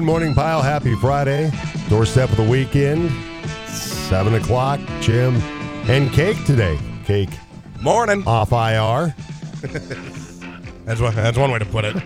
Good 0.00 0.06
morning, 0.06 0.34
pile. 0.34 0.62
Happy 0.62 0.94
Friday. 0.94 1.52
Doorstep 1.90 2.30
of 2.30 2.38
the 2.38 2.42
weekend. 2.42 3.10
Seven 3.68 4.32
o'clock. 4.34 4.80
Jim 5.02 5.36
and 5.90 6.10
Cake 6.10 6.42
today. 6.46 6.78
Cake 7.04 7.28
Morning. 7.82 8.26
off 8.26 8.50
IR. 8.50 9.14
That's 10.86 11.02
one. 11.02 11.14
That's 11.14 11.36
one 11.36 11.50
way 11.50 11.58
to 11.58 11.66
put 11.66 11.84
it. 11.84 11.96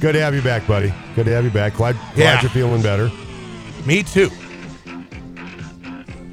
Good 0.00 0.14
to 0.14 0.20
have 0.22 0.34
you 0.34 0.40
back, 0.40 0.66
buddy. 0.66 0.90
Good 1.14 1.26
to 1.26 1.32
have 1.32 1.44
you 1.44 1.50
back. 1.50 1.74
Glad, 1.74 1.96
glad 2.14 2.16
Yeah. 2.16 2.40
you're 2.40 2.50
feeling 2.50 2.80
better. 2.80 3.10
Me 3.84 4.02
too. 4.02 4.30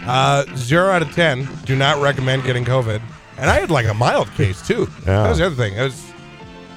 Uh, 0.06 0.46
zero 0.56 0.92
out 0.92 1.02
of 1.02 1.12
ten. 1.14 1.46
Do 1.66 1.76
not 1.76 2.02
recommend 2.02 2.46
getting 2.46 2.64
COVID. 2.64 3.02
And 3.38 3.50
I 3.50 3.60
had 3.60 3.70
like 3.70 3.86
a 3.86 3.94
mild 3.94 4.32
case 4.32 4.66
too. 4.66 4.88
Yeah. 5.00 5.24
That 5.24 5.28
was 5.30 5.40
the 5.40 5.48
other 5.48 5.56
thing. 5.56 5.74
It 5.74 5.82
was 5.82 6.06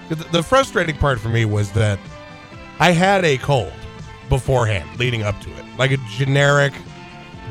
the, 0.08 0.16
the 0.16 0.42
frustrating 0.42 0.96
part 0.96 1.20
for 1.20 1.28
me 1.28 1.44
was 1.44 1.70
that 1.74 2.00
I 2.80 2.92
had 2.92 3.24
a 3.26 3.36
cold 3.36 3.72
beforehand, 4.30 4.98
leading 4.98 5.22
up 5.22 5.38
to 5.42 5.50
it, 5.50 5.64
like 5.78 5.90
a 5.90 5.98
generic, 6.16 6.72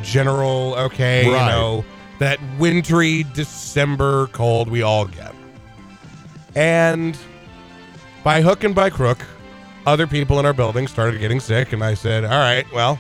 general. 0.01 0.73
Okay, 0.75 1.23
you 1.25 1.31
know 1.31 1.85
that 2.17 2.39
wintry 2.57 3.23
December 3.33 4.27
cold 4.27 4.69
we 4.69 4.81
all 4.81 5.05
get. 5.05 5.33
And 6.55 7.17
by 8.23 8.41
hook 8.41 8.63
and 8.63 8.73
by 8.73 8.89
crook, 8.89 9.19
other 9.85 10.07
people 10.07 10.39
in 10.39 10.45
our 10.45 10.53
building 10.53 10.87
started 10.87 11.19
getting 11.19 11.39
sick, 11.39 11.73
and 11.73 11.83
I 11.83 11.93
said, 11.93 12.25
"All 12.25 12.31
right, 12.31 12.65
well, 12.73 12.99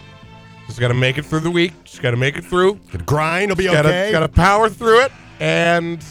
just 0.67 0.79
got 0.79 0.89
to 0.89 0.93
make 0.93 1.17
it 1.17 1.25
through 1.25 1.41
the 1.41 1.51
week. 1.51 1.73
Just 1.83 2.03
got 2.03 2.11
to 2.11 2.17
make 2.17 2.37
it 2.37 2.45
through. 2.45 2.75
Good 2.91 3.07
grind 3.07 3.49
will 3.49 3.55
be 3.55 3.65
Got 3.65 3.81
to 3.81 3.89
okay. 3.89 4.11
got 4.11 4.19
to 4.19 4.29
power 4.29 4.69
through 4.69 5.01
it." 5.01 5.11
And 5.39 6.03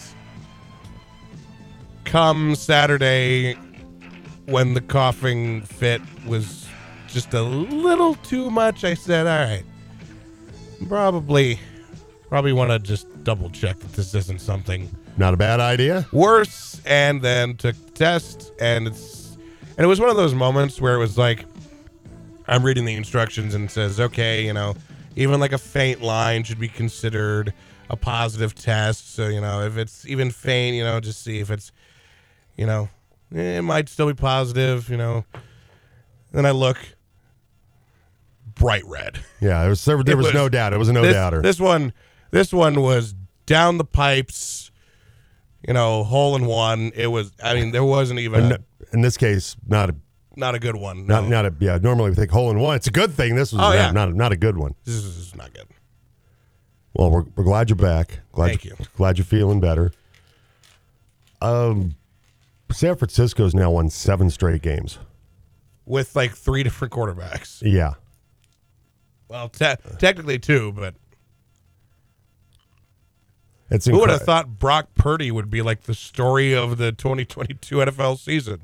come 2.04 2.54
Saturday, 2.54 3.56
when 4.48 4.74
the 4.74 4.80
coughing 4.80 5.62
fit 5.62 6.00
was 6.26 6.66
just 7.06 7.34
a 7.34 7.42
little 7.42 8.14
too 8.16 8.50
much, 8.50 8.84
I 8.84 8.94
said, 8.94 9.26
"All 9.26 9.44
right, 9.50 9.64
probably, 10.88 11.58
probably 12.28 12.52
want 12.52 12.70
to 12.70 12.78
just 12.78 13.06
double 13.24 13.50
check 13.50 13.78
that 13.78 13.92
this 13.92 14.14
isn't 14.14 14.40
something." 14.40 14.88
Not 15.16 15.34
a 15.34 15.36
bad 15.36 15.58
idea. 15.60 16.06
worse 16.12 16.80
and 16.86 17.20
then 17.20 17.56
took 17.56 17.74
the 17.86 17.90
test 17.92 18.52
and 18.60 18.86
it's 18.86 19.36
and 19.76 19.84
it 19.84 19.88
was 19.88 20.00
one 20.00 20.08
of 20.10 20.16
those 20.16 20.32
moments 20.32 20.80
where 20.80 20.94
it 20.94 20.98
was 20.98 21.18
like 21.18 21.44
i'm 22.46 22.64
reading 22.64 22.84
the 22.84 22.94
instructions 22.94 23.52
and 23.54 23.64
it 23.64 23.70
says 23.72 23.98
okay 23.98 24.46
you 24.46 24.52
know 24.52 24.76
even 25.16 25.40
like 25.40 25.52
a 25.52 25.58
faint 25.58 26.00
line 26.00 26.44
should 26.44 26.60
be 26.60 26.68
considered 26.68 27.52
a 27.90 27.96
positive 27.96 28.54
test 28.54 29.12
so 29.12 29.26
you 29.26 29.40
know 29.40 29.60
if 29.62 29.76
it's 29.76 30.06
even 30.06 30.30
faint 30.30 30.76
you 30.76 30.84
know 30.84 31.00
just 31.00 31.24
see 31.24 31.40
if 31.40 31.50
it's 31.50 31.72
you 32.56 32.64
know 32.64 32.88
it 33.32 33.62
might 33.62 33.88
still 33.88 34.06
be 34.06 34.14
positive 34.14 34.88
you 34.88 34.96
know 34.96 35.24
then 36.32 36.46
i 36.46 36.50
look 36.50 36.78
bright 38.54 38.84
red 38.86 39.18
Yeah, 39.40 39.60
there 39.60 39.70
was, 39.70 39.84
there, 39.84 40.02
there 40.02 40.16
was, 40.16 40.26
was- 40.26 40.34
no 40.34 40.48
doubt. 40.48 40.72
It 40.72 40.78
was 40.78 40.88
a 40.88 40.92
no 40.92 41.02
this, 41.02 41.14
doubter. 41.14 41.40
This 41.42 41.60
one, 41.60 41.92
this 42.32 42.52
one 42.52 42.80
was 42.80 43.14
down 43.46 43.78
the 43.78 43.84
pipes. 43.84 44.72
You 45.66 45.74
know, 45.74 46.02
hole 46.04 46.34
in 46.36 46.46
one. 46.46 46.90
It 46.94 47.06
was. 47.08 47.30
I 47.42 47.54
mean, 47.54 47.70
there 47.72 47.84
wasn't 47.84 48.18
even 48.20 48.44
in, 48.46 48.52
a, 48.52 48.58
in 48.92 49.00
this 49.02 49.16
case, 49.16 49.56
not 49.66 49.90
a 49.90 49.94
not 50.36 50.54
a 50.56 50.58
good 50.58 50.74
one. 50.76 51.06
not 51.06 51.24
No. 51.24 51.28
not 51.28 51.46
a 51.46 51.54
yeah. 51.60 51.78
Normally 51.80 52.10
we 52.10 52.16
think 52.16 52.30
hole 52.32 52.50
in 52.50 52.58
one. 52.58 52.74
It's 52.76 52.86
a 52.88 52.92
good 52.92 53.12
thing. 53.12 53.34
This 53.36 53.52
was 53.52 53.60
Oh, 53.60 53.68
not, 53.70 53.74
yeah. 53.74 53.90
not 53.92 54.14
not 54.14 54.32
a 54.32 54.36
good 54.36 54.56
one. 54.56 54.74
This 54.84 54.94
is, 54.96 55.04
this 55.16 55.28
is 55.28 55.36
not 55.36 55.52
good. 55.52 55.66
Well, 56.94 57.10
we're, 57.10 57.24
we're 57.36 57.44
glad 57.44 57.70
you're 57.70 57.76
back. 57.76 58.20
Glad 58.32 58.48
Thank 58.48 58.64
you. 58.64 58.76
Glad 58.96 59.18
you're 59.18 59.24
feeling 59.24 59.60
better. 59.60 59.92
Um, 61.40 61.94
San 62.70 62.96
Francisco's 62.96 63.54
now 63.54 63.70
won 63.70 63.90
seven 63.90 64.30
straight 64.30 64.62
games. 64.62 64.98
With 65.86 66.14
like 66.14 66.32
three 66.32 66.62
different 66.62 66.92
quarterbacks. 66.92 67.62
Yeah, 67.62 67.94
Well, 69.28 69.48
te- 69.48 69.76
technically 69.98 70.38
two, 70.38 70.72
but 70.72 70.94
it's 73.70 73.86
who 73.86 73.98
would 73.98 74.08
have 74.10 74.20
incre- 74.22 74.24
thought 74.24 74.58
Brock 74.58 74.88
Purdy 74.94 75.30
would 75.30 75.50
be 75.50 75.62
like 75.62 75.82
the 75.82 75.94
story 75.94 76.54
of 76.54 76.78
the 76.78 76.92
2022 76.92 77.76
NFL 77.76 78.18
season? 78.18 78.62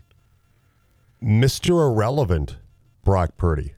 Mr. 1.22 1.70
Irrelevant, 1.90 2.56
Brock 3.04 3.36
Purdy. 3.36 3.74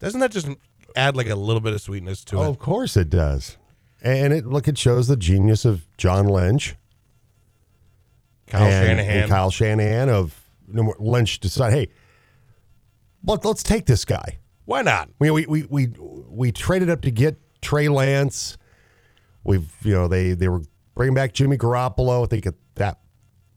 Doesn't 0.00 0.20
that 0.20 0.30
just 0.32 0.48
add 0.96 1.16
like 1.16 1.28
a 1.28 1.34
little 1.34 1.60
bit 1.60 1.72
of 1.72 1.80
sweetness 1.80 2.24
to 2.26 2.38
Oh, 2.38 2.44
it? 2.44 2.48
of 2.48 2.58
course 2.58 2.96
it 2.96 3.08
does. 3.10 3.56
And 4.02 4.32
it 4.34 4.46
look, 4.46 4.68
it 4.68 4.76
shows 4.76 5.08
the 5.08 5.16
genius 5.16 5.64
of 5.64 5.86
John 5.96 6.26
Lynch, 6.28 6.76
Kyle 8.54 8.66
and, 8.68 8.86
Shanahan. 8.88 9.16
and 9.22 9.30
Kyle 9.30 9.50
Shanahan. 9.50 10.08
Of 10.08 10.40
Lynch 10.68 11.40
decided, 11.40 11.76
hey, 11.76 11.88
let, 13.24 13.44
let's 13.44 13.62
take 13.62 13.86
this 13.86 14.04
guy. 14.04 14.38
Why 14.64 14.82
not? 14.82 15.10
We, 15.18 15.30
we 15.30 15.46
we 15.46 15.62
we 15.68 15.88
we 16.28 16.52
traded 16.52 16.88
up 16.90 17.02
to 17.02 17.10
get 17.10 17.38
Trey 17.60 17.88
Lance. 17.88 18.56
We've 19.44 19.70
you 19.82 19.92
know 19.92 20.08
they 20.08 20.32
they 20.32 20.48
were 20.48 20.62
bringing 20.94 21.14
back 21.14 21.34
Jimmy 21.34 21.56
Garoppolo. 21.58 22.24
I 22.24 22.26
think 22.26 22.46
at 22.46 22.54
that 22.76 22.98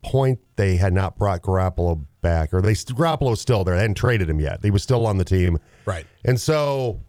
point 0.04 0.40
they 0.58 0.76
had 0.76 0.94
not 0.94 1.18
brought 1.18 1.42
Garoppolo 1.42 2.06
back, 2.22 2.54
or 2.54 2.62
they 2.62 2.74
Garoppolo 2.74 3.30
was 3.32 3.42
still 3.42 3.64
there. 3.64 3.76
They 3.76 3.82
hadn't 3.82 3.96
traded 3.96 4.30
him 4.30 4.40
yet. 4.42 4.60
He 4.64 4.72
was 4.72 4.84
still 4.84 5.06
on 5.08 5.18
the 5.18 5.24
team, 5.26 5.60
Right. 5.86 6.06
and 6.26 6.40
so 6.40 7.00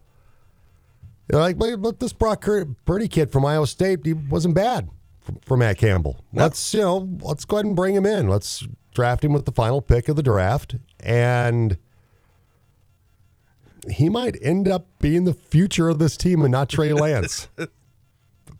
they're 1.27 1.41
like, 1.41 1.57
"But 1.57 1.99
this 1.99 2.13
Brock 2.13 2.45
Purdy 2.85 3.07
kid 3.09 3.31
from 3.31 3.45
Iowa 3.45 3.67
State, 3.67 3.99
he 4.05 4.13
wasn't 4.13 4.55
bad 4.55 4.89
for, 5.45 5.57
Matt 5.57 5.77
Campbell. 5.77 6.23
Let's 6.33 6.73
you 6.73 6.81
know 6.81 7.09
let's 7.21 7.45
go 7.45 7.57
ahead 7.57 7.65
and 7.65 7.75
bring 7.75 7.95
him 7.95 8.05
in. 8.05 8.27
Let's 8.27 8.67
draft 8.93 9.23
him 9.23 9.33
with 9.33 9.45
the 9.45 9.51
final 9.51 9.81
pick 9.81 10.09
of 10.09 10.15
the 10.15 10.23
draft, 10.23 10.75
and." 10.99 11.77
he 13.89 14.09
might 14.09 14.37
end 14.41 14.67
up 14.67 14.87
being 14.99 15.23
the 15.23 15.33
future 15.33 15.89
of 15.89 15.99
this 15.99 16.17
team 16.17 16.41
and 16.41 16.51
not 16.51 16.69
Trey 16.69 16.93
Lance. 16.93 17.47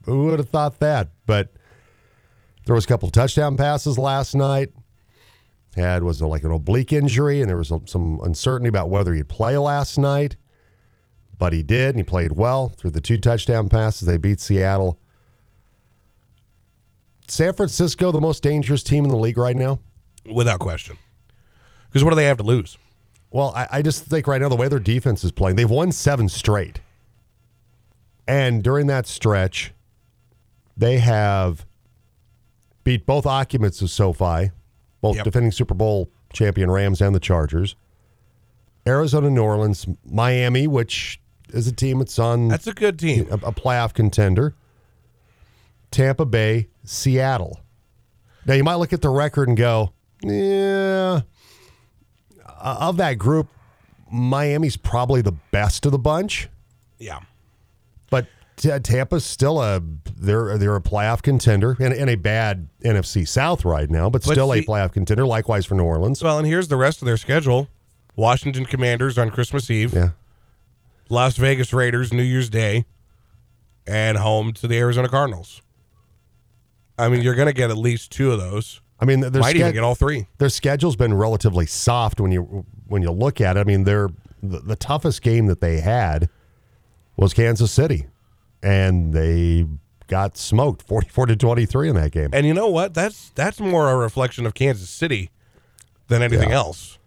Who 0.06 0.25
would 0.25 0.40
have 0.40 0.50
thought 0.50 0.80
that? 0.80 1.09
But 1.25 1.52
there 2.66 2.75
was 2.75 2.86
a 2.86 2.88
couple 2.88 3.09
touchdown 3.09 3.58
passes 3.58 3.98
last 3.98 4.36
night. 4.36 4.72
Had 5.75 6.03
was 6.03 6.22
like 6.22 6.44
an 6.44 6.52
oblique 6.52 6.92
injury, 6.92 7.42
and 7.42 7.50
there 7.50 7.58
was 7.58 7.72
some 7.86 8.19
uncertainty 8.24 8.69
about 8.69 8.90
whether 8.90 9.14
he'd 9.14 9.30
play 9.30 9.58
last 9.58 9.98
night. 9.98 10.36
But 11.38 11.53
he 11.53 11.64
did, 11.64 11.90
and 11.90 11.98
he 11.98 12.03
played 12.03 12.34
well 12.34 12.69
through 12.69 12.92
the 12.92 13.02
two 13.02 13.18
touchdown 13.18 13.69
passes. 13.69 14.08
They 14.08 14.18
beat 14.18 14.40
Seattle. 14.40 15.00
San 17.32 17.54
Francisco, 17.54 18.12
the 18.12 18.22
most 18.22 18.44
dangerous 18.44 18.84
team 18.84 19.04
in 19.06 19.10
the 19.10 19.18
league 19.18 19.38
right 19.38 19.56
now. 19.56 19.80
Without 20.32 20.60
question. 20.60 20.98
Because 21.88 22.04
what 22.04 22.12
do 22.12 22.16
they 22.16 22.26
have 22.26 22.38
to 22.38 22.44
lose? 22.44 22.78
Well, 23.32 23.54
I, 23.56 23.68
I 23.72 23.82
just 23.82 24.06
think 24.06 24.28
right 24.28 24.42
now 24.42 24.50
the 24.50 24.56
way 24.56 24.68
their 24.68 24.80
defense 24.80 25.24
is 25.24 25.32
playing, 25.32 25.56
they've 25.56 25.70
won 25.70 25.92
seven 25.92 26.30
straight. 26.30 26.82
And 28.28 28.64
during 28.64 28.88
that 28.88 29.08
stretch, 29.08 29.72
they 30.78 31.00
have 31.00 31.66
beat 32.84 33.06
both 33.06 33.26
occupants 33.26 33.82
of 33.82 33.90
SoFi, 33.90 34.52
both 35.02 35.16
Yep. 35.18 35.26
defending 35.26 35.52
Super 35.52 35.74
Bowl 35.74 36.10
champion 36.34 36.70
Rams 36.70 37.02
and 37.02 37.16
the 37.16 37.20
Chargers. 37.20 37.76
Arizona, 38.88 39.30
New 39.30 39.42
Orleans, 39.44 39.88
Miami, 40.06 40.68
which 40.68 41.20
is 41.54 41.68
a 41.68 41.72
team 41.72 42.00
that's 42.00 42.18
on 42.20 42.48
That's 42.50 42.68
a 42.68 42.74
good 42.74 42.98
team. 43.00 43.28
a, 43.32 43.36
a 43.36 43.52
playoff 43.52 43.94
contender. 43.94 44.56
Tampa 45.92 46.26
Bay, 46.26 46.68
Seattle. 46.90 47.60
Now 48.48 48.56
you 48.56 48.64
might 48.64 48.76
look 48.76 48.94
at 48.94 49.02
the 49.04 49.10
record 49.10 49.48
and 49.48 49.56
go, 49.58 49.94
yeah. 50.24 51.22
Of 52.62 52.98
that 52.98 53.14
group, 53.20 53.48
Miami's 54.12 54.76
probably 54.76 55.22
the 55.22 55.34
best 55.52 55.86
of 55.86 55.92
the 55.92 56.00
bunch, 56.00 56.50
Yeah. 56.98 57.19
but 58.10 58.25
Tampa's 58.58 59.24
still 59.24 59.62
a 59.62 59.81
they're 60.18 60.58
they're 60.58 60.75
a 60.75 60.81
playoff 60.81 61.22
contender 61.22 61.78
and, 61.80 61.94
and 61.94 62.10
a 62.10 62.16
bad 62.16 62.68
NFC 62.84 63.25
South 63.28 63.63
right 63.63 63.90
now, 63.90 64.10
but, 64.10 64.25
But 64.25 64.31
still 64.34 64.52
a 64.52 64.62
playoff 64.63 64.92
contender. 64.92 65.25
Likewise 65.25 65.66
for 65.66 65.75
New 65.75 65.84
Orleans. 65.86 66.22
Well, 66.24 66.38
and 66.40 66.46
here's 66.48 66.68
the 66.68 66.75
rest 66.75 67.02
of 67.02 67.06
their 67.06 67.16
schedule 67.18 67.69
Washington 68.16 68.66
Commanders 68.66 69.18
on 69.18 69.30
Christmas 69.30 69.69
Eve, 69.69 69.94
Yeah, 69.94 70.10
Las 71.08 71.38
Vegas 71.38 71.72
Raiders 71.72 72.12
New 72.12 72.24
Year's 72.24 72.50
Day, 72.50 72.84
and 73.88 74.18
home 74.18 74.52
to 74.54 74.68
the 74.68 74.78
Arizona 74.78 75.08
Cardinals. 75.08 75.62
I 77.00 77.10
mean, 77.10 77.22
you're 77.22 77.36
going 77.36 77.48
to 77.48 77.54
get 77.54 77.69
at 77.69 77.78
least 77.78 78.12
two 78.12 78.31
of 78.31 78.40
those. 78.40 78.81
I 79.01 79.06
mean 79.06 79.22
their 79.22 79.31
Might 79.42 79.56
even 79.56 79.69
sched- 79.72 79.74
get 79.75 79.84
all 79.84 79.96
three. 79.96 80.28
their 80.40 80.50
schedule's 80.50 80.98
been 80.98 81.13
relatively 81.13 81.66
soft 81.66 82.19
when 82.19 82.31
you 82.34 82.66
when 82.88 83.01
you 83.01 83.12
look 83.12 83.40
at 83.40 83.56
it. 83.56 83.62
I 83.62 83.63
mean, 83.63 83.86
they're 83.86 84.10
the, 84.44 84.60
the 84.60 84.75
toughest 84.75 85.22
game 85.22 85.46
that 85.48 85.62
they 85.62 85.80
had 85.80 86.28
was 87.16 87.34
Kansas 87.34 87.72
City, 87.72 88.07
and 88.62 89.13
they 89.13 89.66
got 90.07 90.36
smoked 90.38 90.81
forty 90.81 91.07
four 91.07 91.25
to 91.28 91.36
twenty 91.38 91.66
three 91.66 91.88
in 91.88 91.96
that 91.96 92.12
game. 92.12 92.30
And 92.34 92.46
you 92.46 92.54
know 92.54 92.68
what? 92.68 92.94
That's 92.94 93.30
that's 93.36 93.62
more 93.62 93.90
a 93.90 93.96
reflection 93.96 94.46
of 94.46 94.54
Kansas 94.54 94.90
City 94.90 95.30
than 96.10 96.22
anything 96.22 96.50
Yeah. 96.50 96.56
else. 96.57 96.98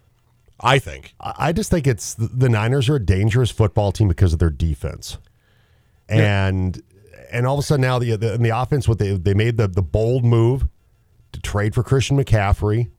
I 0.65 0.79
think. 0.79 1.12
I 1.21 1.35
I 1.49 1.53
just 1.53 1.71
think 1.71 1.87
it's 1.87 2.15
the 2.15 2.49
Niners 2.49 2.89
are 2.89 2.97
a 2.97 3.05
dangerous 3.05 3.50
football 3.50 3.93
team 3.93 4.09
because 4.09 4.33
of 4.33 4.39
their 4.39 4.49
defense, 4.49 5.19
and 6.09 6.81
and 7.32 7.46
all 7.46 7.55
of 7.55 7.61
a 7.61 7.62
sudden 7.62 7.82
now 7.82 7.99
the, 7.99 8.17
the 8.17 8.34
in 8.34 8.43
the 8.43 8.50
offense, 8.50 8.87
what 8.87 8.99
they 8.99 9.17
they 9.17 9.34
made 9.34 9.56
the 9.56 9.69
the 9.69 9.82
bold 9.82 10.25
move 10.25 10.69
to 11.32 11.40
trade 11.40 11.75
for 11.75 11.82
Christian 11.82 12.17
McCaffrey, 12.17 12.90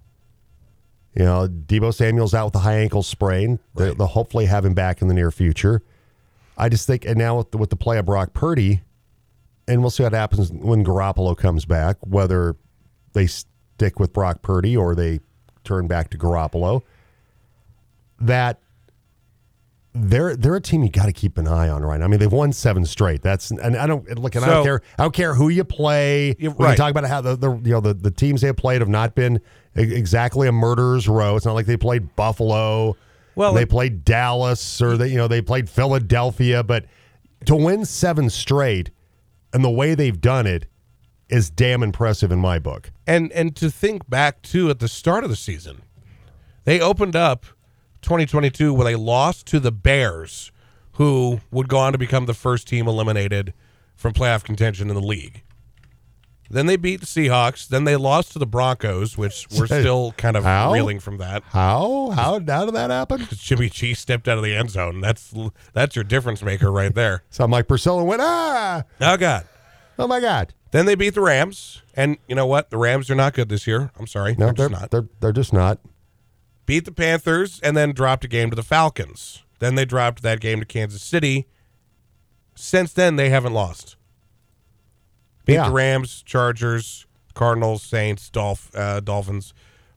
You 1.16 1.24
know, 1.24 1.48
Deebo 1.48 1.94
Samuel's 1.94 2.34
out 2.34 2.46
with 2.46 2.56
a 2.56 2.60
high 2.60 2.78
ankle 2.78 3.04
sprain. 3.04 3.60
Right. 3.76 3.96
They'll 3.98 4.08
hopefully 4.08 4.46
have 4.46 4.66
him 4.66 4.74
back 4.74 5.02
in 5.02 5.08
the 5.08 5.14
near 5.14 5.32
future. 5.32 5.82
I 6.58 6.70
just 6.70 6.88
think, 6.88 7.06
and 7.06 7.18
now 7.18 7.38
with 7.38 7.52
the, 7.52 7.58
with 7.58 7.70
the 7.70 7.76
play 7.76 7.98
of 7.98 8.06
Brock 8.06 8.34
Purdy, 8.34 8.82
and 9.68 9.82
we'll 9.82 9.92
see 9.92 10.04
what 10.04 10.14
happens 10.14 10.52
when 10.52 10.84
Garoppolo 10.84 11.38
comes 11.38 11.66
back, 11.66 11.98
whether 12.02 12.56
they 13.14 13.28
stick 13.28 14.00
with 14.00 14.14
Brock 14.14 14.42
Purdy 14.42 14.76
or 14.76 14.96
they 14.96 15.20
turn 15.64 15.88
back 15.88 16.10
to 16.12 16.18
Garoppolo. 16.18 16.82
That 18.20 18.60
they're 19.96 20.36
they're 20.36 20.56
a 20.56 20.62
team 20.62 20.84
you 20.84 20.90
got 20.90 21.06
to 21.06 21.14
keep 21.14 21.38
an 21.38 21.48
eye 21.48 21.70
on, 21.70 21.84
right? 21.84 22.00
now. 22.00 22.06
I 22.06 22.08
mean, 22.08 22.20
they've 22.20 22.32
won 22.32 22.52
seven 22.52 22.86
straight. 22.86 23.22
That's 23.22 23.52
and 23.52 23.78
I 23.78 23.86
don't 23.86 24.18
look, 24.18 24.36
and 24.36 24.44
I 24.44 24.50
don't 24.50 24.64
care. 24.66 24.82
I 24.98 25.04
don't 25.04 25.14
care 25.14 25.36
who 25.36 25.50
you 25.50 25.64
play. 25.64 26.36
Yeah, 26.40 26.50
We 26.50 26.66
right. 26.66 26.78
talk 26.78 26.90
about 26.92 27.06
how 27.06 27.22
the, 27.22 27.36
the 27.36 27.52
you 27.52 27.72
know 27.72 27.80
the, 27.80 27.94
the 27.94 28.12
teams 28.12 28.42
they 28.42 28.48
have 28.48 28.58
played 28.58 28.82
have 28.82 28.90
not 28.90 29.14
been 29.14 29.40
exactly 29.76 30.48
a 30.48 30.52
murderer's 30.52 31.08
row. 31.08 31.36
It's 31.36 31.46
not 31.46 31.54
like 31.54 31.68
they 31.68 31.78
played 31.78 32.16
Buffalo. 32.16 32.98
Well, 33.36 33.54
they 33.54 33.66
played 33.66 34.04
Dallas 34.04 34.82
or 34.82 34.98
they 34.98 35.08
you 35.10 35.18
know 35.18 35.28
they 35.28 35.42
played 35.42 35.70
Philadelphia, 35.70 36.64
but 36.64 36.86
to 37.46 37.56
win 37.56 37.86
seven 37.86 38.30
straight 38.30 38.90
and 39.54 39.64
the 39.64 39.70
way 39.72 39.96
they've 39.96 40.20
done 40.20 40.48
it 40.48 40.66
is 41.30 41.50
damn 41.50 41.84
impressive 41.84 42.32
in 42.32 42.40
my 42.40 42.58
book. 42.60 42.92
and 43.06 43.32
and 43.32 43.56
to 43.56 43.70
think 43.70 44.10
back 44.10 44.42
to 44.44 44.70
at 44.70 44.80
the 44.80 44.88
start 44.88 45.24
of 45.24 45.30
the 45.30 45.36
season, 45.36 45.82
they 46.64 46.80
opened 46.80 47.16
up 47.16 47.46
2022 48.04 48.74
with 48.74 48.88
a 48.88 48.96
loss 48.98 49.42
to 49.44 49.60
the 49.60 49.72
Bears, 49.72 50.52
who 50.94 51.40
would 51.52 51.68
go 51.68 51.78
on 51.78 51.92
to 51.94 51.98
become 51.98 52.26
the 52.26 52.34
first 52.34 52.68
team 52.68 52.88
eliminated 52.88 53.54
from 53.96 54.14
playoff 54.14 54.44
contention 54.44 54.90
in 54.90 54.96
the 54.96 55.02
league. 55.02 55.42
Then 56.50 56.68
they 56.68 56.76
beat 56.76 57.00
the 57.00 57.06
Seahawks. 57.08 57.68
Then 57.68 57.86
they 57.86 57.96
lost 57.96 58.34
to 58.34 58.40
the 58.40 58.46
Broncos, 58.46 59.18
which 59.18 59.48
we're 59.58 59.66
still 59.66 60.14
kind 60.18 60.36
of 60.38 60.44
How? 60.44 60.72
reeling 60.72 61.00
from 61.00 61.18
that. 61.18 61.42
How 61.48 62.12
how 62.16 62.34
how 62.46 62.66
did 62.66 62.76
that 62.76 62.92
happen? 62.92 63.28
Jimmy 63.32 63.70
G 63.70 63.96
stepped 63.96 64.28
out 64.28 64.38
of 64.38 64.44
the 64.44 64.54
end 64.56 64.70
zone. 64.70 65.02
That's 65.02 65.34
that's 65.74 65.96
your 65.96 66.04
difference 66.04 66.44
maker 66.44 66.72
right 66.72 66.94
there. 66.94 67.24
So 67.32 67.44
I'm 67.44 67.50
like 67.50 67.68
Purcell 67.68 68.06
went 68.06 68.22
ah 68.22 68.84
Oh 69.02 69.18
God. 69.18 69.48
oh 69.98 70.06
my 70.06 70.20
god 70.20 70.54
Then 70.72 70.86
they 70.86 70.94
beat 70.94 71.16
the 71.16 71.22
Rams, 71.22 71.82
and 71.96 72.18
you 72.28 72.36
know 72.36 72.46
what? 72.46 72.70
The 72.70 72.78
Rams 72.78 73.10
are 73.10 73.16
not 73.16 73.34
good 73.34 73.50
this 73.50 73.66
year. 73.66 73.90
I'm 73.98 74.06
sorry, 74.06 74.36
no 74.38 74.48
they're 74.52 74.54
they're 74.54 74.70
just 74.70 74.82
not. 74.82 74.92
they're 74.92 75.08
they're 75.22 75.32
just 75.32 75.54
not. 75.54 75.80
Beat 76.66 76.86
the 76.86 76.92
Panthers, 76.92 77.60
and 77.62 77.76
then 77.76 77.94
dropped 77.94 78.24
a 78.24 78.28
game 78.28 78.50
to 78.50 78.56
the 78.56 78.64
Falcons. 78.64 79.44
Then 79.60 79.76
they 79.76 79.86
dropped 79.86 80.22
that 80.24 80.40
game 80.40 80.60
to 80.60 80.66
Kansas 80.66 81.02
City. 81.02 81.48
Since 82.56 82.94
then, 82.94 83.16
they 83.16 83.30
haven't 83.30 83.54
lost. 83.54 83.96
Beat 85.46 85.56
Yeah. 85.56 85.66
the 85.68 85.72
Rams, 85.72 86.24
Chargers, 86.24 87.06
Cardinals, 87.34 87.84
Saints, 87.84 88.30
Dolph, 88.30 88.74
uh, 88.76 89.00
Dolphins, 89.00 89.54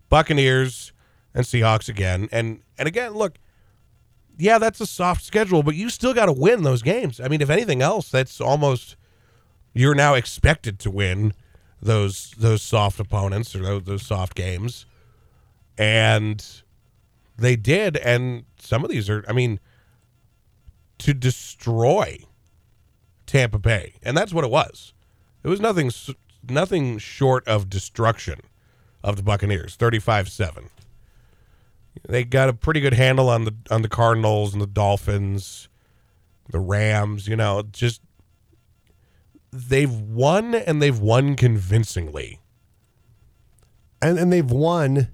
Buccaneers, 0.09 0.93
and 1.35 1.45
Seahawks 1.45 1.89
again. 1.89 2.29
And 2.33 2.61
and 2.79 2.89
again, 2.89 3.13
look, 3.15 3.39
yeah, 4.39 4.59
that's 4.59 4.81
a 4.81 4.87
soft 4.87 5.23
schedule, 5.25 5.63
but 5.63 5.75
you 5.75 5.89
still 5.89 6.13
got 6.15 6.27
to 6.27 6.33
win 6.33 6.63
those 6.63 6.83
games. 6.83 7.21
I 7.21 7.29
mean, 7.29 7.41
if 7.41 7.51
anything 7.51 7.81
else, 7.83 8.09
that's 8.11 8.41
almost 8.41 8.97
you're 9.75 9.95
now 9.95 10.15
expected 10.15 10.79
to 10.81 10.91
win 10.91 11.33
those 11.81 12.33
those 12.39 12.63
soft 12.63 12.99
opponents 12.99 13.55
or 13.55 13.61
those, 13.63 13.83
those 13.85 14.03
soft 14.03 14.35
games 14.35 14.87
and 15.79 16.63
they 17.37 17.57
did 17.57 17.97
and 17.99 18.45
some 18.59 18.85
of 18.85 18.91
these 18.91 19.11
are 19.11 19.25
i 19.29 19.33
mean 19.33 19.61
to 20.99 21.13
destroy 21.13 22.19
tampa 23.27 23.59
bay. 23.59 23.97
And 24.03 24.17
that's 24.17 24.33
what 24.33 24.45
it 24.45 24.51
was. 24.51 24.95
It 25.43 25.49
was 25.49 25.61
nothing 25.61 25.91
nothing 26.49 26.99
short 26.99 27.47
of 27.47 27.69
destruction 27.69 28.41
of 29.03 29.17
the 29.17 29.23
buccaneers 29.23 29.77
35-7 29.77 30.69
they 32.09 32.25
got 32.25 32.49
a 32.49 32.53
pretty 32.53 32.81
good 32.81 32.95
handle 32.95 33.29
on 33.29 33.45
the 33.45 33.55
on 33.71 33.83
the 33.83 33.89
cardinals 33.89 34.53
and 34.53 34.63
the 34.63 34.67
dolphins 34.67 35.69
the 36.51 36.61
rams 36.61 37.27
you 37.27 37.35
know 37.37 37.63
just 37.73 38.01
they've 39.57 39.93
won 39.93 40.55
and 40.55 40.83
they've 40.83 40.99
won 40.99 41.35
convincingly. 41.37 42.41
And 44.03 44.19
and 44.19 44.33
they've 44.33 44.51
won 44.51 45.09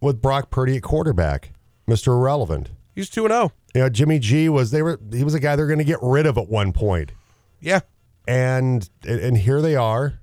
with 0.00 0.20
Brock 0.20 0.50
Purdy 0.50 0.76
at 0.76 0.82
quarterback, 0.82 1.52
Mr. 1.88 2.08
Irrelevant. 2.08 2.70
he's 2.94 3.10
2-0 3.10 3.50
You 3.74 3.82
know, 3.82 3.88
Jimmy 3.88 4.18
G 4.18 4.48
was 4.48 4.70
they 4.70 4.82
were 4.82 4.98
he 5.12 5.24
was 5.24 5.34
a 5.34 5.40
guy 5.40 5.56
they're 5.56 5.66
going 5.66 5.78
to 5.78 5.84
get 5.84 5.98
rid 6.02 6.26
of 6.26 6.38
at 6.38 6.48
one 6.48 6.72
point. 6.72 7.12
yeah 7.60 7.80
And 8.26 8.88
and 9.06 9.38
here 9.38 9.60
they 9.62 9.76
are 9.76 10.20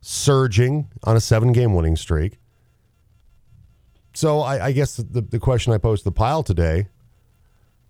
surging 0.00 0.88
on 1.04 1.16
a 1.16 1.20
seven 1.20 1.52
game 1.52 1.74
winning 1.74 1.96
streak. 1.96 2.38
So 4.14 4.40
I, 4.40 4.66
I 4.66 4.72
guess 4.72 4.96
the, 4.96 5.22
the 5.22 5.40
question 5.40 5.72
I 5.72 5.78
posed 5.78 6.02
to 6.02 6.10
the 6.10 6.12
pile 6.12 6.42
today 6.42 6.86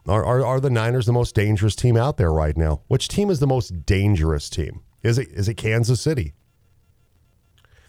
are, 0.06 0.24
are 0.24 0.44
are 0.44 0.60
the 0.60 0.70
Niners 0.70 1.06
the 1.06 1.12
most 1.12 1.34
dangerous 1.34 1.74
team 1.76 1.96
out 1.96 2.16
there 2.16 2.32
right 2.32 2.56
now? 2.56 2.82
Which 2.88 3.08
team 3.08 3.30
is 3.30 3.40
the 3.40 3.46
most 3.46 3.84
dangerous 3.84 4.48
team? 4.48 4.80
Is 5.02 5.18
it 5.18 5.28
is 5.32 5.48
it 5.48 5.54
Kansas 5.54 6.00
City? 6.00 6.34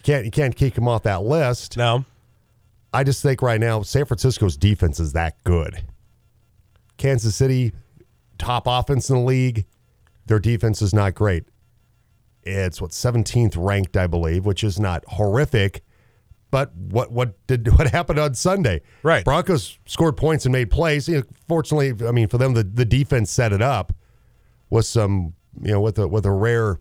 Can't 0.02 0.24
you 0.24 0.30
can't 0.30 0.54
kick 0.54 0.74
them 0.74 0.86
off 0.88 1.02
that 1.04 1.22
list. 1.22 1.76
no 1.76 2.04
I 2.92 3.04
just 3.04 3.22
think 3.22 3.42
right 3.42 3.60
now 3.60 3.82
San 3.82 4.04
Francisco's 4.04 4.56
defense 4.56 5.00
is 5.00 5.12
that 5.12 5.42
good. 5.44 5.84
Kansas 6.96 7.34
City, 7.34 7.72
top 8.38 8.64
offense 8.66 9.10
in 9.10 9.16
the 9.16 9.22
league, 9.22 9.66
their 10.26 10.38
defense 10.38 10.82
is 10.82 10.94
not 10.94 11.14
great. 11.14 11.44
It's 12.42 12.80
what 12.80 12.92
17th 12.92 13.54
ranked, 13.56 13.96
I 13.96 14.06
believe, 14.06 14.46
which 14.46 14.62
is 14.62 14.78
not 14.78 15.04
horrific. 15.08 15.82
But 16.50 16.74
what 16.76 17.10
what 17.10 17.46
did 17.48 17.68
what 17.78 17.90
happened 17.90 18.18
on 18.18 18.34
Sunday? 18.34 18.82
Right. 19.02 19.24
Broncos 19.24 19.78
scored 19.86 20.16
points 20.16 20.46
and 20.46 20.52
made 20.52 20.70
plays. 20.70 21.08
You 21.08 21.16
know, 21.16 21.22
fortunately, 21.48 22.06
I 22.06 22.12
mean 22.12 22.28
for 22.28 22.38
them, 22.38 22.54
the, 22.54 22.62
the 22.62 22.84
defense 22.84 23.30
set 23.30 23.52
it 23.52 23.62
up 23.62 23.92
with 24.70 24.86
some 24.86 25.34
you 25.60 25.72
know 25.72 25.80
with 25.80 25.98
a 25.98 26.06
with 26.06 26.24
a 26.24 26.30
rare 26.30 26.78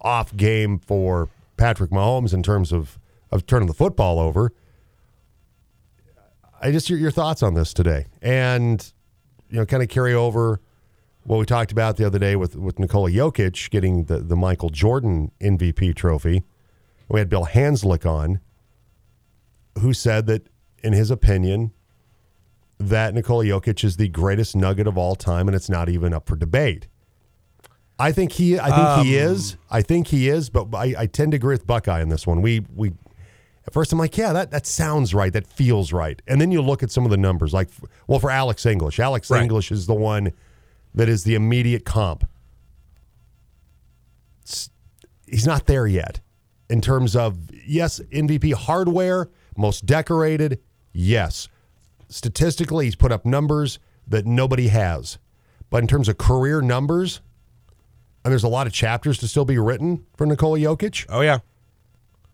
off 0.00 0.36
game 0.36 0.78
for 0.78 1.28
Patrick 1.56 1.90
Mahomes 1.90 2.34
in 2.34 2.42
terms 2.42 2.72
of 2.72 2.98
of 3.30 3.46
turning 3.46 3.68
the 3.68 3.74
football 3.74 4.18
over. 4.18 4.52
I 6.66 6.72
just 6.72 6.90
your, 6.90 6.98
your 6.98 7.12
thoughts 7.12 7.44
on 7.44 7.54
this 7.54 7.72
today, 7.72 8.06
and 8.20 8.92
you 9.48 9.58
know, 9.58 9.66
kind 9.66 9.84
of 9.84 9.88
carry 9.88 10.14
over 10.14 10.60
what 11.22 11.38
we 11.38 11.46
talked 11.46 11.70
about 11.70 11.96
the 11.96 12.04
other 12.04 12.18
day 12.18 12.34
with 12.34 12.56
with 12.56 12.80
Nikola 12.80 13.08
Jokic 13.08 13.70
getting 13.70 14.04
the 14.04 14.18
the 14.18 14.34
Michael 14.34 14.70
Jordan 14.70 15.30
MVP 15.40 15.94
trophy. 15.94 16.42
We 17.08 17.20
had 17.20 17.28
Bill 17.28 17.46
Hanslick 17.46 18.04
on, 18.04 18.40
who 19.78 19.92
said 19.92 20.26
that, 20.26 20.48
in 20.82 20.92
his 20.92 21.08
opinion, 21.08 21.70
that 22.80 23.14
Nikola 23.14 23.44
Jokic 23.44 23.84
is 23.84 23.96
the 23.96 24.08
greatest 24.08 24.56
nugget 24.56 24.88
of 24.88 24.98
all 24.98 25.14
time, 25.14 25.46
and 25.46 25.54
it's 25.54 25.70
not 25.70 25.88
even 25.88 26.12
up 26.12 26.26
for 26.26 26.34
debate. 26.34 26.88
I 27.96 28.10
think 28.10 28.32
he, 28.32 28.58
I 28.58 28.70
think 28.70 29.06
he 29.06 29.18
um, 29.20 29.30
is. 29.30 29.56
I 29.70 29.82
think 29.82 30.08
he 30.08 30.28
is, 30.28 30.50
but 30.50 30.74
I, 30.74 30.94
I 30.98 31.06
tend 31.06 31.30
to 31.30 31.36
agree 31.36 31.54
with 31.54 31.64
Buckeye 31.64 32.02
on 32.02 32.08
this 32.08 32.26
one. 32.26 32.42
We 32.42 32.66
we 32.74 32.92
at 33.66 33.72
first, 33.72 33.92
I'm 33.92 33.98
like, 33.98 34.16
yeah, 34.16 34.32
that, 34.32 34.50
that 34.52 34.66
sounds 34.66 35.12
right. 35.12 35.32
That 35.32 35.46
feels 35.46 35.92
right. 35.92 36.20
And 36.26 36.40
then 36.40 36.52
you 36.52 36.62
look 36.62 36.82
at 36.82 36.90
some 36.90 37.04
of 37.04 37.10
the 37.10 37.16
numbers, 37.16 37.52
like, 37.52 37.68
well, 38.06 38.18
for 38.20 38.30
Alex 38.30 38.64
English, 38.66 39.00
Alex 39.00 39.30
Right. 39.30 39.42
English 39.42 39.72
is 39.72 39.86
the 39.86 39.94
one 39.94 40.32
that 40.94 41.08
is 41.08 41.24
the 41.24 41.34
immediate 41.34 41.84
comp. 41.84 42.28
S- 44.46 44.70
He's 45.26 45.46
not 45.46 45.66
there 45.66 45.86
yet 45.86 46.20
in 46.70 46.80
terms 46.80 47.16
of, 47.16 47.38
yes, 47.66 48.00
MVP 48.12 48.52
hardware, 48.54 49.28
most 49.56 49.84
decorated, 49.86 50.60
yes. 50.92 51.48
Statistically, 52.08 52.84
he's 52.84 52.94
put 52.94 53.10
up 53.10 53.26
numbers 53.26 53.80
that 54.06 54.24
nobody 54.26 54.68
has. 54.68 55.18
But 55.70 55.78
in 55.82 55.88
terms 55.88 56.08
of 56.08 56.16
career 56.18 56.60
numbers, 56.62 57.20
and 58.24 58.30
there's 58.30 58.44
a 58.44 58.48
lot 58.48 58.68
of 58.68 58.72
chapters 58.72 59.18
to 59.18 59.26
still 59.28 59.44
be 59.44 59.58
written 59.58 60.06
for 60.16 60.24
Nikola 60.26 60.58
Jokic. 60.60 61.06
Oh 61.08 61.20
yeah. 61.22 61.38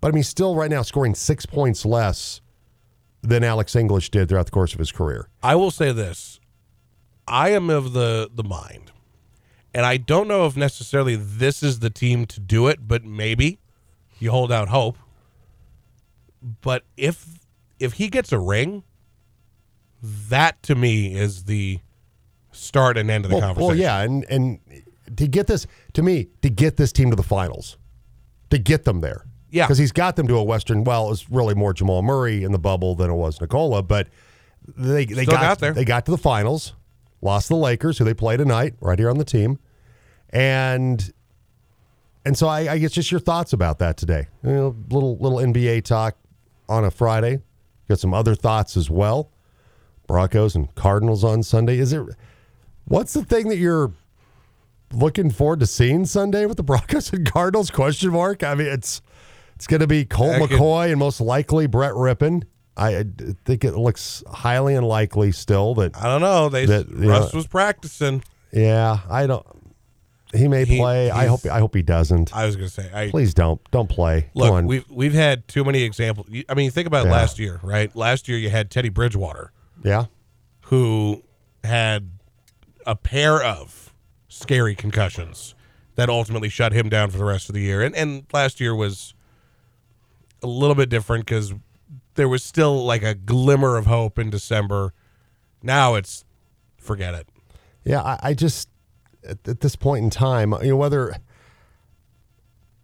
But 0.02 0.08
I 0.08 0.10
mean, 0.14 0.24
still 0.24 0.54
right 0.56 0.68
now 0.70 0.82
scoring 0.82 1.14
six 1.14 1.46
points 1.46 1.86
less 1.86 2.42
than 3.22 3.44
Alex 3.44 3.76
English 3.76 4.10
did 4.10 4.28
throughout 4.28 4.46
the 4.46 4.52
course 4.52 4.72
of 4.74 4.80
his 4.80 4.90
career. 4.92 5.28
I 5.42 5.54
will 5.54 5.70
say 5.70 5.92
this. 5.92 6.40
I 7.26 7.50
am 7.50 7.70
of 7.70 7.92
the 7.94 8.28
the 8.34 8.42
mind. 8.42 8.90
And 9.72 9.86
I 9.86 9.96
don't 9.96 10.28
know 10.28 10.44
if 10.44 10.56
necessarily 10.56 11.16
this 11.16 11.62
is 11.62 11.78
the 11.78 11.88
team 11.88 12.26
to 12.26 12.40
do 12.40 12.66
it, 12.66 12.86
but 12.86 13.04
maybe 13.04 13.58
you 14.18 14.30
hold 14.30 14.52
out 14.52 14.68
hope. 14.68 14.98
But 16.60 16.82
if 16.96 17.38
if 17.78 17.94
he 17.94 18.08
gets 18.08 18.32
a 18.32 18.38
ring, 18.40 18.82
that 20.02 20.62
to 20.64 20.74
me 20.74 21.14
is 21.14 21.44
the 21.44 21.78
start 22.50 22.98
and 22.98 23.08
end 23.08 23.24
of 23.24 23.30
the 23.30 23.36
Well, 23.36 23.54
conversation. 23.54 23.66
well, 23.68 23.76
yeah, 23.76 24.00
and 24.00 24.24
and 24.28 24.58
to 25.16 25.28
get 25.28 25.46
this 25.46 25.66
to 25.92 26.02
me 26.02 26.26
to 26.42 26.50
get 26.50 26.76
this 26.76 26.90
team 26.90 27.10
to 27.10 27.16
the 27.16 27.22
finals, 27.22 27.78
to 28.50 28.58
get 28.58 28.84
them 28.84 29.00
there, 29.00 29.24
Yeah. 29.52 29.66
because 29.66 29.78
he's 29.78 29.92
got 29.92 30.16
them 30.16 30.26
to 30.28 30.36
a 30.36 30.42
Western. 30.42 30.82
Well, 30.82 31.06
it 31.06 31.10
was 31.10 31.30
really 31.30 31.54
more 31.54 31.72
Jamal 31.72 32.02
Murray 32.02 32.42
in 32.42 32.50
the 32.50 32.58
bubble 32.58 32.94
than 32.96 33.10
it 33.10 33.14
was 33.14 33.40
Nicola, 33.40 33.82
but 33.82 34.08
they 34.66 35.04
they 35.04 35.22
Still 35.24 35.34
got, 35.36 35.40
got 35.42 35.58
there. 35.60 35.72
They 35.72 35.84
got 35.84 36.06
to 36.06 36.10
the 36.10 36.18
finals, 36.18 36.74
lost 37.20 37.48
the 37.48 37.56
Lakers, 37.56 37.98
who 37.98 38.04
they 38.04 38.14
play 38.14 38.36
tonight, 38.36 38.74
right 38.80 38.98
here 38.98 39.10
on 39.10 39.18
the 39.18 39.24
team, 39.24 39.58
and 40.30 41.12
and 42.24 42.36
so 42.38 42.48
I, 42.48 42.72
I 42.72 42.78
guess 42.78 42.92
just 42.92 43.10
your 43.10 43.20
thoughts 43.20 43.52
about 43.52 43.78
that 43.80 43.96
today. 43.96 44.28
You 44.42 44.52
know, 44.52 44.76
little 44.90 45.16
little 45.18 45.38
NBA 45.38 45.84
talk 45.84 46.16
on 46.68 46.84
a 46.84 46.90
Friday. 46.90 47.40
Got 47.88 47.98
some 47.98 48.14
other 48.14 48.34
thoughts 48.34 48.76
as 48.76 48.88
well. 48.88 49.30
Broncos 50.06 50.54
and 50.54 50.74
Cardinals 50.74 51.24
on 51.24 51.42
Sunday. 51.42 51.78
Is 51.78 51.92
it? 51.92 52.02
What's 52.84 53.12
the 53.12 53.24
thing 53.24 53.48
that 53.48 53.58
you're 53.58 53.92
looking 54.92 55.30
forward 55.30 55.60
to 55.60 55.66
seeing 55.66 56.04
Sunday 56.06 56.46
with 56.46 56.56
the 56.56 56.62
Broncos 56.64 57.12
and 57.12 57.30
Cardinals? 57.30 57.70
Question 57.70 58.12
mark. 58.12 58.42
I 58.42 58.54
mean, 58.54 58.68
it's 58.68 59.02
it's 59.54 59.66
going 59.66 59.80
to 59.80 59.86
be 59.86 60.04
Colt 60.04 60.32
That 60.38 60.48
could- 60.48 60.58
McCoy 60.58 60.90
and 60.90 60.98
most 60.98 61.20
likely 61.20 61.66
Brett 61.66 61.92
Rypien. 61.92 62.44
I, 62.76 62.98
I 62.98 63.04
think 63.44 63.64
it 63.64 63.72
looks 63.76 64.24
highly 64.30 64.74
unlikely 64.74 65.32
still 65.32 65.74
that. 65.74 65.96
I 65.96 66.04
don't 66.04 66.22
know. 66.22 66.48
They 66.48 66.64
That, 66.66 66.86
Russ 66.90 67.32
know- 67.32 67.36
was 67.38 67.46
practicing. 67.46 68.24
Yeah, 68.52 68.98
I 69.10 69.26
don't. 69.26 69.46
He 70.34 70.48
may 70.48 70.64
He- 70.64 70.78
play. 70.78 71.10
I 71.10 71.26
hope. 71.26 71.44
I 71.44 71.58
hope 71.58 71.74
he 71.74 71.82
doesn't. 71.82 72.34
I 72.34 72.46
was 72.46 72.56
going 72.56 72.68
to 72.68 72.72
say. 72.74 72.90
I, 72.94 73.10
Please 73.10 73.34
don't. 73.34 73.60
Don't 73.70 73.88
play. 73.90 74.30
Look, 74.34 74.64
we've 74.64 74.88
we've 74.90 75.12
had 75.12 75.46
too 75.48 75.62
many 75.64 75.82
examples. 75.82 76.26
I 76.48 76.54
mean, 76.54 76.70
think 76.70 76.86
about 76.86 77.04
Yeah. 77.04 77.12
last 77.12 77.38
year, 77.38 77.60
right? 77.62 77.94
Last 77.94 78.28
year 78.28 78.38
you 78.38 78.48
had 78.48 78.70
Teddy 78.70 78.88
Bridgewater, 78.88 79.52
yeah. 79.84 80.06
who 80.66 81.22
had 81.62 82.10
a 82.86 82.96
pair 82.96 83.42
of 83.42 83.92
scary 84.28 84.74
concussions 84.74 85.54
that 85.96 86.08
ultimately 86.08 86.48
shut 86.48 86.72
him 86.72 86.88
down 86.88 87.10
for 87.10 87.18
the 87.18 87.24
rest 87.24 87.50
of 87.50 87.54
the 87.54 87.60
year. 87.60 87.82
And 87.82 87.94
and 87.94 88.24
last 88.32 88.58
year 88.60 88.74
was 88.74 89.12
a 90.42 90.46
little 90.46 90.74
bit 90.74 90.88
different 90.88 91.26
because 91.26 91.52
there 92.14 92.28
was 92.28 92.42
still 92.42 92.84
like 92.84 93.02
a 93.02 93.14
glimmer 93.14 93.76
of 93.76 93.86
hope 93.86 94.18
in 94.18 94.30
December. 94.30 94.92
Now 95.62 95.94
it's 95.94 96.24
forget 96.76 97.14
it. 97.14 97.28
Yeah, 97.84 98.02
I, 98.02 98.18
I 98.22 98.34
just 98.34 98.68
at, 99.26 99.46
at 99.46 99.60
this 99.60 99.76
point 99.76 100.04
in 100.04 100.10
time, 100.10 100.54
you 100.62 100.70
know, 100.70 100.76
whether 100.76 101.12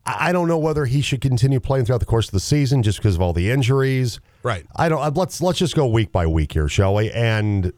I 0.06 0.28
I 0.28 0.32
don't 0.32 0.48
know 0.48 0.58
whether 0.58 0.86
he 0.86 1.02
should 1.02 1.20
continue 1.20 1.60
playing 1.60 1.84
throughout 1.84 2.00
the 2.00 2.06
course 2.06 2.28
of 2.28 2.32
the 2.32 2.40
season 2.40 2.82
just 2.82 2.98
because 2.98 3.14
of 3.14 3.20
all 3.20 3.32
the 3.32 3.50
injuries. 3.50 4.20
Right. 4.42 4.66
I 4.74 4.88
don't. 4.88 5.14
Let's 5.16 5.42
let's 5.42 5.58
just 5.58 5.76
go 5.76 5.86
week 5.86 6.12
by 6.12 6.26
week 6.26 6.52
here, 6.52 6.68
shall 6.68 6.94
we? 6.94 7.10
And 7.10 7.72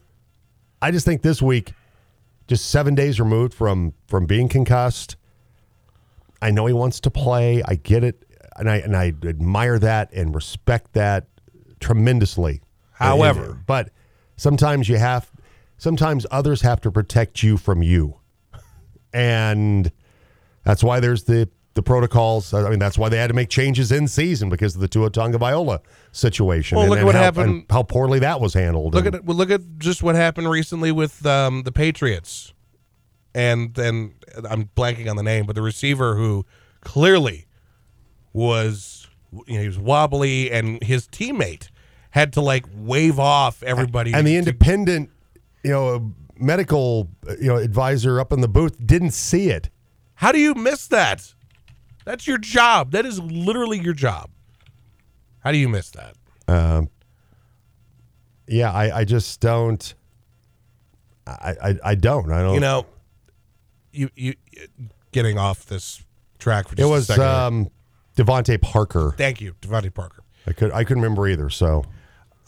I 0.80 0.90
just 0.92 1.04
think 1.04 1.22
this 1.22 1.42
week, 1.42 1.72
just 2.46 2.70
seven 2.70 2.94
days 2.94 3.18
removed 3.18 3.52
from 3.52 3.94
from 4.06 4.26
being 4.26 4.48
concussed. 4.48 5.16
I 6.40 6.50
know 6.50 6.66
he 6.66 6.72
wants 6.72 7.00
to 7.00 7.10
play. 7.10 7.62
I 7.66 7.74
get 7.74 8.04
it, 8.04 8.24
and 8.60 8.70
I 8.70 8.76
and 8.76 8.96
I 8.96 9.12
admire 9.24 9.78
that 9.80 10.12
and 10.12 10.34
respect 10.34 10.92
that 10.92 11.26
tremendously. 11.80 12.60
However- 12.92 13.58
but 13.66 13.90
sometimes 14.36 14.88
you 14.88 14.98
have, 14.98 15.30
sometimes 15.78 16.26
others 16.30 16.60
have 16.60 16.80
to 16.82 16.90
protect 16.92 17.42
you 17.42 17.56
from 17.56 17.82
you, 17.82 18.18
and 19.12 19.90
that's 20.62 20.84
why 20.84 21.00
there's 21.00 21.24
the 21.24 21.48
the 21.74 21.82
protocols. 21.82 22.52
I 22.52 22.68
mean, 22.68 22.78
that's 22.78 22.98
why 22.98 23.08
they 23.08 23.16
had 23.16 23.28
to 23.28 23.34
make 23.34 23.48
changes 23.48 23.90
in 23.92 24.08
season 24.08 24.50
because 24.50 24.74
of 24.74 24.80
the 24.80 24.88
Tua 24.88 25.10
Tagovailoa 25.10 25.80
situation. 26.12 26.76
Well, 26.76 26.84
and, 26.84 26.90
look 26.90 26.98
at 27.00 27.06
what 27.06 27.14
how, 27.14 27.22
happened. 27.22 27.66
How 27.70 27.82
poorly 27.82 28.18
that 28.18 28.40
was 28.40 28.54
handled. 28.54 28.94
Look 28.94 29.06
And- 29.06 29.16
at. 29.16 29.24
Well, 29.24 29.36
look 29.36 29.50
at 29.50 29.78
just 29.78 30.02
what 30.02 30.14
happened 30.14 30.50
recently 30.50 30.92
with 30.92 31.24
um, 31.24 31.62
the 31.62 31.72
Patriots, 31.72 32.52
and 33.34 33.72
then 33.74 34.14
I'm 34.48 34.64
blanking 34.76 35.08
on 35.08 35.16
the 35.16 35.22
name, 35.22 35.46
but 35.46 35.54
the 35.54 35.62
receiver 35.62 36.16
who 36.16 36.44
clearly 36.82 37.46
was 38.32 39.08
you 39.46 39.54
know 39.54 39.60
he 39.60 39.66
was 39.66 39.78
wobbly, 39.78 40.50
and 40.50 40.82
his 40.82 41.06
teammate 41.06 41.68
had 42.10 42.32
to 42.34 42.40
like 42.40 42.64
wave 42.74 43.18
off 43.18 43.62
everybody. 43.62 44.12
and 44.12 44.26
the 44.26 44.36
independent, 44.36 45.10
you 45.62 45.70
know, 45.70 46.12
medical, 46.36 47.08
you 47.40 47.48
know, 47.48 47.56
advisor 47.56 48.20
up 48.20 48.32
in 48.32 48.40
the 48.40 48.48
booth 48.48 48.76
didn't 48.84 49.12
see 49.12 49.48
it. 49.50 49.70
how 50.14 50.32
do 50.32 50.38
you 50.38 50.54
miss 50.54 50.86
that? 50.88 51.34
That's 52.04 52.26
your 52.26 52.38
job. 52.38 52.90
That 52.92 53.06
is 53.06 53.20
literally 53.20 53.78
your 53.78 53.94
job. 53.94 54.30
How 55.40 55.52
do 55.52 55.58
you 55.58 55.68
miss 55.68 55.90
that? 55.90 56.16
Um, 56.48 56.88
yeah, 58.46 58.72
I, 58.72 59.00
I 59.00 59.04
just 59.04 59.40
don't. 59.40 59.94
I, 61.26 61.54
I, 61.62 61.74
I 61.84 61.94
don't. 61.94 62.32
I 62.32 62.42
don't. 62.42 62.54
You 62.54 62.60
know, 62.60 62.86
you 63.92 64.10
you 64.16 64.34
getting 65.12 65.38
off 65.38 65.66
this 65.66 66.02
track 66.38 66.68
for 66.68 66.74
it 66.74 66.78
just 66.78 66.86
a 66.86 66.90
was 66.90 67.10
um, 67.10 67.70
DeVante 68.16 68.60
Parker. 68.60 69.14
Thank 69.16 69.40
you, 69.40 69.54
DeVante 69.62 69.92
Parker. 69.94 70.22
I 70.46 70.52
could 70.52 70.72
I 70.72 70.84
couldn't 70.84 71.02
remember 71.02 71.26
either. 71.28 71.50
So 71.50 71.84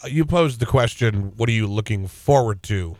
Uh, 0.03 0.07
you 0.07 0.25
posed 0.25 0.59
the 0.59 0.65
question, 0.65 1.33
what 1.37 1.47
are 1.49 1.53
you 1.53 1.67
looking 1.67 2.07
forward 2.07 2.61
to 2.63 2.95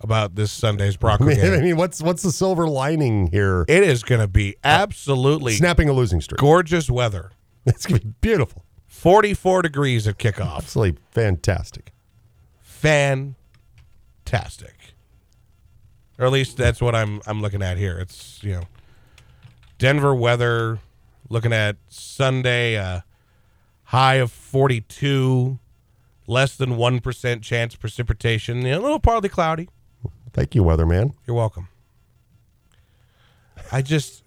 about 0.00 0.34
this 0.34 0.50
Sunday's 0.50 0.96
Bronco 0.96 1.24
I 1.30 1.34
mean, 1.34 1.40
I 1.54 1.60
mean, 1.60 1.76
what's 1.76 2.02
what's 2.02 2.22
the 2.22 2.32
silver 2.32 2.66
lining 2.68 3.26
here? 3.28 3.64
It 3.68 3.82
is 3.84 4.02
going 4.02 4.20
to 4.20 4.26
be 4.28 4.56
absolutely 4.64 5.54
Snapping 5.54 5.88
a 5.88 5.92
losing 5.92 6.20
streak. 6.20 6.38
gorgeous 6.40 6.90
weather. 6.90 7.30
It's 7.66 7.86
gonna 7.86 8.00
be 8.00 8.12
beautiful. 8.20 8.64
44 8.88 9.62
degrees 9.62 10.08
at 10.08 10.18
kickoff. 10.18 10.56
Absolutely 10.56 11.00
fantastic. 11.12 11.92
Fantastic. 12.60 13.34
Or 16.18 16.26
at 16.26 16.32
least 16.32 16.56
that's 16.56 16.80
what 16.80 16.94
I'm 16.96 17.20
I'm 17.26 17.40
looking 17.40 17.62
at 17.62 17.78
here. 17.78 17.98
It's, 17.98 18.42
you 18.42 18.52
know, 18.52 18.62
Denver 19.78 20.14
weather 20.14 20.78
looking 21.32 21.52
at 21.52 21.76
Sunday 21.88 22.76
uh 22.76 23.00
high 23.84 24.14
of 24.16 24.30
42, 24.32 25.58
less 26.26 26.56
than 26.56 26.70
1% 26.76 27.42
chance 27.42 27.74
precipitation, 27.74 28.60
know, 28.62 28.78
a 28.78 28.80
little 28.80 28.98
partly 29.00 29.28
cloudy. 29.28 29.68
Thank 30.32 30.54
you, 30.54 30.62
weatherman. 30.62 31.12
You're 31.26 31.36
welcome. 31.36 31.68
I 33.70 33.82
just 33.82 34.22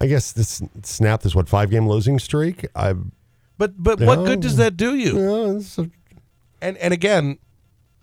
I 0.00 0.06
guess 0.06 0.32
this 0.32 0.62
snapped 0.82 1.22
this 1.22 1.34
what 1.34 1.48
five 1.48 1.70
game 1.70 1.88
losing 1.88 2.18
streak. 2.18 2.66
I 2.74 2.94
but 3.58 3.74
but 3.82 4.00
what 4.00 4.20
Yeah. 4.20 4.24
good 4.26 4.40
does 4.40 4.56
that 4.56 4.76
do 4.76 4.94
you? 4.94 5.12
know, 5.14 5.60
a- 5.78 5.90
And 6.60 6.76
and 6.78 6.92
again, 6.92 7.38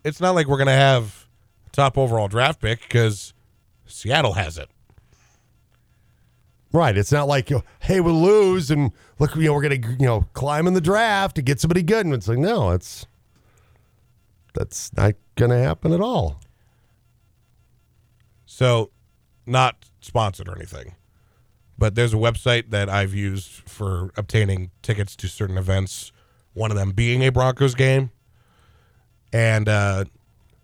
it's 0.03 0.19
not 0.19 0.31
like 0.36 0.48
we're 0.48 0.58
gonna 0.58 0.72
have 0.72 1.27
top 1.72 1.98
overall 1.98 2.27
draft 2.27 2.62
pick 2.62 2.81
because 2.81 3.34
Seattle 3.86 4.34
has 4.34 4.58
it. 4.58 4.69
Right. 6.71 6.97
It's 6.97 7.11
not 7.11 7.27
like 7.27 7.49
hey 7.81 7.99
we'll 7.99 8.21
lose 8.21 8.71
and 8.71 8.91
look 9.19 9.35
you 9.35 9.43
know 9.43 9.53
we're 9.53 9.61
gonna 9.61 9.95
you 9.99 10.05
know 10.05 10.25
climb 10.33 10.67
in 10.67 10.73
the 10.73 10.81
draft 10.81 11.35
to 11.35 11.41
get 11.41 11.59
somebody 11.59 11.83
good 11.83 12.05
and 12.05 12.15
it's 12.15 12.27
like 12.27 12.38
no 12.38 12.71
it's 12.71 13.05
that's 14.53 14.91
not 14.93 15.13
gonna 15.35 15.59
happen 15.59 15.93
at 15.93 16.01
all. 16.01 16.41
So, 18.45 18.91
not 19.45 19.85
sponsored 20.01 20.49
or 20.49 20.55
anything, 20.55 20.95
but 21.77 21.95
there's 21.95 22.13
a 22.13 22.17
website 22.17 22.71
that 22.71 22.89
I've 22.89 23.13
used 23.13 23.49
for 23.69 24.11
obtaining 24.17 24.71
tickets 24.81 25.15
to 25.17 25.27
certain 25.27 25.57
events. 25.57 26.11
One 26.53 26.71
of 26.71 26.77
them 26.77 26.91
being 26.91 27.21
a 27.21 27.29
Broncos 27.29 27.75
game, 27.75 28.11
and 29.31 29.69
uh, 29.69 30.05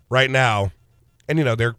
right 0.09 0.29
now, 0.29 0.71
and 1.29 1.37
you 1.37 1.45
know 1.45 1.55
they're 1.55 1.75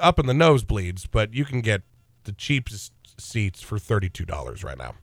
up 0.00 0.18
in 0.18 0.26
the 0.26 0.32
nosebleeds, 0.32 1.06
but 1.10 1.34
you 1.34 1.44
can 1.44 1.60
get 1.60 1.82
the 2.24 2.32
cheapest 2.32 2.92
seats 3.20 3.60
for 3.62 3.78
thirty-two 3.78 4.24
dollars 4.24 4.62
right 4.64 4.78
now 4.78 4.94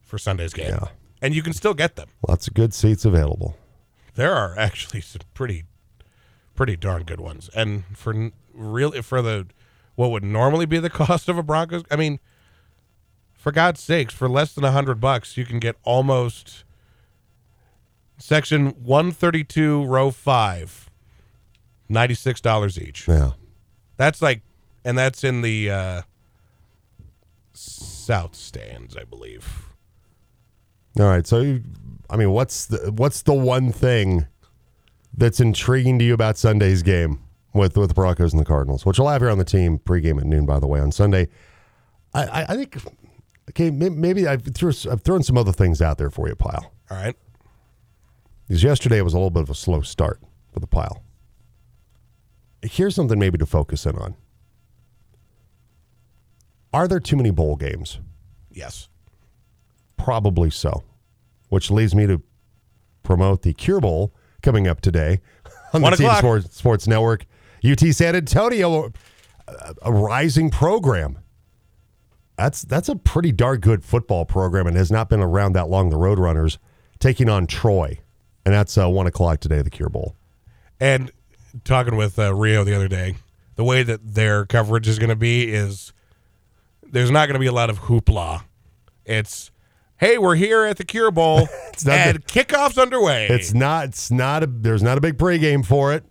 for 0.00 0.18
Sunday's 0.18 0.52
game, 0.52 0.70
Yeah. 0.70 0.88
and 1.20 1.34
you 1.34 1.42
can 1.42 1.52
still 1.52 1.74
get 1.74 1.96
them. 1.96 2.08
Lots 2.28 2.46
of 2.46 2.54
good 2.54 2.72
seats 2.74 3.04
available. 3.04 3.56
There 4.14 4.34
are 4.34 4.58
actually 4.58 5.00
some 5.00 5.22
pretty, 5.34 5.64
pretty 6.54 6.76
darn 6.76 7.04
good 7.04 7.20
ones, 7.20 7.48
and 7.54 7.84
for 7.96 8.30
really 8.52 9.00
for 9.02 9.22
the 9.22 9.46
what 9.94 10.10
would 10.10 10.24
normally 10.24 10.66
be 10.66 10.78
the 10.78 10.90
cost 11.02 11.28
of 11.28 11.38
a 11.38 11.42
Broncos. 11.42 11.82
I 11.90 11.96
mean, 11.96 12.20
for 13.34 13.52
God's 13.52 13.80
sakes, 13.80 14.12
for 14.14 14.28
less 14.28 14.52
than 14.54 14.64
a 14.64 14.70
hundred 14.72 15.00
bucks, 15.00 15.36
you 15.36 15.44
can 15.46 15.58
get 15.58 15.76
almost 15.84 16.64
section 18.18 18.68
one 18.84 19.12
thirty 19.12 19.44
two, 19.44 19.84
row 19.84 20.10
five, 20.10 20.90
ninety 21.88 22.14
six 22.14 22.40
dollars 22.40 22.78
each. 22.78 23.08
Yeah. 23.08 23.32
That's 23.96 24.20
like, 24.22 24.42
and 24.84 24.96
that's 24.98 25.22
in 25.24 25.42
the 25.42 25.70
uh, 25.70 26.02
south 27.62 28.34
stands, 28.34 28.96
I 28.96 29.04
believe. 29.04 29.66
All 30.98 31.06
right. 31.06 31.26
So, 31.26 31.40
you, 31.40 31.62
I 32.10 32.16
mean, 32.16 32.30
what's 32.30 32.66
the 32.66 32.92
what's 32.92 33.22
the 33.22 33.32
one 33.34 33.72
thing 33.72 34.26
that's 35.16 35.40
intriguing 35.40 35.98
to 35.98 36.04
you 36.04 36.14
about 36.14 36.36
Sunday's 36.36 36.82
game 36.82 37.20
with 37.54 37.76
with 37.76 37.88
the 37.88 37.94
Broncos 37.94 38.32
and 38.32 38.40
the 38.40 38.44
Cardinals, 38.44 38.84
which 38.84 38.98
we'll 38.98 39.08
have 39.08 39.22
here 39.22 39.30
on 39.30 39.38
the 39.38 39.44
team 39.44 39.78
pregame 39.78 40.18
at 40.18 40.26
noon, 40.26 40.46
by 40.46 40.58
the 40.58 40.66
way, 40.66 40.80
on 40.80 40.92
Sunday. 40.92 41.28
I, 42.14 42.24
I, 42.24 42.42
I 42.48 42.56
think 42.56 42.76
okay, 43.50 43.70
may- 43.70 43.88
maybe 43.88 44.26
I've, 44.26 44.42
threw, 44.42 44.72
I've 44.90 45.02
thrown 45.02 45.22
some 45.22 45.38
other 45.38 45.52
things 45.52 45.80
out 45.80 45.98
there 45.98 46.10
for 46.10 46.28
you, 46.28 46.34
pile. 46.34 46.72
All 46.90 46.96
right. 46.96 47.16
Because 48.46 48.62
yesterday 48.62 49.00
was 49.00 49.14
a 49.14 49.16
little 49.16 49.30
bit 49.30 49.42
of 49.42 49.50
a 49.50 49.54
slow 49.54 49.80
start 49.80 50.20
for 50.52 50.60
the 50.60 50.66
pile. 50.66 51.02
Here's 52.62 52.94
something 52.94 53.18
maybe 53.18 53.38
to 53.38 53.46
focus 53.46 53.86
in 53.86 53.96
on. 53.96 54.14
Are 56.72 56.88
there 56.88 57.00
too 57.00 57.16
many 57.16 57.30
bowl 57.30 57.56
games? 57.56 57.98
Yes. 58.50 58.88
Probably 59.96 60.50
so. 60.50 60.84
Which 61.48 61.70
leads 61.70 61.94
me 61.94 62.06
to 62.06 62.22
promote 63.02 63.42
the 63.42 63.52
Cure 63.52 63.80
Bowl 63.80 64.14
coming 64.42 64.66
up 64.66 64.80
today 64.80 65.20
on 65.72 65.82
the 65.82 65.84
One 65.84 65.96
Team. 65.96 66.10
Sports, 66.14 66.56
Sports 66.56 66.86
Network. 66.86 67.26
UT 67.64 67.80
San 67.80 68.16
Antonio, 68.16 68.92
a, 69.46 69.74
a 69.82 69.92
rising 69.92 70.50
program. 70.50 71.18
That's 72.36 72.62
that's 72.62 72.88
a 72.88 72.96
pretty 72.96 73.30
darn 73.30 73.60
good 73.60 73.84
football 73.84 74.24
program 74.24 74.66
and 74.66 74.76
has 74.76 74.90
not 74.90 75.08
been 75.08 75.20
around 75.20 75.52
that 75.52 75.68
long. 75.68 75.90
The 75.90 75.96
Roadrunners 75.96 76.58
taking 76.98 77.28
on 77.28 77.46
Troy 77.46 77.98
and 78.44 78.54
that's 78.54 78.76
uh, 78.76 78.88
one 78.88 79.06
o'clock 79.06 79.40
today, 79.40 79.62
the 79.62 79.70
Cure 79.70 79.88
Bowl. 79.88 80.16
And 80.80 81.12
talking 81.64 81.96
with 81.96 82.18
uh, 82.18 82.34
Rio 82.34 82.64
the 82.64 82.74
other 82.74 82.88
day, 82.88 83.16
the 83.56 83.64
way 83.64 83.82
that 83.82 84.14
their 84.14 84.44
coverage 84.46 84.88
is 84.88 84.98
going 84.98 85.10
to 85.10 85.16
be 85.16 85.52
is 85.52 85.92
there's 86.92 87.10
not 87.10 87.26
going 87.26 87.34
to 87.34 87.40
be 87.40 87.46
a 87.46 87.52
lot 87.52 87.70
of 87.70 87.80
hoopla. 87.80 88.44
It's 89.04 89.50
hey, 89.96 90.18
we're 90.18 90.36
here 90.36 90.64
at 90.64 90.76
the 90.76 90.84
Cure 90.84 91.10
Bowl 91.10 91.48
It's 91.72 91.84
not 91.84 91.98
and 91.98 92.24
kickoff's 92.26 92.78
underway. 92.78 93.26
It's 93.28 93.52
not. 93.52 93.86
It's 93.86 94.10
not 94.10 94.42
a. 94.44 94.46
There's 94.46 94.82
not 94.82 94.98
a 94.98 95.00
big 95.00 95.18
pregame 95.18 95.64
for 95.66 95.92
it. 95.92 96.04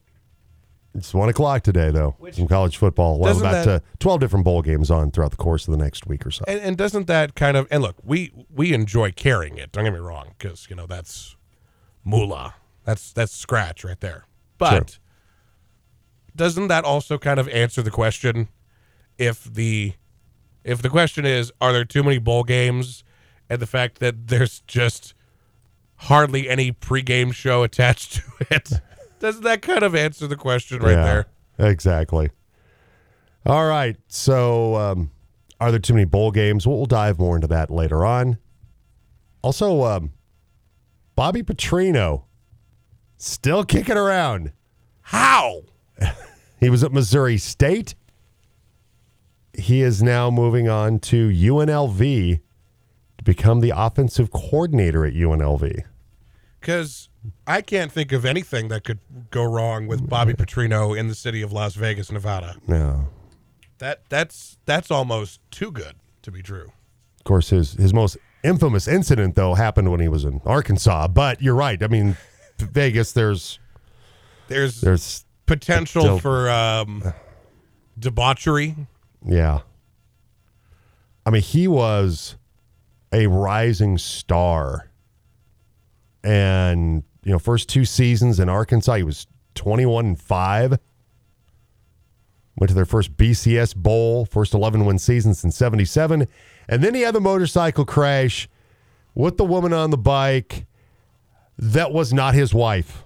It's 0.93 1.13
one 1.13 1.29
o'clock 1.29 1.63
today, 1.63 1.89
though. 1.89 2.17
Some 2.31 2.47
college 2.47 2.75
football. 2.75 3.17
We'll 3.17 3.39
about 3.39 3.65
that- 3.65 3.67
uh, 3.67 3.79
twelve 3.99 4.19
different 4.19 4.43
bowl 4.43 4.61
games 4.61 4.91
on 4.91 5.11
throughout 5.11 5.31
the 5.31 5.37
course 5.37 5.65
of 5.67 5.71
the 5.71 5.77
next 5.77 6.05
week 6.07 6.25
or 6.25 6.31
so. 6.31 6.43
and, 6.47 6.59
and 6.59 6.77
doesn't 6.77 7.07
that 7.07 7.35
kind 7.35 7.55
of 7.55 7.65
and 7.71 7.81
look, 7.81 7.95
we 8.03 8.33
we 8.53 8.73
enjoy 8.73 9.11
carrying 9.11 9.57
it. 9.57 9.71
Don't 9.71 9.85
get 9.85 9.93
me 9.93 9.99
wrong, 9.99 10.33
because 10.37 10.67
you 10.69 10.75
know 10.75 10.87
that's 10.87 11.37
moolah. 12.03 12.55
That's 12.83 13.13
that's 13.13 13.31
scratch 13.31 13.85
right 13.85 13.99
there. 14.01 14.25
But 14.57 14.99
doesn't 16.35 16.67
that 16.67 16.83
also 16.83 17.17
kind 17.17 17.39
of 17.39 17.47
answer 17.49 17.81
the 17.81 17.91
question 17.91 18.49
if 19.17 19.43
the 19.45 19.93
if 20.63 20.81
the 20.81 20.89
question 20.89 21.25
is 21.25 21.51
are 21.61 21.73
there 21.73 21.85
too 21.85 22.03
many 22.03 22.17
bowl 22.17 22.43
games 22.43 23.03
and 23.49 23.59
the 23.61 23.67
fact 23.67 23.99
that 23.99 24.27
there's 24.27 24.61
just 24.61 25.13
hardly 25.95 26.49
any 26.49 26.71
pregame 26.71 27.33
show 27.33 27.63
attached 27.63 28.13
to 28.13 28.21
it 28.49 28.71
doesn't 29.19 29.43
that 29.43 29.61
kind 29.61 29.83
of 29.83 29.93
answer 29.95 30.27
the 30.27 30.35
question 30.35 30.79
right 30.79 30.91
Yeah, 30.93 31.03
there 31.05 31.27
Exactly. 31.61 32.31
All 33.45 33.67
right. 33.67 33.95
So, 34.07 34.75
um, 34.75 35.11
are 35.59 35.71
there 35.71 35.79
too 35.79 35.93
many 35.93 36.05
bowl 36.05 36.31
games? 36.31 36.65
We'll, 36.65 36.77
we'll 36.77 36.85
dive 36.85 37.19
more 37.19 37.35
into 37.35 37.47
that 37.47 37.69
later 37.69 38.05
on. 38.05 38.37
Also, 39.43 39.83
um, 39.83 40.11
Bobby 41.15 41.43
Petrino 41.43 42.23
still 43.17 43.63
kicking 43.63 43.97
around. 43.97 44.53
how 45.01 45.61
He 46.59 46.69
was 46.69 46.83
at 46.83 46.91
Missouri 46.91 47.37
State. 47.37 47.95
He 49.53 49.81
is 49.81 50.01
now 50.01 50.29
moving 50.29 50.69
on 50.69 50.99
to 50.99 51.29
UNLV 51.29 52.39
to 53.17 53.23
become 53.23 53.59
the 53.59 53.73
offensive 53.75 54.31
coordinator 54.31 55.05
at 55.05 55.13
UNLV. 55.13 55.83
because 56.59 57.09
I 57.45 57.61
can't 57.61 57.91
think 57.91 58.11
of 58.11 58.25
anything 58.25 58.67
that 58.69 58.83
could 58.83 58.99
go 59.29 59.43
wrong 59.43 59.87
with 59.87 60.07
Bobby 60.09 60.33
Petrino 60.33 60.97
in 60.97 61.07
the 61.07 61.15
city 61.15 61.41
of 61.41 61.51
Las 61.51 61.75
Vegas, 61.75 62.11
Nevada. 62.11 62.55
No. 62.67 63.07
That 63.79 64.01
that's 64.09 64.57
that's 64.65 64.89
almost 64.91 65.39
too 65.51 65.71
good 65.71 65.95
to 66.21 66.31
be 66.31 66.41
true. 66.41 66.71
Of 67.19 67.23
course, 67.23 67.49
his 67.49 67.73
his 67.73 67.93
most 67.93 68.17
infamous 68.43 68.87
incident 68.87 69.35
though 69.35 69.55
happened 69.55 69.91
when 69.91 69.99
he 69.99 70.07
was 70.07 70.23
in 70.23 70.39
Arkansas. 70.45 71.07
But 71.07 71.41
you're 71.41 71.55
right. 71.55 71.81
I 71.81 71.87
mean, 71.87 72.15
Vegas. 72.59 73.11
There's 73.11 73.59
There's 74.47 74.81
there's 74.81 75.25
potential 75.47 76.19
for 76.19 76.49
um, 76.49 77.03
debauchery. 77.97 78.75
Yeah. 79.25 79.59
I 81.25 81.29
mean, 81.29 81.41
he 81.41 81.67
was 81.67 82.37
a 83.11 83.27
rising 83.27 83.97
star, 83.97 84.89
and 86.23 87.03
you 87.23 87.31
know, 87.31 87.39
first 87.39 87.69
two 87.69 87.85
seasons 87.85 88.39
in 88.39 88.49
Arkansas, 88.49 88.95
he 88.95 89.03
was 89.03 89.27
21 89.55 90.05
and 90.05 90.21
five. 90.21 90.79
Went 92.57 92.69
to 92.69 92.75
their 92.75 92.85
first 92.85 93.15
BCS 93.17 93.75
Bowl, 93.75 94.25
first 94.25 94.53
11 94.53 94.85
win 94.85 94.99
season 94.99 95.33
since 95.33 95.55
77. 95.55 96.27
And 96.67 96.83
then 96.83 96.93
he 96.93 97.01
had 97.01 97.15
the 97.15 97.21
motorcycle 97.21 97.85
crash 97.85 98.49
with 99.15 99.37
the 99.37 99.45
woman 99.45 99.73
on 99.73 99.89
the 99.89 99.97
bike 99.97 100.65
that 101.57 101.91
was 101.91 102.11
not 102.11 102.33
his 102.33 102.53
wife. 102.53 103.03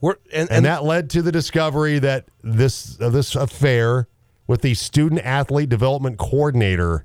We're, 0.00 0.16
and, 0.32 0.48
And, 0.48 0.50
and 0.50 0.64
that 0.66 0.84
led 0.84 1.10
to 1.10 1.22
the 1.22 1.32
discovery 1.32 1.98
that 2.00 2.26
this 2.42 3.00
uh, 3.00 3.10
this 3.10 3.34
affair 3.34 4.08
with 4.48 4.62
the 4.62 4.74
student 4.74 5.20
athlete 5.20 5.68
development 5.68 6.18
coordinator. 6.18 7.04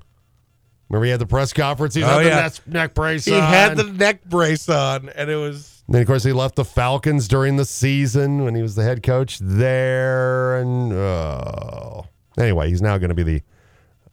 Remember, 0.88 1.04
he 1.04 1.10
had 1.12 1.20
the 1.20 1.26
press 1.26 1.52
conference. 1.52 1.94
He's 1.94 2.02
Oh, 2.04 2.08
had 2.18 2.18
the 2.18 2.24
yeah. 2.28 2.40
neck, 2.40 2.66
neck 2.66 2.94
brace. 2.94 3.24
he 3.24 3.34
on. 3.34 3.42
had 3.42 3.76
the 3.76 3.84
neck 3.84 4.24
brace 4.24 4.68
on, 4.68 5.08
and 5.10 5.30
it 5.30 5.36
was 5.36 5.82
Then, 5.88 6.00
of 6.00 6.06
course, 6.06 6.24
he 6.24 6.32
left 6.32 6.56
the 6.56 6.64
Falcons 6.64 7.28
during 7.28 7.56
the 7.56 7.64
season 7.64 8.42
when 8.44 8.54
he 8.54 8.62
was 8.62 8.74
the 8.74 8.82
head 8.82 9.02
coach 9.02 9.38
there. 9.40 10.58
And 10.58 10.92
oh. 10.92 12.06
anyway, 12.38 12.68
he's 12.70 12.82
now 12.82 12.98
going 12.98 13.10
to 13.10 13.14
be 13.14 13.22
the 13.22 13.42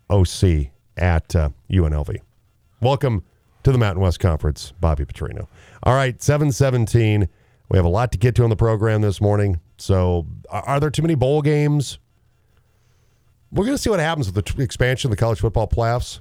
OC 0.09 0.71
at 0.97 1.35
uh, 1.35 1.49
UNLV. 1.71 2.17
Welcome 2.81 3.23
to 3.63 3.71
the 3.71 3.77
Mountain 3.77 4.01
West 4.01 4.19
Conference, 4.19 4.73
Bobby 4.81 5.05
Petrino. 5.05 5.47
All 5.83 5.93
right, 5.93 6.21
717. 6.21 7.27
We 7.69 7.77
have 7.77 7.85
a 7.85 7.89
lot 7.89 8.11
to 8.11 8.17
get 8.17 8.35
to 8.35 8.43
on 8.43 8.49
the 8.49 8.55
program 8.55 9.01
this 9.01 9.21
morning. 9.21 9.59
So, 9.77 10.25
are 10.49 10.79
there 10.79 10.89
too 10.89 11.01
many 11.01 11.15
bowl 11.15 11.41
games? 11.41 11.99
We're 13.51 13.65
going 13.65 13.75
to 13.75 13.81
see 13.81 13.89
what 13.89 13.99
happens 13.99 14.27
with 14.31 14.35
the 14.35 14.41
t- 14.53 14.63
expansion 14.63 15.09
of 15.09 15.17
the 15.17 15.19
college 15.19 15.39
football 15.39 15.67
playoffs. 15.67 16.19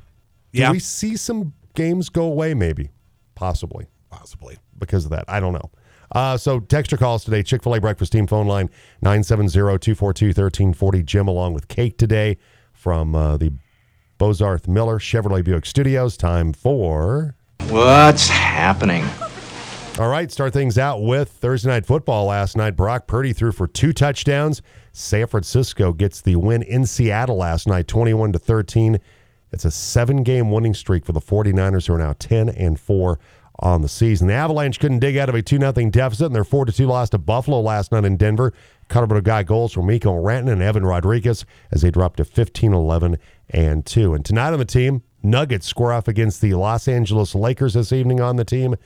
Do 0.53 0.61
Yeah. 0.61 0.73
we 0.73 0.79
see 0.81 1.17
some 1.17 1.53
games 1.75 2.09
go 2.09 2.25
away? 2.25 2.55
Maybe, 2.55 2.91
possibly 3.35 3.87
possibly. 4.11 4.57
because 4.79 5.05
of 5.05 5.11
that. 5.13 5.25
I 5.29 5.39
don't 5.41 5.53
know. 5.53 5.71
Uh, 6.13 6.37
so 6.37 6.59
text 6.59 6.93
or 6.93 6.97
calls 6.97 7.25
today. 7.25 7.43
Chick 7.45 7.63
fil 7.63 7.75
A 7.77 7.81
breakfast 7.81 8.11
team 8.11 8.27
phone 8.27 8.49
line 8.49 8.69
970 9.01 9.49
242 9.79 10.27
1340. 10.29 11.03
Jim 11.05 11.29
along 11.29 11.55
with 11.55 11.69
Kate 11.69 11.97
today 11.97 12.37
from 12.73 13.15
uh, 13.15 13.37
the 13.37 13.53
Bozarth 14.19 14.67
Miller 14.67 14.99
Chevrolet 14.99 15.45
Buick 15.45 15.65
Studios. 15.67 16.17
Time 16.17 16.53
for. 16.53 17.37
What's 17.69 18.27
happening? 18.29 19.05
All 20.01 20.09
right, 20.09 20.33
start 20.33 20.55
things 20.55 20.79
out 20.79 21.03
with 21.03 21.29
Thursday 21.29 21.69
night 21.69 21.85
football 21.85 22.25
last 22.25 22.57
night. 22.57 22.71
Brock 22.71 23.07
Purdy 23.07 23.35
threw 23.35 23.53
for 23.53 23.67
two 23.67 23.93
touchdowns. 23.93 24.63
San 24.93 25.27
Francisco 25.27 25.93
gets 25.93 26.23
the 26.23 26.37
win 26.37 26.63
in 26.63 26.87
Seattle 26.87 27.37
last 27.37 27.69
night, 27.69 27.87
21 27.87 28.33
to 28.33 28.39
13. 28.39 28.99
It's 29.53 29.67
a 29.67 29.71
seven 29.71 30.23
game 30.23 30.51
winning 30.51 30.73
streak 30.73 31.05
for 31.05 31.13
the 31.13 31.21
49ers, 31.21 31.87
who 31.87 31.93
are 31.93 31.99
now 31.99 32.15
10 32.19 32.49
and 32.49 32.81
4 32.81 33.19
on 33.59 33.83
the 33.83 33.91
season. 33.91 34.29
The 34.29 34.33
Avalanche 34.33 34.81
couldn't 34.81 35.01
dig 35.01 35.19
out 35.19 35.29
of 35.29 35.35
a 35.35 35.43
2 35.43 35.59
0 35.59 35.73
deficit 35.91 36.29
in 36.29 36.33
their 36.33 36.45
4 36.45 36.65
2 36.65 36.87
loss 36.87 37.11
to 37.11 37.19
Buffalo 37.19 37.61
last 37.61 37.93
night 37.93 38.07
in 38.07 38.17
Denver. 38.17 38.55
Colorado 38.89 39.21
got 39.21 39.45
goals 39.45 39.75
from 39.75 39.85
Mikko 39.89 40.15
Rantanen 40.15 40.53
and 40.53 40.63
Evan 40.63 40.87
Rodriguez 40.87 41.45
as 41.73 41.83
they 41.83 41.91
dropped 41.91 42.17
to 42.17 42.25
15 42.25 42.73
11 42.73 43.19
and 43.51 43.85
2. 43.85 44.15
And 44.15 44.25
tonight 44.25 44.55
on 44.55 44.61
the 44.61 44.65
team, 44.65 45.03
Nuggets 45.23 45.67
score 45.67 45.93
off 45.93 46.09
against 46.09 46.41
the 46.41 46.55
Los 46.55 46.89
Angeles 46.89 47.35
Lakers 47.35 47.75
this 47.75 47.93
evening 47.93 48.23
on 48.23 48.37
the 48.37 48.47
team. 48.47 48.77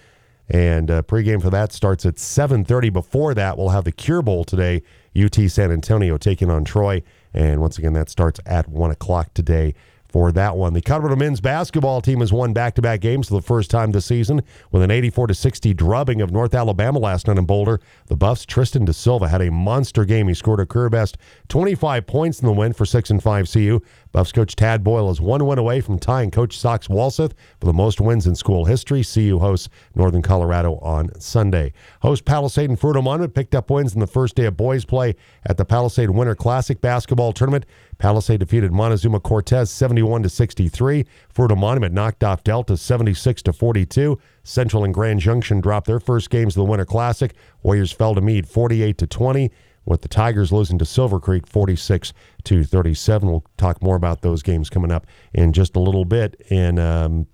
And 0.48 0.90
uh, 0.90 1.02
pregame 1.02 1.40
for 1.40 1.50
that 1.50 1.72
starts 1.72 2.04
at 2.04 2.16
7:30. 2.16 2.92
Before 2.92 3.34
that, 3.34 3.56
we'll 3.56 3.70
have 3.70 3.84
the 3.84 3.92
Cure 3.92 4.22
Bowl 4.22 4.44
today. 4.44 4.82
UT 5.16 5.34
San 5.48 5.70
Antonio 5.70 6.18
taking 6.18 6.50
on 6.50 6.64
Troy, 6.64 7.02
and 7.32 7.60
once 7.60 7.78
again, 7.78 7.92
that 7.92 8.10
starts 8.10 8.40
at 8.46 8.68
one 8.68 8.90
o'clock 8.90 9.32
today 9.32 9.74
for 10.14 10.30
that 10.30 10.56
one. 10.56 10.74
The 10.74 10.80
Colorado 10.80 11.16
men's 11.16 11.40
basketball 11.40 12.00
team 12.00 12.20
has 12.20 12.32
won 12.32 12.52
back-to-back 12.52 13.00
games 13.00 13.26
for 13.26 13.34
the 13.34 13.42
first 13.42 13.68
time 13.68 13.90
this 13.90 14.06
season 14.06 14.42
with 14.70 14.80
an 14.80 14.92
84 14.92 15.26
to 15.26 15.34
60 15.34 15.74
drubbing 15.74 16.20
of 16.20 16.30
North 16.30 16.54
Alabama 16.54 17.00
last 17.00 17.26
night 17.26 17.36
in 17.36 17.46
Boulder. 17.46 17.80
The 18.06 18.14
Buffs' 18.14 18.46
Tristan 18.46 18.84
da 18.84 18.92
Silva 18.92 19.28
had 19.28 19.42
a 19.42 19.50
monster 19.50 20.04
game. 20.04 20.28
He 20.28 20.34
scored 20.34 20.60
a 20.60 20.66
career 20.66 20.88
best 20.88 21.18
25 21.48 22.06
points 22.06 22.38
in 22.38 22.46
the 22.46 22.52
win 22.52 22.72
for 22.72 22.86
six 22.86 23.10
and 23.10 23.20
five 23.20 23.50
CU. 23.50 23.80
Buffs 24.14 24.30
coach 24.30 24.54
Tad 24.54 24.84
Boyle 24.84 25.10
is 25.10 25.20
one 25.20 25.44
win 25.44 25.58
away 25.58 25.80
from 25.80 25.98
tying 25.98 26.30
Coach 26.30 26.56
Sox 26.56 26.86
Walseth 26.86 27.32
for 27.58 27.66
the 27.66 27.72
most 27.72 28.00
wins 28.00 28.28
in 28.28 28.36
school 28.36 28.64
history. 28.64 29.02
CU 29.02 29.40
hosts 29.40 29.68
Northern 29.96 30.22
Colorado 30.22 30.76
on 30.76 31.10
Sunday. 31.20 31.72
Host 32.00 32.24
Palisade 32.24 32.70
and 32.70 32.78
Fruita 32.78 33.02
Monument 33.02 33.34
picked 33.34 33.56
up 33.56 33.70
wins 33.70 33.92
in 33.92 33.98
the 33.98 34.06
first 34.06 34.36
day 34.36 34.44
of 34.44 34.56
boys 34.56 34.84
play 34.84 35.16
at 35.46 35.56
the 35.56 35.64
Palisade 35.64 36.10
Winter 36.10 36.36
Classic 36.36 36.80
basketball 36.80 37.32
tournament. 37.32 37.66
Palisade 37.98 38.38
defeated 38.38 38.70
Montezuma 38.70 39.18
Cortez 39.18 39.68
71 39.72 40.22
to 40.22 40.28
63. 40.28 41.04
Fruita 41.34 41.58
Monument 41.58 41.92
knocked 41.92 42.22
off 42.22 42.44
Delta 42.44 42.76
76 42.76 43.42
to 43.42 43.52
42. 43.52 44.16
Central 44.44 44.84
and 44.84 44.94
Grand 44.94 45.18
Junction 45.18 45.60
dropped 45.60 45.88
their 45.88 45.98
first 45.98 46.30
games 46.30 46.56
of 46.56 46.60
the 46.60 46.70
Winter 46.70 46.84
Classic. 46.84 47.34
Warriors 47.64 47.90
fell 47.90 48.14
to 48.14 48.20
Mead 48.20 48.46
48 48.46 48.96
to 48.96 49.08
20 49.08 49.50
with 49.86 50.02
the 50.02 50.08
Tigers 50.08 50.52
losing 50.52 50.78
to 50.78 50.84
Silver 50.84 51.20
Creek 51.20 51.46
46 51.46 52.12
to 52.44 52.64
37. 52.64 53.28
We'll 53.28 53.44
talk 53.56 53.82
more 53.82 53.96
about 53.96 54.22
those 54.22 54.42
games 54.42 54.70
coming 54.70 54.90
up 54.90 55.06
in 55.32 55.52
just 55.52 55.76
a 55.76 55.80
little 55.80 56.04
bit. 56.04 56.40
In 56.48 56.78
um, 56.78 57.26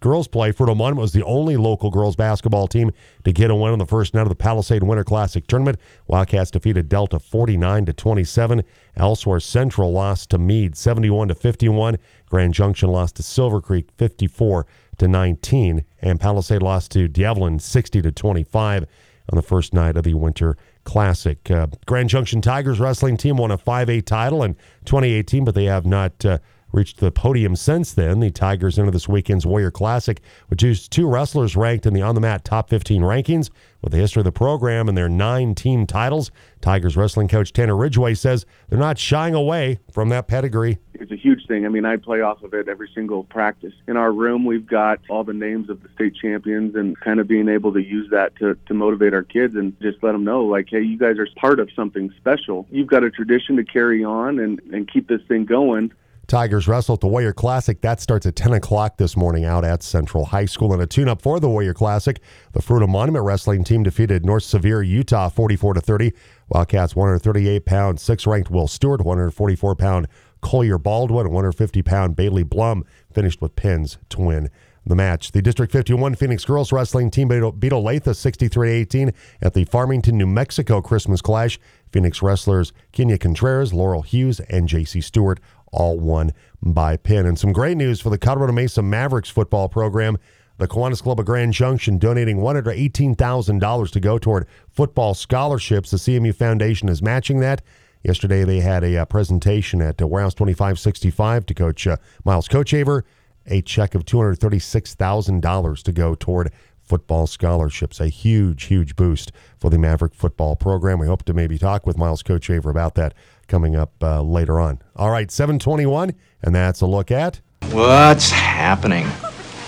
girls 0.00 0.28
play, 0.28 0.52
Fruita 0.52 0.76
Monument 0.76 1.00
was 1.02 1.12
the 1.12 1.24
only 1.24 1.56
local 1.56 1.90
girls 1.90 2.16
basketball 2.16 2.68
team 2.68 2.90
to 3.24 3.32
get 3.32 3.50
a 3.50 3.54
win 3.54 3.72
on 3.72 3.78
the 3.78 3.86
first 3.86 4.14
night 4.14 4.22
of 4.22 4.28
the 4.28 4.34
Palisade 4.34 4.82
Winter 4.82 5.04
Classic 5.04 5.46
tournament. 5.46 5.78
Wildcats 6.06 6.50
defeated 6.50 6.88
Delta 6.88 7.18
49 7.18 7.86
to 7.86 7.92
27. 7.92 8.62
Elsewhere, 8.96 9.40
Central 9.40 9.92
lost 9.92 10.30
to 10.30 10.38
Mead 10.38 10.76
71 10.76 11.28
to 11.28 11.34
51. 11.34 11.98
Grand 12.28 12.54
Junction 12.54 12.90
lost 12.90 13.16
to 13.16 13.22
Silver 13.22 13.60
Creek 13.60 13.88
54 13.96 14.66
to 14.98 15.08
19, 15.08 15.84
and 16.00 16.20
Palisade 16.20 16.62
lost 16.62 16.90
to 16.92 17.08
D'Evelyn 17.08 17.58
60 17.58 18.02
to 18.02 18.12
25 18.12 18.86
on 19.28 19.36
the 19.36 19.42
first 19.42 19.74
night 19.74 19.96
of 19.96 20.04
the 20.04 20.14
Winter 20.14 20.56
Classic. 20.86 21.50
Uh, 21.50 21.66
Grand 21.84 22.08
Junction 22.08 22.40
Tigers 22.40 22.80
wrestling 22.80 23.18
team 23.18 23.36
won 23.36 23.50
a 23.50 23.58
5A 23.58 24.06
title 24.06 24.42
in 24.42 24.54
2018, 24.86 25.44
but 25.44 25.54
they 25.54 25.64
have 25.64 25.84
not 25.84 26.24
uh, 26.24 26.38
reached 26.76 26.98
the 26.98 27.10
podium 27.10 27.56
since 27.56 27.92
then. 27.92 28.20
The 28.20 28.30
Tigers 28.30 28.78
enter 28.78 28.90
this 28.90 29.08
weekend's 29.08 29.46
Warrior 29.46 29.70
Classic 29.70 30.20
which 30.48 30.60
just 30.60 30.92
two 30.92 31.08
wrestlers 31.08 31.56
ranked 31.56 31.86
in 31.86 31.94
the 31.94 32.02
on 32.02 32.14
the 32.14 32.20
mat 32.20 32.44
top 32.44 32.68
15 32.70 33.02
rankings. 33.02 33.50
With 33.82 33.92
the 33.92 33.98
history 33.98 34.20
of 34.20 34.24
the 34.24 34.32
program 34.32 34.88
and 34.88 34.96
their 34.96 35.08
nine 35.08 35.54
team 35.54 35.86
titles, 35.86 36.30
Tigers 36.60 36.96
wrestling 36.96 37.28
coach 37.28 37.52
Tanner 37.52 37.76
Ridgway 37.76 38.14
says 38.14 38.44
they're 38.68 38.78
not 38.78 38.98
shying 38.98 39.34
away 39.34 39.78
from 39.92 40.08
that 40.08 40.26
pedigree. 40.26 40.78
It's 40.94 41.12
a 41.12 41.16
huge 41.16 41.46
thing. 41.46 41.66
I 41.66 41.68
mean, 41.68 41.84
I 41.84 41.96
play 41.96 42.20
off 42.20 42.42
of 42.42 42.54
it 42.54 42.68
every 42.68 42.90
single 42.94 43.24
practice. 43.24 43.74
In 43.86 43.96
our 43.96 44.12
room, 44.12 44.44
we've 44.44 44.66
got 44.66 45.00
all 45.08 45.24
the 45.24 45.34
names 45.34 45.68
of 45.68 45.82
the 45.82 45.88
state 45.94 46.14
champions 46.16 46.74
and 46.74 46.98
kind 47.00 47.20
of 47.20 47.28
being 47.28 47.48
able 47.48 47.72
to 47.74 47.80
use 47.80 48.10
that 48.10 48.34
to, 48.36 48.56
to 48.66 48.74
motivate 48.74 49.12
our 49.14 49.22
kids 49.22 49.54
and 49.54 49.78
just 49.80 50.02
let 50.02 50.12
them 50.12 50.24
know, 50.24 50.44
like, 50.44 50.68
hey, 50.70 50.82
you 50.82 50.98
guys 50.98 51.18
are 51.18 51.28
part 51.36 51.60
of 51.60 51.68
something 51.76 52.12
special. 52.16 52.66
You've 52.70 52.88
got 52.88 53.04
a 53.04 53.10
tradition 53.10 53.56
to 53.56 53.64
carry 53.64 54.02
on 54.04 54.38
and, 54.38 54.60
and 54.72 54.90
keep 54.90 55.06
this 55.06 55.20
thing 55.28 55.44
going. 55.44 55.92
Tigers 56.26 56.66
wrestle 56.66 56.94
at 56.94 57.00
the 57.00 57.06
Warrior 57.06 57.32
Classic. 57.32 57.80
That 57.82 58.00
starts 58.00 58.26
at 58.26 58.34
10 58.34 58.54
o'clock 58.54 58.96
this 58.96 59.16
morning 59.16 59.44
out 59.44 59.64
at 59.64 59.84
Central 59.84 60.24
High 60.24 60.46
School. 60.46 60.72
And 60.72 60.82
a 60.82 60.86
tune 60.86 61.08
up 61.08 61.22
for 61.22 61.38
the 61.38 61.48
Warrior 61.48 61.72
Classic. 61.72 62.20
The 62.52 62.60
Fruita 62.60 62.88
Monument 62.88 63.24
Wrestling 63.24 63.62
team 63.62 63.84
defeated 63.84 64.26
North 64.26 64.42
Sevier, 64.42 64.82
Utah 64.82 65.28
44 65.28 65.74
to 65.74 65.80
30. 65.80 66.12
Wildcats 66.48 66.96
138 66.96 67.64
pound, 67.64 68.00
six 68.00 68.26
ranked 68.26 68.50
Will 68.50 68.66
Stewart, 68.66 69.04
144 69.04 69.76
pound 69.76 70.08
Collier 70.40 70.78
Baldwin, 70.78 71.26
150 71.26 71.82
pound 71.82 72.16
Bailey 72.16 72.42
Blum 72.42 72.84
finished 73.12 73.40
with 73.40 73.54
pins 73.54 73.98
to 74.08 74.20
win 74.20 74.50
the 74.86 74.94
match. 74.94 75.32
The 75.32 75.42
District 75.42 75.72
51 75.72 76.14
Phoenix 76.14 76.44
Girls 76.44 76.72
Wrestling 76.72 77.10
team 77.10 77.28
beat 77.28 77.72
Olathe 77.72 78.14
63 78.14 78.70
18 78.70 79.12
at 79.42 79.54
the 79.54 79.64
Farmington, 79.64 80.16
New 80.16 80.26
Mexico 80.26 80.80
Christmas 80.80 81.20
Clash. 81.20 81.58
Phoenix 81.90 82.22
wrestlers 82.22 82.72
Kenya 82.92 83.18
Contreras, 83.18 83.72
Laurel 83.72 84.02
Hughes, 84.02 84.40
and 84.40 84.68
JC 84.68 85.02
Stewart 85.02 85.40
all 85.72 85.98
won 85.98 86.32
by 86.62 86.96
pin. 86.96 87.26
And 87.26 87.38
some 87.38 87.52
great 87.52 87.76
news 87.76 88.00
for 88.00 88.10
the 88.10 88.18
Colorado 88.18 88.52
Mesa 88.52 88.82
Mavericks 88.82 89.30
football 89.30 89.68
program. 89.68 90.18
The 90.58 90.66
Kiwanis 90.66 91.02
Club 91.02 91.20
of 91.20 91.26
Grand 91.26 91.52
Junction 91.52 91.98
donating 91.98 92.38
$118,000 92.38 93.90
to 93.90 94.00
go 94.00 94.18
toward 94.18 94.46
football 94.70 95.12
scholarships. 95.12 95.90
The 95.90 95.98
CMU 95.98 96.34
Foundation 96.34 96.88
is 96.88 97.02
matching 97.02 97.40
that. 97.40 97.60
Yesterday, 98.02 98.44
they 98.44 98.60
had 98.60 98.82
a 98.82 98.98
uh, 98.98 99.04
presentation 99.04 99.82
at 99.82 100.00
uh, 100.00 100.06
Warehouse 100.06 100.32
2565 100.34 101.44
to 101.46 101.54
Coach 101.54 101.86
uh, 101.86 101.96
Miles 102.24 102.48
Kochevar, 102.48 103.02
a 103.46 103.60
check 103.62 103.94
of 103.94 104.04
$236,000 104.04 105.82
to 105.82 105.92
go 105.92 106.14
toward 106.14 106.52
football 106.86 107.26
scholarships. 107.26 108.00
A 108.00 108.08
huge, 108.08 108.64
huge 108.64 108.96
boost 108.96 109.32
for 109.58 109.70
the 109.70 109.78
Maverick 109.78 110.14
football 110.14 110.56
program. 110.56 110.98
We 111.00 111.06
hope 111.06 111.24
to 111.24 111.34
maybe 111.34 111.58
talk 111.58 111.86
with 111.86 111.98
Miles 111.98 112.22
Kochevar 112.22 112.70
about 112.70 112.94
that 112.94 113.12
coming 113.46 113.76
up 113.76 113.92
uh, 114.02 114.22
later 114.22 114.60
on. 114.60 114.80
All 114.96 115.10
right, 115.10 115.30
721, 115.30 116.14
and 116.42 116.54
that's 116.54 116.80
a 116.80 116.86
look 116.86 117.10
at 117.10 117.40
what's 117.70 118.30
happening. 118.30 119.06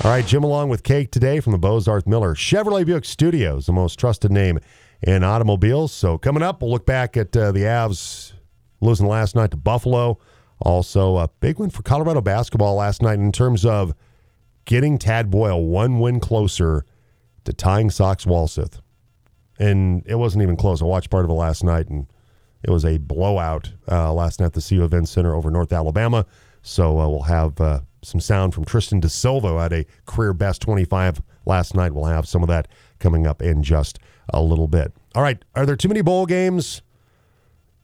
All 0.05 0.11
right, 0.13 0.25
Jim 0.25 0.45
along 0.45 0.69
with 0.69 0.85
Cake 0.85 1.11
today 1.11 1.41
from 1.41 1.53
the 1.53 1.59
Bozarth 1.59 2.07
Miller 2.07 2.35
Chevrolet 2.35 2.87
Buick 2.87 3.05
Studios, 3.05 3.67
the 3.67 3.73
most 3.73 3.99
trusted 3.99 4.31
name 4.31 4.59
in 5.03 5.25
automobiles. 5.25 5.93
So 5.93 6.19
coming 6.19 6.43
up, 6.43 6.63
we'll 6.63 6.71
look 6.71 6.87
back 6.87 7.17
at 7.17 7.37
uh, 7.37 7.53
the 7.53 7.63
Avs 7.63 8.33
losing 8.81 9.07
last 9.07 9.35
night 9.35 9.51
to 9.51 9.57
Buffalo. 9.57 10.19
Also, 10.61 11.17
a 11.17 11.29
big 11.41 11.59
win 11.59 11.71
for 11.71 11.83
Colorado 11.83 12.21
basketball 12.21 12.77
last 12.77 13.03
night 13.03 13.19
in 13.19 13.33
terms 13.33 13.65
of 13.65 13.95
getting 14.65 14.99
Tad 14.99 15.31
Boyle 15.31 15.65
one 15.65 16.01
win 16.01 16.21
closer 16.21 16.85
to 17.45 17.53
tying 17.53 17.91
Sox 17.91 18.25
Walseth. 18.25 18.81
And 19.59 20.05
it 20.07 20.17
wasn't 20.17 20.43
even 20.43 20.57
close. 20.57 20.83
I 20.83 20.85
watched 20.85 21.11
part 21.11 21.25
of 21.25 21.31
it 21.31 21.35
last 21.35 21.65
night, 21.65 21.89
and 21.89 22.07
it 22.63 22.71
was 22.71 22.85
a 22.85 22.99
blowout 22.99 23.73
uh, 23.91 24.13
last 24.13 24.41
night 24.41 24.47
at 24.47 24.53
the 24.55 24.61
CU 24.61 24.85
Event 24.85 25.09
Center 25.09 25.35
over 25.35 25.51
North 25.51 25.73
Alabama. 25.73 26.27
So 26.63 26.99
uh, 26.99 27.09
we'll 27.09 27.23
have 27.23 27.61
uh, 27.61 27.81
some 28.03 28.21
sound 28.21 28.55
from 28.55 28.65
Tristan 28.65 29.01
da 29.01 29.09
Silva 29.09 29.57
at 29.59 29.73
a 29.73 29.87
career 30.07 30.33
best 30.33 30.61
25 30.63 31.23
last 31.47 31.75
night. 31.75 31.93
We'll 31.93 32.05
have 32.05 32.27
some 32.27 32.43
of 32.43 32.49
that 32.49 32.69
coming 32.99 33.27
up 33.27 33.43
in 33.43 33.63
just 33.63 33.99
a 34.33 34.43
little 34.43 34.69
bit. 34.69 34.93
All 35.15 35.23
right. 35.23 35.43
Are 35.55 35.65
there 35.65 35.77
too 35.77 35.89
many 35.89 36.03
bowl 36.03 36.27
games? 36.27 36.83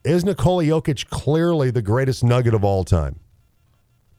Is 0.05 0.25
Nikola 0.25 0.65
Jokic 0.65 1.09
clearly 1.09 1.71
the 1.71 1.81
greatest 1.81 2.23
nugget 2.23 2.53
of 2.53 2.63
all 2.65 2.85
time? 2.85 3.21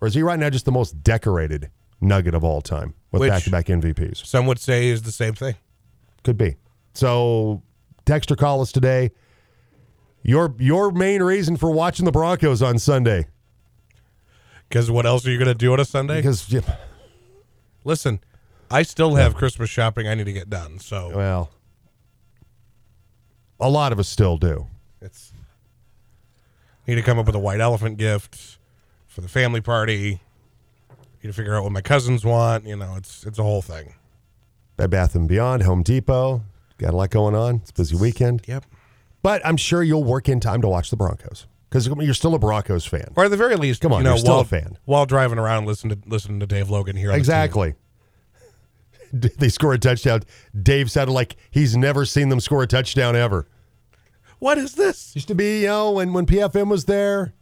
Or 0.02 0.08
is 0.08 0.16
he 0.16 0.24
right 0.24 0.40
now 0.40 0.50
just 0.50 0.66
the 0.66 0.72
most 0.72 1.04
decorated 1.04 1.70
nugget 2.02 2.34
of 2.34 2.44
all 2.44 2.62
time 2.62 2.96
with 3.12 3.28
back 3.30 3.44
to 3.44 3.52
back 3.52 3.68
MVPs? 3.68 4.26
Some 4.26 4.48
would 4.48 4.60
say 4.60 4.88
is 4.88 5.04
the 5.04 5.12
same 5.12 5.34
thing. 5.34 5.56
Could 6.24 6.38
be. 6.38 6.56
So, 6.94 7.62
Dexter 8.06 8.36
call 8.36 8.62
us 8.62 8.72
today. 8.72 9.12
Your 10.26 10.56
your 10.58 10.90
main 10.90 11.22
reason 11.22 11.56
for 11.56 11.70
watching 11.70 12.06
the 12.06 12.12
Broncos 12.12 12.64
on 12.64 12.80
Sunday? 12.80 13.28
Because 14.68 14.90
what 14.90 15.06
else 15.06 15.28
are 15.28 15.32
you 15.32 15.38
going 15.38 15.48
to 15.48 15.54
do 15.54 15.72
on 15.72 15.80
a 15.80 15.86
Sunday? 15.86 16.16
Because 16.16 16.52
yeah. 16.52 16.62
listen, 17.84 18.20
I 18.72 18.82
still 18.82 19.14
have. 19.14 19.36
Christmas 19.36 19.70
shopping 19.70 20.08
I 20.08 20.16
need 20.16 20.24
to 20.24 20.34
get 20.34 20.50
done. 20.50 20.80
So 20.80 21.12
well, 21.16 21.52
a 23.60 23.70
lot 23.70 23.92
of 23.92 24.00
us 24.00 24.10
still 24.10 24.38
do. 24.38 24.66
It's 25.00 25.32
need 26.88 26.96
to 26.96 27.04
come 27.04 27.20
up 27.20 27.28
with 27.28 27.36
a 27.36 27.40
white 27.40 27.60
elephant 27.60 28.00
gift 28.00 28.58
for 29.06 29.22
the 29.22 29.30
family 29.30 29.62
party. 29.62 30.22
Need 31.22 31.30
to 31.30 31.34
figure 31.34 31.56
out 31.56 31.62
what 31.62 31.72
my 31.72 31.82
cousins 31.82 32.26
want. 32.26 32.66
You 32.66 32.78
know, 32.78 32.96
it's 32.96 33.28
it's 33.28 33.38
a 33.38 33.44
whole 33.44 33.62
thing. 33.62 33.94
Bed 34.76 34.90
Bath 34.90 35.14
and 35.14 35.28
Beyond, 35.28 35.62
Home 35.62 35.84
Depot, 35.84 36.42
got 36.80 36.96
a 36.96 36.98
lot 36.98 37.12
going 37.12 37.36
on. 37.36 37.58
It's 37.58 37.70
a 37.70 37.74
busy 37.76 37.96
weekend. 37.96 38.42
Yep. 38.48 38.66
But 39.26 39.44
I'm 39.44 39.58
sure 39.58 39.82
you'll 39.82 40.04
work 40.04 40.30
in 40.30 40.40
time 40.40 40.62
to 40.62 40.68
watch 40.68 40.92
the 40.92 40.98
Broncos 40.98 41.48
because 41.68 41.88
you're 41.88 42.14
still 42.14 42.36
a 42.36 42.40
Broncos 42.40 42.86
fan. 42.86 43.12
Or 43.16 43.26
at 43.26 43.32
the 43.32 43.38
very 43.38 43.56
least, 43.56 43.82
come 43.82 43.92
on, 43.92 44.02
you 44.02 44.04
know, 44.04 44.12
you're 44.12 44.20
still 44.20 44.34
while, 44.34 44.42
a 44.42 44.46
fan. 44.46 44.78
While 44.86 45.08
driving 45.08 45.40
around, 45.40 45.66
listening 45.66 46.00
to 46.00 46.08
listening 46.08 46.40
to 46.42 46.46
Dave 46.46 46.70
Logan 46.70 46.96
here. 46.96 47.12
exactly. 47.12 47.74
The 49.12 49.30
they 49.30 49.50
score 49.50 49.74
a 49.74 49.80
touchdown. 49.80 50.22
Dave 50.62 50.92
sounded 50.92 51.14
like 51.14 51.38
he's 51.50 51.76
never 51.76 52.06
seen 52.06 52.30
them 52.30 52.40
score 52.40 52.62
a 52.62 52.68
touchdown 52.68 53.16
ever. 53.16 53.48
What 54.38 54.60
is 54.60 54.76
this? 54.76 55.16
Used 55.16 55.30
to 55.30 55.36
be, 55.36 55.62
you 55.62 55.68
know, 55.68 55.92
when 55.94 56.14
when 56.14 56.28
PFM 56.28 56.70
was 56.70 56.86
there, 56.86 57.34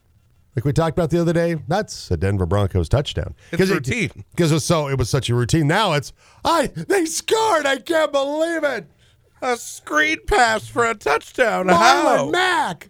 like 0.56 0.64
we 0.66 0.72
talked 0.72 0.98
about 0.98 1.10
the 1.10 1.20
other 1.20 1.34
day. 1.34 1.56
That's 1.68 2.12
a 2.12 2.18
Denver 2.18 2.46
Broncos 2.46 2.88
touchdown. 2.88 3.36
It's 3.52 3.70
routine 3.70 4.24
because 4.32 4.52
it, 4.52 4.54
it 4.54 4.58
was 4.58 4.66
so 4.66 4.88
it 4.88 4.98
was 4.98 5.10
such 5.10 5.30
a 5.30 5.36
routine. 5.36 5.68
Now 5.68 5.94
it's 5.94 6.14
I 6.46 6.68
they 6.68 7.06
scored. 7.06 7.66
I 7.66 7.78
can't 7.78 8.12
believe 8.12 8.64
it. 8.64 8.88
A 9.46 9.58
screen 9.58 10.20
pass 10.26 10.70
for 10.70 10.86
a 10.86 10.96
touchdown. 10.96 11.68
Marlon 11.68 11.74
How? 11.76 12.30
Mack. 12.30 12.90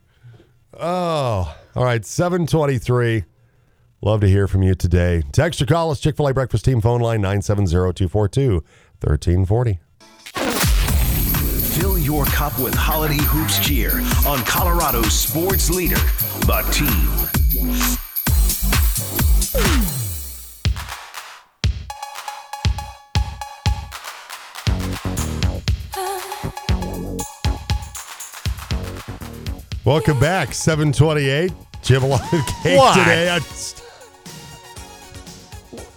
Oh, 0.80 1.58
all 1.76 1.84
right. 1.84 2.06
723. 2.06 3.24
Love 4.04 4.22
to 4.22 4.28
hear 4.28 4.48
from 4.48 4.62
you 4.62 4.76
today. 4.76 5.24
Text 5.32 5.64
or 5.64 5.66
call 5.66 5.90
us, 5.90 6.00
Chick 6.00 6.16
fil 6.16 6.28
A 6.28 6.34
Breakfast 6.34 6.64
Team 6.64 6.80
phone 6.80 7.02
line 7.02 7.22
970 7.22 7.72
242 7.72 8.64
1340. 9.02 9.80
Fill 11.80 11.98
your 11.98 12.26
cup 12.26 12.60
with 12.60 12.76
holiday 12.76 13.18
hoops 13.18 13.58
cheer 13.58 14.00
on 14.28 14.38
Colorado's 14.44 15.12
sports 15.12 15.72
leader, 15.72 15.96
the 16.46 16.62
team. 16.72 18.03
Welcome 29.86 30.20
back, 30.20 30.54
728. 30.54 31.52
Jim 31.82 32.04
along 32.04 32.20
cake 32.64 32.78
What? 32.78 32.98
today. 32.98 33.30
I 33.30 33.40
just, 33.40 33.84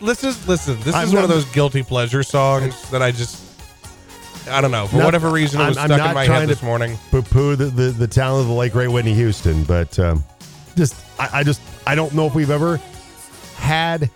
is 0.01 0.49
listen. 0.49 0.79
This 0.81 0.94
I'm 0.94 1.05
is 1.07 1.14
one 1.14 1.22
of 1.22 1.31
not- 1.31 1.35
those 1.35 1.44
guilty 1.46 1.83
pleasure 1.83 2.22
songs 2.25 2.90
that 2.90 3.03
I 3.03 3.12
just. 3.12 3.42
I 4.51 4.61
don't 4.61 4.70
know. 4.70 4.87
For 4.87 4.96
Not- 4.96 5.05
whatever 5.07 5.31
reason, 5.31 5.61
it 5.61 5.68
was 5.68 5.77
I'm- 5.77 5.90
I'm 5.90 5.96
stuck 5.96 5.99
not 5.99 6.09
in 6.11 6.14
my 6.14 6.27
trying 6.27 6.40
head 6.40 6.49
to- 6.49 6.55
this 6.55 6.62
morning. 6.62 6.99
poo-poo 7.11 7.57
the, 7.57 7.66
the, 7.66 7.83
the 7.90 8.07
talent 8.07 8.42
of 8.42 8.49
the 8.49 8.55
late 8.55 8.72
great 8.72 8.88
Whitney 8.88 9.14
Houston, 9.14 9.62
but 9.64 9.96
um, 9.99 10.25
just 10.77 10.94
I, 11.20 11.40
I 11.40 11.42
just 11.44 11.61
I 11.87 11.94
don't 11.94 12.12
know 12.14 12.27
if 12.27 12.35
we've 12.35 12.51
ever 12.51 12.81
had 13.57 14.11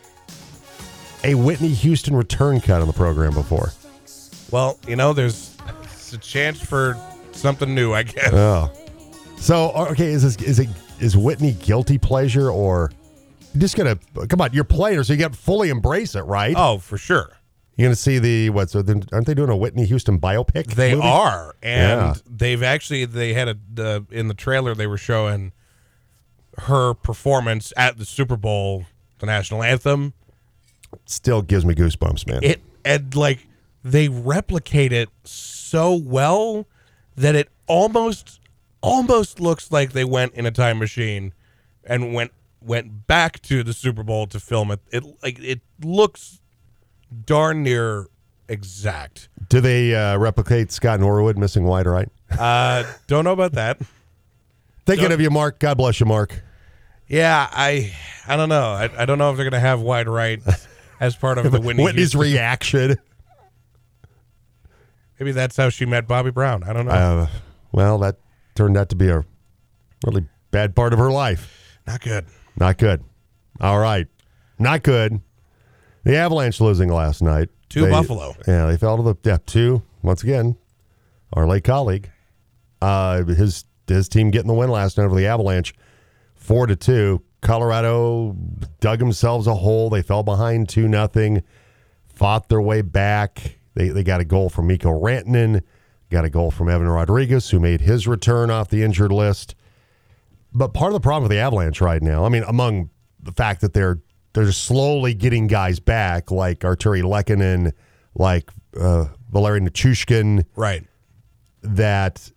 a 1.25 1.35
Whitney 1.35 1.69
Houston 1.69 2.15
return 2.17 2.61
cut 2.61 2.81
on 2.81 2.87
the 2.89 2.93
program 2.93 3.35
before. 3.35 3.71
Well, 4.51 4.79
you 4.89 4.97
know, 4.97 5.13
there's 5.13 5.57
it's 5.85 6.13
a 6.13 6.19
chance 6.19 6.61
for 6.61 6.97
something 7.33 7.73
new, 7.75 7.93
I 7.93 8.03
guess. 8.05 8.33
Oh, 8.33 8.71
so 9.41 9.71
uh, 9.75 9.89
okay, 9.91 10.07
is 10.13 10.23
this 10.23 10.37
is 10.47 10.59
it 10.59 10.69
is 11.01 11.17
Whitney 11.17 11.53
guilty 11.53 11.99
pleasure 11.99 12.51
or 12.51 12.93
just 13.57 13.77
gonna 13.77 13.99
come 14.29 14.41
on? 14.41 14.53
You're 14.53 14.65
playing, 14.65 15.03
so 15.03 15.13
you 15.13 15.19
got 15.19 15.33
to 15.33 15.39
fully 15.39 15.71
embrace 15.71 16.15
it, 16.15 16.23
right? 16.23 16.55
Oh, 16.57 16.79
for 16.79 16.99
sure. 16.99 17.31
You're 17.77 17.87
gonna 17.87 17.97
see 17.97 18.19
the 18.19 18.51
what? 18.51 18.69
So 18.71 18.83
then, 18.83 19.05
aren't 19.13 19.27
they 19.27 19.35
doing 19.35 19.49
a 19.51 19.57
Whitney 19.57 19.87
Houston 19.87 20.19
biopic? 20.21 20.75
They 20.75 20.95
movie? 20.95 21.07
are, 21.07 21.55
and 21.63 22.01
Yeah. 22.01 22.15
they've 22.29 22.63
actually 22.63 23.07
they 23.07 23.33
had 23.33 23.49
a 23.49 23.57
the 23.73 24.05
in 24.11 24.29
the 24.29 24.35
trailer 24.35 24.75
they 24.75 24.87
were 24.87 24.99
showing 24.99 25.53
her 26.59 26.93
performance 26.95 27.73
at 27.77 27.97
the 27.97 28.05
Super 28.05 28.37
Bowl, 28.37 28.85
the 29.19 29.27
national 29.27 29.63
anthem. 29.63 30.13
Still 31.07 31.41
gives 31.41 31.65
me 31.65 31.75
goosebumps, 31.75 32.27
man. 32.27 32.41
It 32.43 32.61
and 32.85 33.15
like 33.17 33.47
they 33.83 34.09
replicate 34.09 34.93
it 34.93 35.09
so 35.25 35.95
well 35.95 36.67
that 37.17 37.35
it 37.35 37.49
almost 37.67 38.40
almost 38.83 39.41
looks 39.41 39.71
like 39.71 39.93
they 39.93 40.05
went 40.05 40.35
in 40.35 40.47
a 40.47 40.51
time 40.51 40.79
machine 40.79 41.33
and 41.85 42.15
went 42.15 42.33
went 42.63 43.07
back 43.07 43.41
to 43.43 43.63
the 43.63 43.73
Super 43.73 44.03
Bowl 44.03 44.27
to 44.29 44.41
film 44.41 44.71
it. 44.71 44.81
It 44.93 45.05
like 45.23 45.39
it 45.41 45.61
looks 45.83 46.41
darn 47.27 47.63
near 47.63 48.07
exact. 48.49 49.29
Do 49.49 49.61
they 49.61 49.95
uh, 49.95 50.17
replicate 50.19 50.71
Scott 50.73 51.01
Norwood 51.01 51.37
missing 51.39 51.65
wide 51.65 51.87
right? 51.87 52.09
Uh, 52.39 52.85
don't 53.07 53.25
know 53.25 53.33
about 53.33 53.53
that. 53.53 53.79
Thinking 54.87 55.05
Don't- 55.05 55.13
of 55.13 55.21
you, 55.21 55.31
Mark. 55.31 55.59
God 55.59 55.77
bless 55.77 55.99
you, 56.01 56.07
Mark. 56.07 56.43
Yeah, 57.09 57.49
I 57.51 57.93
I 58.29 58.37
don't 58.37 58.49
know. 58.49 58.71
I, 58.71 58.89
I 58.97 59.05
don't 59.05 59.19
know 59.19 59.31
if 59.31 59.37
they're 59.37 59.45
gonna 59.49 59.59
have 59.61 59.81
wide 59.81 60.09
right 60.09 60.41
as 61.01 61.17
part 61.17 61.39
of 61.39 61.51
the 61.51 61.61
Whitney. 61.61 61.83
Whitney's 61.83 62.13
Houston. 62.13 62.21
reaction. 62.21 62.97
Maybe 65.19 65.33
that's 65.33 65.57
how 65.57 65.69
she 65.69 65.85
met 65.85 66.07
Bobby 66.07 66.31
Brown. 66.31 66.63
I 66.63 66.73
don't 66.73 66.87
know. 66.87 66.93
Uh, 66.93 67.27
well, 67.73 67.99
that 67.99 68.17
turned 68.61 68.77
out 68.77 68.91
to 68.91 68.97
be 68.97 69.09
a 69.09 69.25
really 70.05 70.27
bad 70.51 70.77
part 70.77 70.93
of 70.93 70.99
her 70.99 71.11
life. 71.11 71.79
Not 71.87 72.03
good. 72.03 72.27
Not 72.59 72.77
good. 72.77 73.03
All 73.59 73.79
right. 73.79 74.07
Not 74.59 74.83
good. 74.83 75.23
The 76.05 76.17
Avalanche 76.17 76.61
losing 76.61 76.93
last 76.93 77.23
night. 77.23 77.49
To 77.71 77.81
They- 77.87 77.91
Buffalo. 77.91 78.35
Yeah, 78.47 78.67
they 78.67 78.77
fell 78.77 78.99
to 78.99 79.03
the 79.03 79.15
yeah, 79.25 79.39
two 79.47 79.81
once 80.03 80.23
again. 80.23 80.57
Our 81.33 81.47
late 81.47 81.65
colleague, 81.65 82.11
uh, 82.83 83.25
his 83.25 83.65
his 83.87 84.09
team 84.11 84.31
getting 84.31 84.49
the 84.49 84.55
win 84.55 84.69
last 84.69 84.99
night 84.99 85.05
over 85.05 85.15
the 85.17 85.27
Avalanche, 85.27 85.73
four 86.35 86.67
to 86.67 86.77
two. 86.77 87.23
Colorado 87.41 88.37
dug 88.81 88.99
themselves 88.99 89.47
a 89.47 89.55
hole. 89.55 89.89
They 89.89 90.03
fell 90.03 90.23
behind 90.23 90.69
two 90.69 90.87
nothing, 90.87 91.43
fought 92.13 92.51
their 92.51 92.61
way 92.61 92.83
back. 92.83 93.57
They 93.75 93.89
they 93.89 94.03
got 94.03 94.21
a 94.21 94.25
goal 94.25 94.51
from 94.51 94.67
Mikko 94.67 95.01
Rantanen, 95.01 95.63
got 96.11 96.25
a 96.25 96.31
goal 96.31 96.51
from 96.51 96.69
Evan 96.69 96.89
Rodriguez, 96.89 97.51
who 97.51 97.61
made 97.61 97.81
his 97.81 98.07
return 98.07 98.51
off 98.51 98.69
the 98.69 98.83
injured 98.83 99.13
list. 99.13 99.55
But 100.53 100.75
part 100.75 100.91
of 100.91 100.95
the 100.95 101.01
problem 101.01 101.25
with 101.25 101.31
the 101.31 101.39
Avalanche 101.39 101.81
right 101.81 102.03
now, 102.03 102.25
I 102.25 102.29
mean, 102.29 102.43
among 102.47 102.91
the 103.23 103.33
fact 103.33 103.61
that 103.61 103.73
they're 103.73 103.99
they're 104.33 104.51
slowly 104.53 105.15
getting 105.15 105.47
guys 105.47 105.81
back, 105.81 106.31
like 106.31 106.61
Artturi 106.61 107.03
Lehkonen, 107.03 107.73
like 108.15 108.51
uh, 108.81 109.07
Valeri 109.33 109.61
Nichushkin, 109.61 110.45
Right. 110.57 110.85
that 111.63 112.31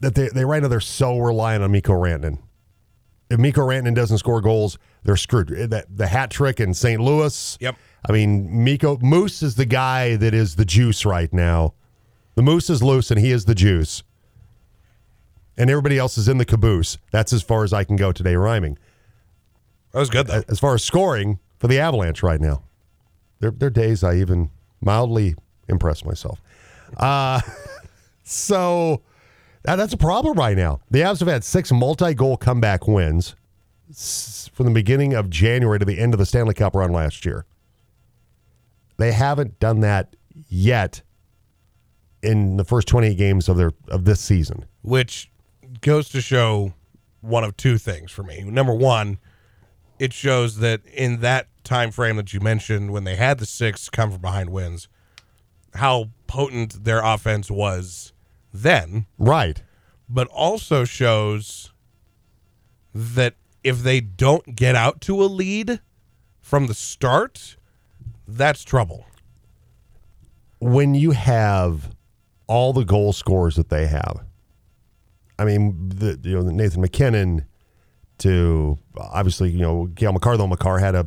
that 0.00 0.14
they 0.14 0.28
they 0.28 0.44
right 0.44 0.62
now 0.62 0.68
they're 0.68 0.80
so 0.80 1.18
reliant 1.18 1.62
on 1.64 1.72
Mikko 1.72 1.92
Rantanen. 1.92 2.38
If 3.30 3.38
Mikko 3.38 3.60
Rantanen 3.62 3.94
doesn't 3.94 4.18
score 4.18 4.40
goals, 4.40 4.76
they're 5.04 5.16
screwed. 5.16 5.48
That 5.70 5.86
the 5.94 6.06
hat 6.06 6.30
trick 6.30 6.60
in 6.60 6.74
St. 6.74 7.00
Louis. 7.00 7.56
Yep. 7.60 7.76
I 8.08 8.12
mean, 8.12 8.64
Mikko 8.64 8.98
Moose 9.02 9.42
is 9.42 9.54
the 9.56 9.66
guy 9.66 10.16
that 10.16 10.34
is 10.34 10.56
the 10.56 10.64
juice 10.64 11.04
right 11.04 11.32
now. 11.32 11.74
The 12.34 12.42
moose 12.42 12.70
is 12.70 12.82
loose 12.82 13.10
and 13.10 13.20
he 13.20 13.30
is 13.30 13.44
the 13.44 13.54
juice. 13.54 14.02
And 15.56 15.68
everybody 15.68 15.98
else 15.98 16.16
is 16.16 16.28
in 16.28 16.38
the 16.38 16.44
caboose. 16.44 16.98
That's 17.10 17.32
as 17.32 17.42
far 17.42 17.64
as 17.64 17.72
I 17.72 17.84
can 17.84 17.96
go 17.96 18.12
today 18.12 18.34
rhyming. 18.34 18.78
That 19.92 19.98
was 19.98 20.10
good 20.10 20.26
though. 20.28 20.42
As 20.48 20.58
far 20.58 20.74
as 20.74 20.84
scoring 20.84 21.38
for 21.58 21.68
the 21.68 21.78
Avalanche 21.78 22.22
right 22.22 22.40
now, 22.40 22.62
there 23.40 23.50
there 23.50 23.66
are 23.66 23.70
days 23.70 24.04
I 24.04 24.16
even 24.16 24.50
mildly 24.80 25.34
impress 25.68 26.04
myself. 26.04 26.40
Uh, 26.96 27.40
so 28.24 29.02
that, 29.62 29.76
that's 29.76 29.92
a 29.92 29.98
problem 29.98 30.38
right 30.38 30.56
now. 30.56 30.80
The 30.90 31.00
Avs 31.00 31.20
have 31.20 31.28
had 31.28 31.44
six 31.44 31.72
multi-goal 31.72 32.36
comeback 32.36 32.86
wins 32.86 33.34
from 34.52 34.66
the 34.66 34.72
beginning 34.72 35.14
of 35.14 35.28
January 35.30 35.78
to 35.78 35.84
the 35.84 35.98
end 35.98 36.14
of 36.14 36.18
the 36.18 36.26
Stanley 36.26 36.54
Cup 36.54 36.74
run 36.74 36.92
last 36.92 37.26
year. 37.26 37.44
They 38.98 39.12
haven't 39.12 39.58
done 39.58 39.80
that 39.80 40.14
yet 40.48 41.02
in 42.22 42.56
the 42.56 42.64
first 42.64 42.86
28 42.88 43.14
games 43.16 43.48
of 43.48 43.56
their 43.56 43.72
of 43.88 44.04
this 44.04 44.20
season. 44.20 44.64
which 44.82 45.30
goes 45.80 46.08
to 46.10 46.20
show 46.20 46.72
one 47.20 47.44
of 47.44 47.56
two 47.56 47.78
things 47.78 48.10
for 48.10 48.22
me. 48.22 48.42
Number 48.42 48.74
one, 48.74 49.18
it 49.98 50.12
shows 50.12 50.56
that 50.58 50.84
in 50.86 51.20
that 51.20 51.46
time 51.64 51.90
frame 51.90 52.16
that 52.16 52.32
you 52.32 52.40
mentioned, 52.40 52.90
when 52.92 53.04
they 53.04 53.16
had 53.16 53.38
the 53.38 53.46
six 53.46 53.88
come 53.88 54.10
from 54.10 54.20
behind 54.20 54.50
wins, 54.50 54.88
how 55.74 56.10
potent 56.26 56.84
their 56.84 57.00
offense 57.04 57.50
was 57.50 58.12
then, 58.52 59.06
Right. 59.18 59.62
but 60.08 60.26
also 60.28 60.84
shows 60.84 61.72
that 62.94 63.34
if 63.62 63.82
they 63.82 64.00
don't 64.00 64.56
get 64.56 64.74
out 64.74 65.00
to 65.02 65.22
a 65.22 65.26
lead 65.26 65.80
from 66.40 66.66
the 66.66 66.74
start, 66.74 67.56
that's 68.26 68.64
trouble. 68.64 69.04
when 70.62 70.94
you 70.94 71.12
have 71.12 71.94
all 72.50 72.72
the 72.72 72.84
goal 72.84 73.12
scorers 73.12 73.54
that 73.56 73.68
they 73.68 73.86
have, 73.86 74.20
I 75.38 75.44
mean, 75.44 75.88
the, 75.88 76.18
you 76.22 76.34
know, 76.34 76.50
Nathan 76.50 76.80
MacKinnon 76.82 77.46
to 78.18 78.76
obviously, 78.98 79.50
you 79.50 79.60
know, 79.60 79.88
Cale 79.94 80.12
Makar, 80.12 80.36
though 80.36 80.46
Makar 80.48 80.78
had 80.80 80.94
a, 80.96 81.06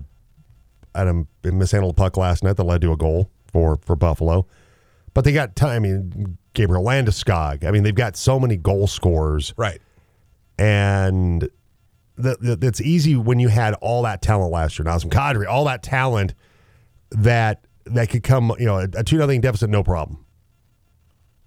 had 0.95 1.07
a 1.07 1.51
mishandled 1.51 1.97
puck 1.97 2.15
last 2.17 2.43
night 2.43 2.55
that 2.55 2.63
led 2.63 2.79
to 2.81 2.91
a 2.93 2.97
goal 2.97 3.29
for, 3.51 3.77
for 3.83 3.95
Buffalo. 3.95 4.47
But 5.13 5.25
they 5.25 5.33
got 5.33 5.55
time. 5.55 5.75
I 5.75 5.79
mean, 5.79 6.37
Gabriel 6.53 6.83
Landeskog. 6.83 7.65
I 7.65 7.71
mean, 7.71 7.83
they've 7.83 7.93
got 7.93 8.15
so 8.15 8.39
many 8.39 8.55
goal 8.57 8.87
scorers 8.87 9.53
Right. 9.57 9.81
and 10.57 11.47
that 12.17 12.39
that- 12.41 12.63
it's 12.63 12.81
easy 12.81 13.15
when 13.15 13.39
you 13.39 13.49
had 13.49 13.73
all 13.75 14.03
that 14.03 14.21
talent 14.21 14.51
last 14.51 14.79
year. 14.79 14.85
Nazem 14.85 15.09
Kadri, 15.11 15.45
all 15.47 15.65
that 15.65 15.83
talent 15.83 16.33
that 17.11 17.65
that 17.85 18.09
could 18.09 18.23
come, 18.23 18.53
you 18.59 18.65
know, 18.65 18.77
a, 18.79 18.87
a 18.95 19.03
two 19.03 19.17
nothing 19.17 19.41
deficit, 19.41 19.69
no 19.69 19.83
problem, 19.83 20.22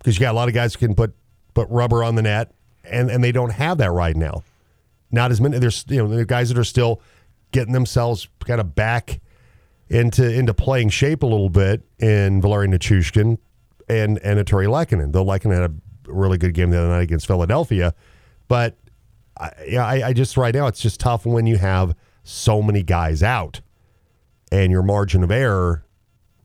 because 0.06 0.16
you 0.16 0.20
got 0.20 0.30
a 0.30 0.36
lot 0.36 0.46
of 0.46 0.54
guys 0.54 0.72
who 0.72 0.78
can 0.78 0.94
put 0.94 1.12
put 1.52 1.68
rubber 1.68 2.04
on 2.04 2.14
the 2.14 2.22
net, 2.22 2.54
and 2.84 3.10
and 3.10 3.24
they 3.24 3.32
don't 3.32 3.50
have 3.50 3.78
that 3.78 3.90
right 3.90 4.14
now. 4.14 4.44
Not 5.10 5.32
as 5.32 5.40
many. 5.40 5.58
There's 5.58 5.84
you 5.88 6.06
know 6.06 6.16
are 6.16 6.24
guys 6.24 6.48
that 6.48 6.56
are 6.56 6.62
still 6.64 7.02
getting 7.50 7.72
themselves 7.72 8.28
kind 8.46 8.60
of 8.60 8.76
back 8.76 9.20
into 9.88 10.32
into 10.32 10.54
playing 10.54 10.90
shape 10.90 11.24
a 11.24 11.26
little 11.26 11.50
bit 11.50 11.82
in 11.98 12.40
Valeri 12.40 12.68
Nichushkin 12.68 13.38
and 13.88 14.18
and 14.18 14.38
Artturi 14.38 14.68
Lehkonen. 14.68 15.10
Though 15.10 15.24
Lehkonen 15.24 15.60
had 15.60 15.70
a 15.72 15.74
really 16.12 16.38
good 16.38 16.54
game 16.54 16.70
the 16.70 16.78
other 16.78 16.88
night 16.88 17.02
against 17.02 17.26
Philadelphia, 17.26 17.92
but 18.46 18.76
yeah, 19.66 19.84
I, 19.84 20.08
I 20.08 20.12
just 20.12 20.36
right 20.36 20.54
now 20.54 20.68
it's 20.68 20.80
just 20.80 21.00
tough 21.00 21.26
when 21.26 21.48
you 21.48 21.56
have 21.56 21.96
so 22.22 22.62
many 22.62 22.84
guys 22.84 23.24
out, 23.24 23.60
and 24.52 24.70
your 24.70 24.84
margin 24.84 25.24
of 25.24 25.32
error 25.32 25.84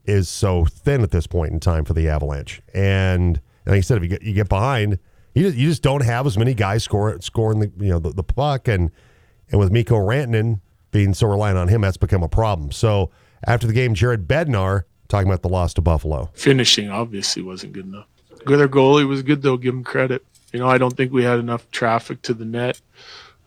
is 0.04 0.30
so 0.30 0.66
thin 0.66 1.04
at 1.04 1.12
this 1.12 1.28
point 1.28 1.52
in 1.52 1.60
time 1.60 1.86
for 1.86 1.94
the 1.94 2.10
Avalanche. 2.10 2.60
And 2.74 3.40
like 3.66 3.78
I 3.78 3.82
said, 3.82 3.98
if 3.98 4.04
you 4.04 4.10
get 4.10 4.22
you 4.24 4.34
get 4.34 4.50
behind, 4.50 5.00
you 5.34 5.44
just, 5.44 5.58
you 5.58 5.70
just 5.70 5.82
don't 5.82 6.04
have 6.04 6.26
as 6.26 6.38
many 6.38 6.54
guys 6.54 6.84
score, 6.84 7.20
scoring 7.22 7.60
the 7.60 7.72
you 7.80 7.92
know 7.92 8.00
the, 8.00 8.12
the 8.12 8.24
puck, 8.24 8.68
and 8.68 8.92
and 9.50 9.60
with 9.60 9.72
Mikko 9.72 9.96
Rantanen 9.96 10.62
being 10.92 11.14
so 11.14 11.28
reliant 11.28 11.58
on 11.58 11.68
him, 11.68 11.82
that's 11.82 11.98
become 11.98 12.24
a 12.24 12.28
problem. 12.28 12.72
So 12.72 13.12
after 13.46 13.68
the 13.68 13.74
game, 13.74 13.94
Jared 13.94 14.28
Bednar 14.28 14.84
talking 15.08 15.28
about 15.28 15.42
the 15.42 15.50
loss 15.50 15.74
to 15.76 15.82
Buffalo. 15.82 16.30
finishing 16.34 16.90
obviously 16.90 17.42
wasn't 17.42 17.74
good 17.74 17.86
enough. 17.86 18.08
Good, 18.46 18.60
our 18.60 18.68
goalie 18.68 19.08
was 19.08 19.22
good 19.24 19.42
though. 19.42 19.58
Give 19.58 19.74
him 19.74 19.84
credit. 19.84 20.26
You 20.54 20.60
know, 20.60 20.68
I 20.68 20.78
don't 20.78 20.96
think 20.96 21.12
we 21.12 21.24
had 21.24 21.40
enough 21.40 21.70
traffic 21.72 22.22
to 22.24 22.34
the 22.34 22.46
net 22.46 22.82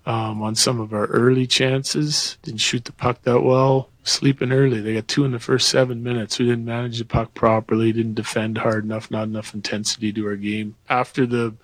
um, 0.07 0.43
on 0.43 0.55
some 0.55 0.81
of 0.81 0.93
our 0.93 1.07
early 1.07 1.47
chances. 1.47 2.39
Didn't 2.43 2.61
shoot 2.61 2.85
the 2.85 2.93
puck 2.93 3.23
that 3.23 3.41
well. 3.41 3.89
Sleeping 4.05 4.53
early. 4.53 4.81
They 4.81 4.95
got 4.95 5.09
two 5.09 5.25
in 5.25 5.33
the 5.33 5.39
first 5.39 5.69
seven 5.69 6.03
minutes. 6.03 6.39
We 6.39 6.45
didn't 6.47 6.67
manage 6.67 6.99
the 6.99 7.05
puck 7.05 7.35
properly. 7.35 7.93
Didn't 7.93 8.15
defend 8.15 8.59
hard 8.59 8.85
enough. 8.85 9.11
Not 9.11 9.25
enough 9.25 9.55
intensity 9.55 10.13
to 10.13 10.27
our 10.27 10.37
game. 10.37 10.77
After 10.89 11.27
the, 11.27 11.55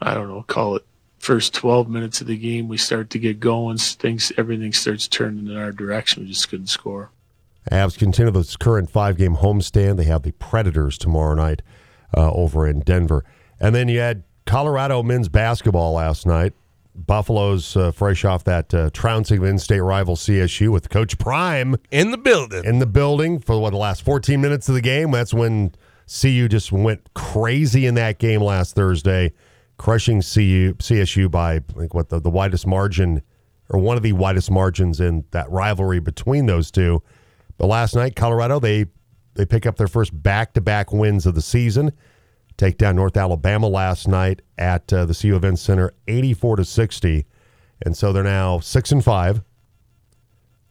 I 0.00 0.14
don't 0.14 0.28
know, 0.28 0.42
call 0.42 0.76
it 0.76 0.86
first 1.18 1.54
12 1.54 1.88
minutes 1.88 2.20
of 2.20 2.28
the 2.28 2.36
game, 2.36 2.68
we 2.68 2.76
start 2.76 3.10
to 3.10 3.18
get 3.18 3.40
going. 3.40 3.78
Things, 3.78 4.30
everything 4.38 4.72
starts 4.72 5.08
turning 5.08 5.48
in 5.48 5.56
our 5.56 5.72
direction. 5.72 6.22
We 6.22 6.28
just 6.28 6.48
couldn't 6.48 6.68
score. 6.68 7.10
Avs 7.72 7.98
continue 7.98 8.30
this 8.30 8.56
current 8.56 8.90
five 8.90 9.16
game 9.16 9.36
homestand. 9.36 9.96
They 9.96 10.04
have 10.04 10.22
the 10.22 10.32
Predators 10.32 10.96
tomorrow 10.96 11.34
night 11.34 11.62
uh, 12.16 12.30
over 12.30 12.66
in 12.66 12.80
Denver. 12.80 13.24
And 13.58 13.74
then 13.74 13.88
you 13.88 13.98
had 13.98 14.22
Colorado 14.44 15.02
men's 15.02 15.28
basketball 15.28 15.94
last 15.94 16.26
night. 16.26 16.52
Buffalo's 16.96 17.76
uh, 17.76 17.90
fresh 17.92 18.24
off 18.24 18.44
that 18.44 18.72
uh, 18.72 18.90
trouncing 18.92 19.38
of 19.38 19.44
in 19.44 19.58
state 19.58 19.80
rival 19.80 20.16
CSU 20.16 20.70
with 20.70 20.88
Coach 20.88 21.18
Prime 21.18 21.76
In 21.90 22.10
the 22.10 22.18
building. 22.18 22.64
in 22.64 22.78
the 22.78 22.86
building 22.86 23.38
for 23.38 23.58
what 23.60 23.70
the 23.70 23.76
last 23.76 24.02
14 24.02 24.40
minutes 24.40 24.68
of 24.68 24.74
the 24.74 24.80
game. 24.80 25.10
That's 25.10 25.34
when 25.34 25.72
CU 26.08 26.48
just 26.48 26.72
went 26.72 27.12
crazy 27.14 27.86
in 27.86 27.94
that 27.96 28.18
game 28.18 28.40
last 28.40 28.74
Thursday, 28.74 29.32
crushing 29.76 30.20
CU, 30.22 30.74
CSU 30.74 31.30
by 31.30 31.54
I 31.56 31.60
think 31.76 31.94
what 31.94 32.08
the, 32.08 32.20
the 32.20 32.30
widest 32.30 32.66
margin 32.66 33.22
or 33.68 33.80
one 33.80 33.96
of 33.96 34.02
the 34.02 34.12
widest 34.12 34.50
margins 34.50 35.00
in 35.00 35.24
that 35.32 35.50
rivalry 35.50 35.98
between 36.00 36.46
those 36.46 36.70
two. 36.70 37.02
But 37.58 37.66
last 37.66 37.94
night, 37.94 38.16
Colorado 38.16 38.60
they 38.60 38.86
they 39.34 39.44
pick 39.44 39.66
up 39.66 39.76
their 39.76 39.88
first 39.88 40.22
back 40.22 40.54
to 40.54 40.60
back 40.60 40.92
wins 40.92 41.26
of 41.26 41.34
the 41.34 41.42
season. 41.42 41.92
Take 42.56 42.78
down 42.78 42.96
North 42.96 43.16
Alabama 43.16 43.68
last 43.68 44.08
night 44.08 44.40
at 44.56 44.90
uh, 44.92 45.04
the 45.04 45.14
CU 45.14 45.36
Event 45.36 45.58
Center, 45.58 45.92
84 46.08 46.56
to 46.56 46.64
60, 46.64 47.26
and 47.84 47.96
so 47.96 48.12
they're 48.12 48.22
now 48.22 48.60
six 48.60 48.90
and 48.90 49.04
five. 49.04 49.42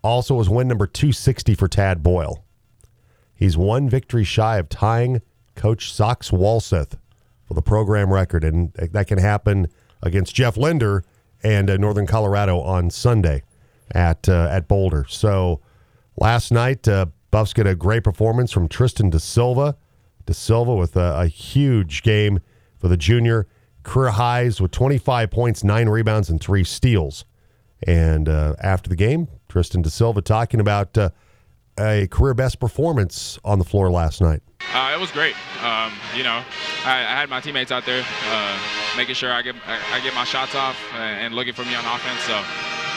Also 0.04 0.36
was 0.36 0.50
win 0.50 0.68
number 0.68 0.88
260 0.88 1.56
for 1.56 1.68
Tad 1.68 2.02
Boyle. 2.02 2.44
He's 3.36 3.58
one 3.58 3.90
victory 3.90 4.24
shy 4.24 4.58
of 4.58 4.70
tying 4.70 5.22
Coach 5.56 5.92
Sox 5.92 6.32
Walseth 6.32 6.98
for 7.48 7.54
the 7.54 7.62
program 7.62 8.12
record, 8.12 8.44
and 8.44 8.74
that 8.74 9.08
can 9.08 9.18
happen 9.18 9.68
against 10.02 10.34
Jeff 10.34 10.58
Linder 10.58 11.04
and 11.44 11.70
uh, 11.70 11.78
Northern 11.78 12.08
Colorado 12.08 12.60
on 12.60 12.90
Sunday 12.90 13.44
at 13.92 14.28
uh, 14.28 14.48
at 14.50 14.68
Boulder. 14.68 15.06
So 15.08 15.62
last 16.18 16.52
night, 16.52 16.88
uh, 16.88 17.08
Buffs 17.30 17.54
get 17.54 17.68
a 17.68 17.76
great 17.76 18.04
performance 18.04 18.52
from 18.52 18.68
Tristan 18.68 19.10
da 19.10 19.20
Silva. 19.20 19.76
Da 20.26 20.34
Silva 20.34 20.76
with 20.76 20.96
a, 20.96 21.22
a 21.22 21.28
huge 21.28 22.04
game 22.04 22.40
for 22.78 22.88
the 22.88 22.98
junior. 22.98 23.48
Career 23.84 24.12
highs 24.12 24.60
with 24.60 24.72
25 24.72 25.30
points, 25.30 25.64
nine 25.64 25.88
rebounds, 25.88 26.30
and 26.30 26.42
three 26.42 26.64
steals. 26.64 27.26
And 27.86 28.28
uh, 28.28 28.56
after 28.60 28.90
the 28.90 28.96
game, 28.96 29.28
Tristan 29.48 29.82
da 29.82 29.90
Silva 29.90 30.22
talking 30.22 30.60
about 30.60 30.98
uh, 30.98 31.10
a 31.80 32.08
career 32.08 32.34
best 32.34 32.60
performance 32.60 33.38
on 33.44 33.60
the 33.60 33.66
floor 33.66 33.92
last 33.92 34.22
night. 34.22 34.42
Uh, 34.74 34.94
it 34.96 35.00
was 35.00 35.12
great. 35.12 35.36
Um, 35.64 35.94
you 36.16 36.24
know, 36.24 36.44
I, 36.84 37.00
I, 37.00 37.16
had 37.16 37.30
my 37.30 37.40
teammates 37.40 37.72
out 37.72 37.86
there 37.86 38.04
uh, 38.30 38.60
making 38.98 39.16
sure 39.16 39.32
I 39.32 39.42
get 39.42 39.56
I, 39.66 39.80
I, 39.94 40.00
get 40.02 40.14
my 40.16 40.24
shots 40.24 40.56
off 40.56 40.78
and, 40.94 41.28
and 41.28 41.36
looking 41.36 41.54
for 41.54 41.64
me 41.64 41.76
on 41.76 41.86
offense. 41.86 42.22
So 42.22 42.42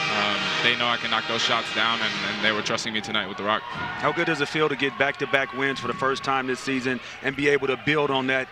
um, 0.09 0.37
they 0.63 0.75
know 0.75 0.87
I 0.87 0.97
can 0.97 1.11
knock 1.11 1.27
those 1.27 1.41
shots 1.41 1.73
down, 1.75 1.99
and, 2.01 2.11
and, 2.27 2.43
they 2.43 2.51
were 2.51 2.61
trusting 2.61 2.93
me 2.93 3.01
tonight 3.01 3.27
with 3.27 3.37
the 3.37 3.43
rock. 3.43 3.61
How 3.61 4.11
good 4.11 4.25
does 4.25 4.41
it 4.41 4.47
feel 4.47 4.67
to 4.69 4.75
get 4.75 4.97
back-to-back 4.97 5.53
wins 5.53 5.79
for 5.79 5.87
the 5.87 5.93
first 5.93 6.23
time 6.23 6.47
this 6.47 6.59
season 6.59 6.99
and 7.21 7.35
be 7.35 7.47
able 7.49 7.67
to 7.67 7.77
build 7.85 8.09
on 8.09 8.27
that 8.27 8.47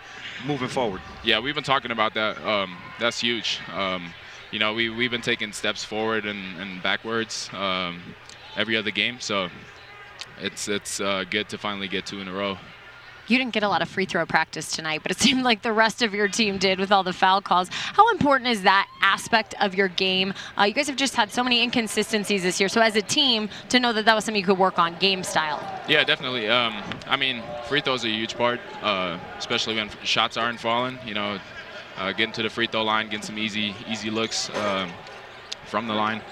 moving 0.46 0.68
forward? 0.68 1.00
Yeah, 1.24 1.40
we've 1.40 1.54
been 1.54 1.64
talking 1.64 1.90
about 1.90 2.14
that. 2.14 2.38
Um, 2.46 2.76
that's 3.00 3.20
huge. 3.20 3.60
Um, 3.74 4.12
you 4.50 4.58
know, 4.58 4.72
we 4.72 4.88
we've 4.88 5.10
been 5.10 5.20
taking 5.20 5.52
steps 5.52 5.84
forward 5.84 6.26
and, 6.26 6.58
and 6.60 6.82
backwards 6.82 7.50
um, 7.52 8.00
every 8.56 8.76
other 8.76 8.90
game, 8.90 9.20
so 9.20 9.48
it's 10.40 10.68
it's 10.68 11.00
uh, 11.00 11.24
good 11.28 11.48
to 11.48 11.58
finally 11.58 11.88
get 11.88 12.06
two 12.06 12.20
in 12.20 12.28
a 12.28 12.32
row 12.32 12.56
you 13.28 13.38
didn't 13.38 13.52
get 13.52 13.62
a 13.62 13.68
lot 13.68 13.82
of 13.82 13.88
free 13.88 14.06
throw 14.06 14.24
practice 14.26 14.72
tonight, 14.72 15.00
but 15.02 15.10
it 15.12 15.18
seemed 15.20 15.42
like 15.42 15.62
the 15.62 15.72
rest 15.72 16.02
of 16.02 16.14
your 16.14 16.28
team 16.28 16.58
did 16.58 16.78
with 16.78 16.90
all 16.90 17.02
the 17.02 17.12
foul 17.12 17.40
calls. 17.40 17.68
How 17.70 18.10
important 18.10 18.50
is 18.50 18.62
that 18.62 18.88
aspect 19.02 19.54
of 19.60 19.74
your 19.74 19.88
game? 19.88 20.34
Uh, 20.58 20.64
you 20.64 20.74
guys 20.74 20.86
have 20.86 20.96
just 20.96 21.14
had 21.14 21.30
so 21.30 21.44
many 21.44 21.62
inconsistencies 21.62 22.42
this 22.42 22.58
year. 22.60 22.68
So 22.68 22.80
as 22.80 22.96
a 22.96 23.02
team, 23.02 23.48
to 23.68 23.80
know 23.80 23.92
that 23.92 24.04
that 24.04 24.14
was 24.14 24.24
something 24.24 24.40
you 24.40 24.46
could 24.46 24.58
work 24.58 24.78
on 24.78 24.96
game 24.96 25.22
style. 25.22 25.62
Yeah, 25.88 26.04
definitely. 26.04 26.48
Um, 26.48 26.82
I 27.06 27.16
mean, 27.16 27.42
free 27.68 27.80
throws 27.80 28.04
are 28.04 28.08
a 28.08 28.12
huge 28.12 28.36
part, 28.36 28.60
uh, 28.82 29.18
especially 29.38 29.76
when 29.76 29.90
shots 30.04 30.36
aren't 30.36 30.60
falling. 30.60 30.98
You 31.04 31.14
know, 31.14 31.38
uh, 31.96 32.12
getting 32.12 32.32
to 32.32 32.42
the 32.42 32.50
free 32.50 32.66
throw 32.66 32.84
line, 32.84 33.06
getting 33.06 33.22
some 33.22 33.38
easy, 33.38 33.74
easy 33.88 34.10
looks 34.10 34.50
um, 34.56 34.90
from 35.66 35.86
the 35.86 35.94
line. 35.94 36.22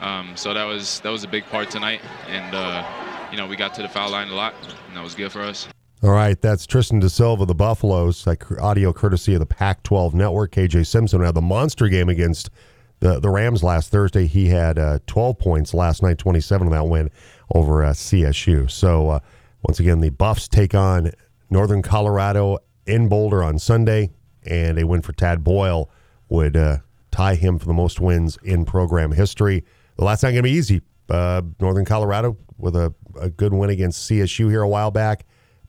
Um, 0.00 0.36
so 0.36 0.54
that 0.54 0.64
was 0.64 1.00
that 1.00 1.10
was 1.10 1.24
a 1.24 1.28
big 1.28 1.44
part 1.46 1.70
tonight, 1.70 2.00
and 2.28 2.54
uh, 2.54 2.86
you 3.32 3.36
know 3.36 3.46
we 3.48 3.56
got 3.56 3.74
to 3.74 3.82
the 3.82 3.88
foul 3.88 4.10
line 4.10 4.28
a 4.28 4.34
lot, 4.34 4.54
and 4.86 4.96
that 4.96 5.02
was 5.02 5.16
good 5.16 5.32
for 5.32 5.42
us. 5.42 5.68
All 6.00 6.10
right, 6.10 6.40
that's 6.40 6.64
Tristan 6.64 7.00
Da 7.00 7.08
Silva, 7.08 7.44
the 7.44 7.56
Buffaloes, 7.56 8.24
like 8.24 8.48
audio 8.60 8.92
courtesy 8.92 9.34
of 9.34 9.40
the 9.40 9.46
Pac-12 9.46 10.14
Network. 10.14 10.52
KJ 10.52 10.86
Simpson 10.86 11.22
had 11.22 11.34
the 11.34 11.42
monster 11.42 11.88
game 11.88 12.08
against 12.08 12.50
the 13.00 13.18
the 13.18 13.28
Rams 13.28 13.64
last 13.64 13.90
Thursday. 13.90 14.28
He 14.28 14.46
had 14.46 14.78
uh, 14.78 15.00
12 15.08 15.40
points 15.40 15.74
last 15.74 16.04
night, 16.04 16.16
27 16.18 16.68
of 16.68 16.72
that 16.72 16.86
win 16.86 17.10
over 17.52 17.84
uh, 17.84 17.90
CSU. 17.90 18.70
So 18.70 19.10
uh, 19.10 19.20
once 19.62 19.80
again, 19.80 20.00
the 20.00 20.10
Buffs 20.10 20.46
take 20.46 20.72
on 20.72 21.10
Northern 21.50 21.82
Colorado 21.82 22.58
in 22.86 23.08
Boulder 23.08 23.42
on 23.42 23.58
Sunday, 23.58 24.10
and 24.44 24.78
a 24.78 24.86
win 24.86 25.02
for 25.02 25.12
Tad 25.12 25.42
Boyle 25.42 25.90
would 26.28 26.56
uh, 26.56 26.78
tie 27.10 27.34
him 27.34 27.58
for 27.58 27.66
the 27.66 27.72
most 27.72 27.98
wins 27.98 28.38
in 28.44 28.64
program 28.64 29.10
history. 29.10 29.64
The 29.96 30.04
last 30.04 30.22
not 30.22 30.28
going 30.28 30.36
to 30.36 30.42
be 30.44 30.52
easy. 30.52 30.80
Uh, 31.08 31.42
Northern 31.58 31.84
Colorado 31.84 32.36
with 32.56 32.76
a, 32.76 32.94
a 33.20 33.30
good 33.30 33.52
win 33.52 33.70
against 33.70 34.08
CSU 34.08 34.48
here 34.48 34.62
a 34.62 34.68
while 34.68 34.92
back 34.92 35.24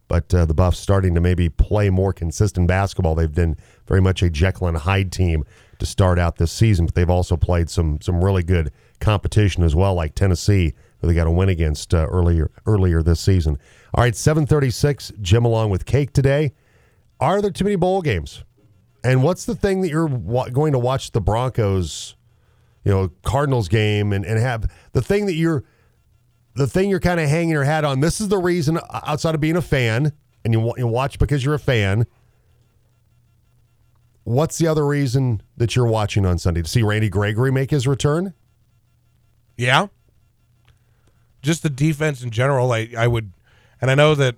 but 0.10 0.34
uh, 0.34 0.43
the 0.43 0.54
Buffs 0.54 0.80
starting 0.80 1.15
to 1.15 1.22
maybe 1.22 1.48
play 1.48 1.89
more 1.89 2.12
consistent 2.12 2.67
basketball. 2.67 3.15
They've 3.15 3.34
been 3.34 3.56
very 3.88 4.02
much 4.02 4.22
a 4.22 4.30
Jekyll 4.30 4.67
and 4.67 4.76
Hyde 4.76 5.13
team 5.13 5.45
to 5.78 5.86
start 5.86 6.19
out 6.19 6.36
this 6.36 6.52
season, 6.52 6.86
but 6.86 6.95
they've 6.95 7.10
also 7.10 7.38
played 7.38 7.69
some 7.69 8.02
some 8.02 8.22
really 8.22 8.43
good 8.43 8.72
competition 9.00 9.63
as 9.63 9.74
well, 9.74 9.93
like 9.93 10.15
Tennessee, 10.15 10.74
who 10.98 11.08
they 11.08 11.13
got 11.13 11.28
a 11.28 11.32
win 11.32 11.48
against 11.48 11.93
uh, 11.93 12.06
earlier 12.08 12.52
earlier 12.65 13.02
this 13.02 13.22
season. 13.22 13.58
All 13.93 14.04
right, 14.04 14.15
seven 14.15 14.45
thirty 14.45 14.72
six. 14.72 15.13
Jim 15.22 15.45
along 15.45 15.69
with 15.69 15.86
Cake 15.86 16.12
today. 16.12 16.52
Are 17.22 17.41
there 17.41 17.52
too 17.52 17.63
many 17.63 17.76
bowl 17.76 18.02
games? 18.02 18.43
And 19.04 19.24
what's 19.24 19.45
the 19.45 19.56
thing 19.56 19.82
that 19.82 19.89
you're 19.89 20.08
wa- 20.08 20.50
going 20.50 20.74
to 20.74 20.80
watch 20.80 21.12
the 21.12 21.22
Broncos, 21.22 22.15
you 22.84 22.91
know, 22.91 23.12
Cardinals 23.24 23.69
game 23.69 24.12
and, 24.12 24.26
and 24.26 24.39
have 24.39 24.69
the 24.91 25.02
thing 25.02 25.26
that 25.28 25.36
you're 25.36 25.63
the 26.60 26.67
thing 26.67 26.89
you're 26.89 27.00
kind 27.00 27.22
of 27.22 27.30
hanging 27.30 27.50
your 27.50 27.63
hat 27.63 27.86
on. 27.86 28.02
This 28.02 28.19
is 28.19 28.28
the 28.28 28.38
reason, 28.38 28.80
outside 28.91 29.34
of 29.34 29.39
being 29.39 29.56
a 29.56 29.62
fan, 29.62 30.12
and 30.43 30.54
you, 30.54 30.74
you 30.78 30.88
watch 30.88 31.17
because 31.17 31.43
you're 31.43 31.54
a 31.54 31.60
fan. 31.60 32.06
What's 34.26 34.58
the 34.58 34.67
other 34.67 34.86
reason 34.86 35.41
that 35.56 35.78
you're 35.78 35.88
watching 35.88 36.26
on 36.26 36.38
Sunday? 36.38 36.62
To 36.62 36.67
see 36.67 36.84
Randy 36.84 37.08
Gregory 37.08 37.50
make 37.50 37.72
his 37.72 37.88
return? 37.88 38.34
Yeah. 39.58 39.88
Just 41.41 41.63
the 41.63 41.69
defense 41.69 42.22
in 42.22 42.30
general. 42.30 42.74
I, 42.74 42.89
I 42.98 43.08
would, 43.08 43.32
and 43.80 43.89
I 43.89 43.95
know 43.95 44.13
that 44.15 44.36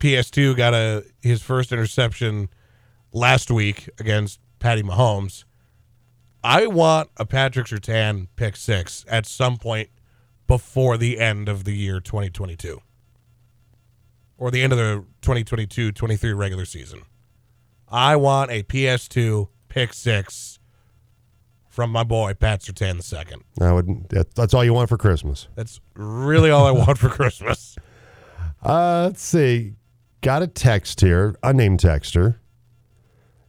PS2 0.00 0.58
got 0.58 0.74
a 0.74 1.02
his 1.22 1.40
first 1.40 1.72
interception 1.72 2.50
last 3.10 3.50
week 3.50 3.88
against 3.98 4.38
Patty 4.58 4.82
Mahomes. 4.82 5.44
I 6.42 6.66
want 6.66 7.08
a 7.16 7.24
Patrick 7.24 7.68
Surtain 7.68 8.28
pick 8.36 8.54
six 8.54 9.06
at 9.08 9.24
some 9.24 9.56
point 9.56 9.88
before 10.54 10.96
the 10.96 11.18
end 11.18 11.48
of 11.48 11.64
the 11.64 11.74
year 11.74 11.98
2022 11.98 12.80
or 14.38 14.52
the 14.52 14.62
end 14.62 14.72
of 14.72 14.78
the 14.78 15.04
2022 15.22 15.90
23 15.90 16.32
regular 16.32 16.64
season. 16.64 17.02
I 17.88 18.14
want 18.14 18.52
a 18.52 18.62
PS2 18.62 19.48
pick 19.68 19.92
six 19.92 20.60
from 21.68 21.90
my 21.90 22.04
boy 22.04 22.34
Pat 22.34 22.60
Surtain 22.60 23.02
second. 23.02 23.42
I 23.60 23.72
would. 23.72 24.08
That, 24.10 24.32
that's 24.36 24.54
all 24.54 24.64
you 24.64 24.72
want 24.72 24.88
for 24.88 24.96
Christmas. 24.96 25.48
That's 25.56 25.80
really 25.96 26.50
all 26.50 26.68
I 26.68 26.70
want 26.84 26.98
for 26.98 27.08
Christmas. 27.08 27.74
Uh, 28.62 29.06
let's 29.06 29.24
see. 29.24 29.74
Got 30.20 30.44
a 30.44 30.46
text 30.46 31.00
here, 31.00 31.34
unnamed 31.42 31.80
texter. 31.80 32.36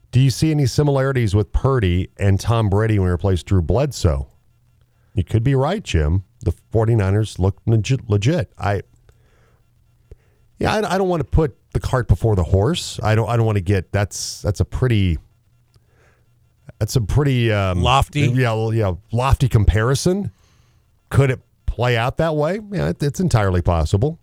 Do 0.10 0.20
you 0.20 0.32
see 0.32 0.50
any 0.50 0.66
similarities 0.66 1.36
with 1.36 1.52
Purdy 1.52 2.10
and 2.18 2.40
Tom 2.40 2.68
Brady 2.68 2.98
when 2.98 3.10
he 3.10 3.12
replaced 3.12 3.46
Drew 3.46 3.62
Bledsoe? 3.62 4.28
You 5.14 5.24
could 5.24 5.44
be 5.44 5.54
right, 5.54 5.84
Jim 5.84 6.24
the 6.46 6.54
49ers 6.72 7.38
look 7.40 7.62
legit. 7.66 8.10
legit. 8.10 8.54
I 8.58 8.84
yeah, 10.58 10.74
I, 10.74 10.96
I, 10.96 10.98
don't 10.98 11.10
want 11.10 11.20
to 11.20 11.30
put 11.30 11.58
the 11.74 11.82
cart 11.82 12.08
before 12.08 12.36
the 12.36 12.44
horse. 12.44 13.00
I 13.04 13.16
don't. 13.16 13.28
I 13.28 13.36
don't 13.36 13.46
want 13.46 13.58
to 13.58 13.64
get. 13.64 13.92
That's 13.92 14.42
that's 14.42 14.62
a 14.62 14.66
pretty. 14.66 15.18
That's 16.80 16.96
a 16.96 17.02
pretty 17.02 17.52
um, 17.52 17.82
lofty. 17.82 18.22
Yeah, 18.22 18.70
yeah, 18.72 18.94
lofty 19.12 19.50
comparison. 19.50 20.32
Could 21.10 21.30
it 21.32 21.42
play 21.66 21.98
out 21.98 22.18
that 22.18 22.36
way? 22.36 22.60
Yeah, 22.72 22.90
it, 22.90 23.04
it's 23.04 23.20
entirely 23.20 23.62
possible. 23.62 24.20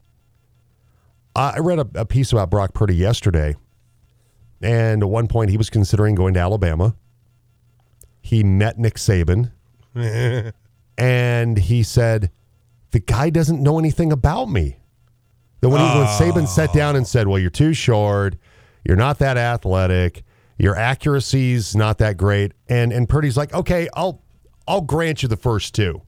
I 1.35 1.59
read 1.59 1.79
a, 1.79 1.89
a 1.95 2.05
piece 2.05 2.33
about 2.33 2.51
Brock 2.51 2.75
Purdy 2.75 2.95
yesterday, 2.95 3.55
and 4.63 5.03
at 5.03 5.09
one 5.09 5.29
point 5.29 5.51
he 5.51 5.57
was 5.57 5.71
considering 5.71 6.15
going 6.15 6.35
to 6.35 6.41
Alabama. 6.41 6.95
He 8.23 8.43
met 8.43 8.79
Nick 8.79 8.95
Saban. 8.95 9.51
and 10.99 11.59
he 11.59 11.83
said, 11.83 12.31
"The 12.91 13.01
guy 13.01 13.31
doesn't 13.31 13.63
know 13.63 13.79
anything 13.79 14.13
about 14.13 14.47
me." 14.47 14.79
Then 15.61 15.71
when, 15.71 15.81
he, 15.81 15.87
when 15.87 16.07
ah. 16.07 16.19
Saban 16.21 16.49
sat 16.49 16.73
down 16.73 16.97
and 16.97 17.07
said, 17.07 17.29
"Well, 17.29 17.39
you're 17.39 17.51
too 17.51 17.73
short, 17.73 18.37
you're 18.85 18.97
not 18.97 19.19
that 19.21 19.37
athletic, 19.37 20.25
your 20.59 20.77
accuracy's 20.77 21.77
not 21.77 21.99
that 21.99 22.17
great," 22.17 22.53
and 22.69 22.93
and 22.93 23.09
Purdy's 23.09 23.37
like, 23.37 23.55
"Okay, 23.55 23.89
I'll 23.95 24.23
I'll 24.67 24.81
grant 24.81 25.23
you 25.23 25.29
the 25.29 25.37
first 25.37 25.75
two 25.75 26.03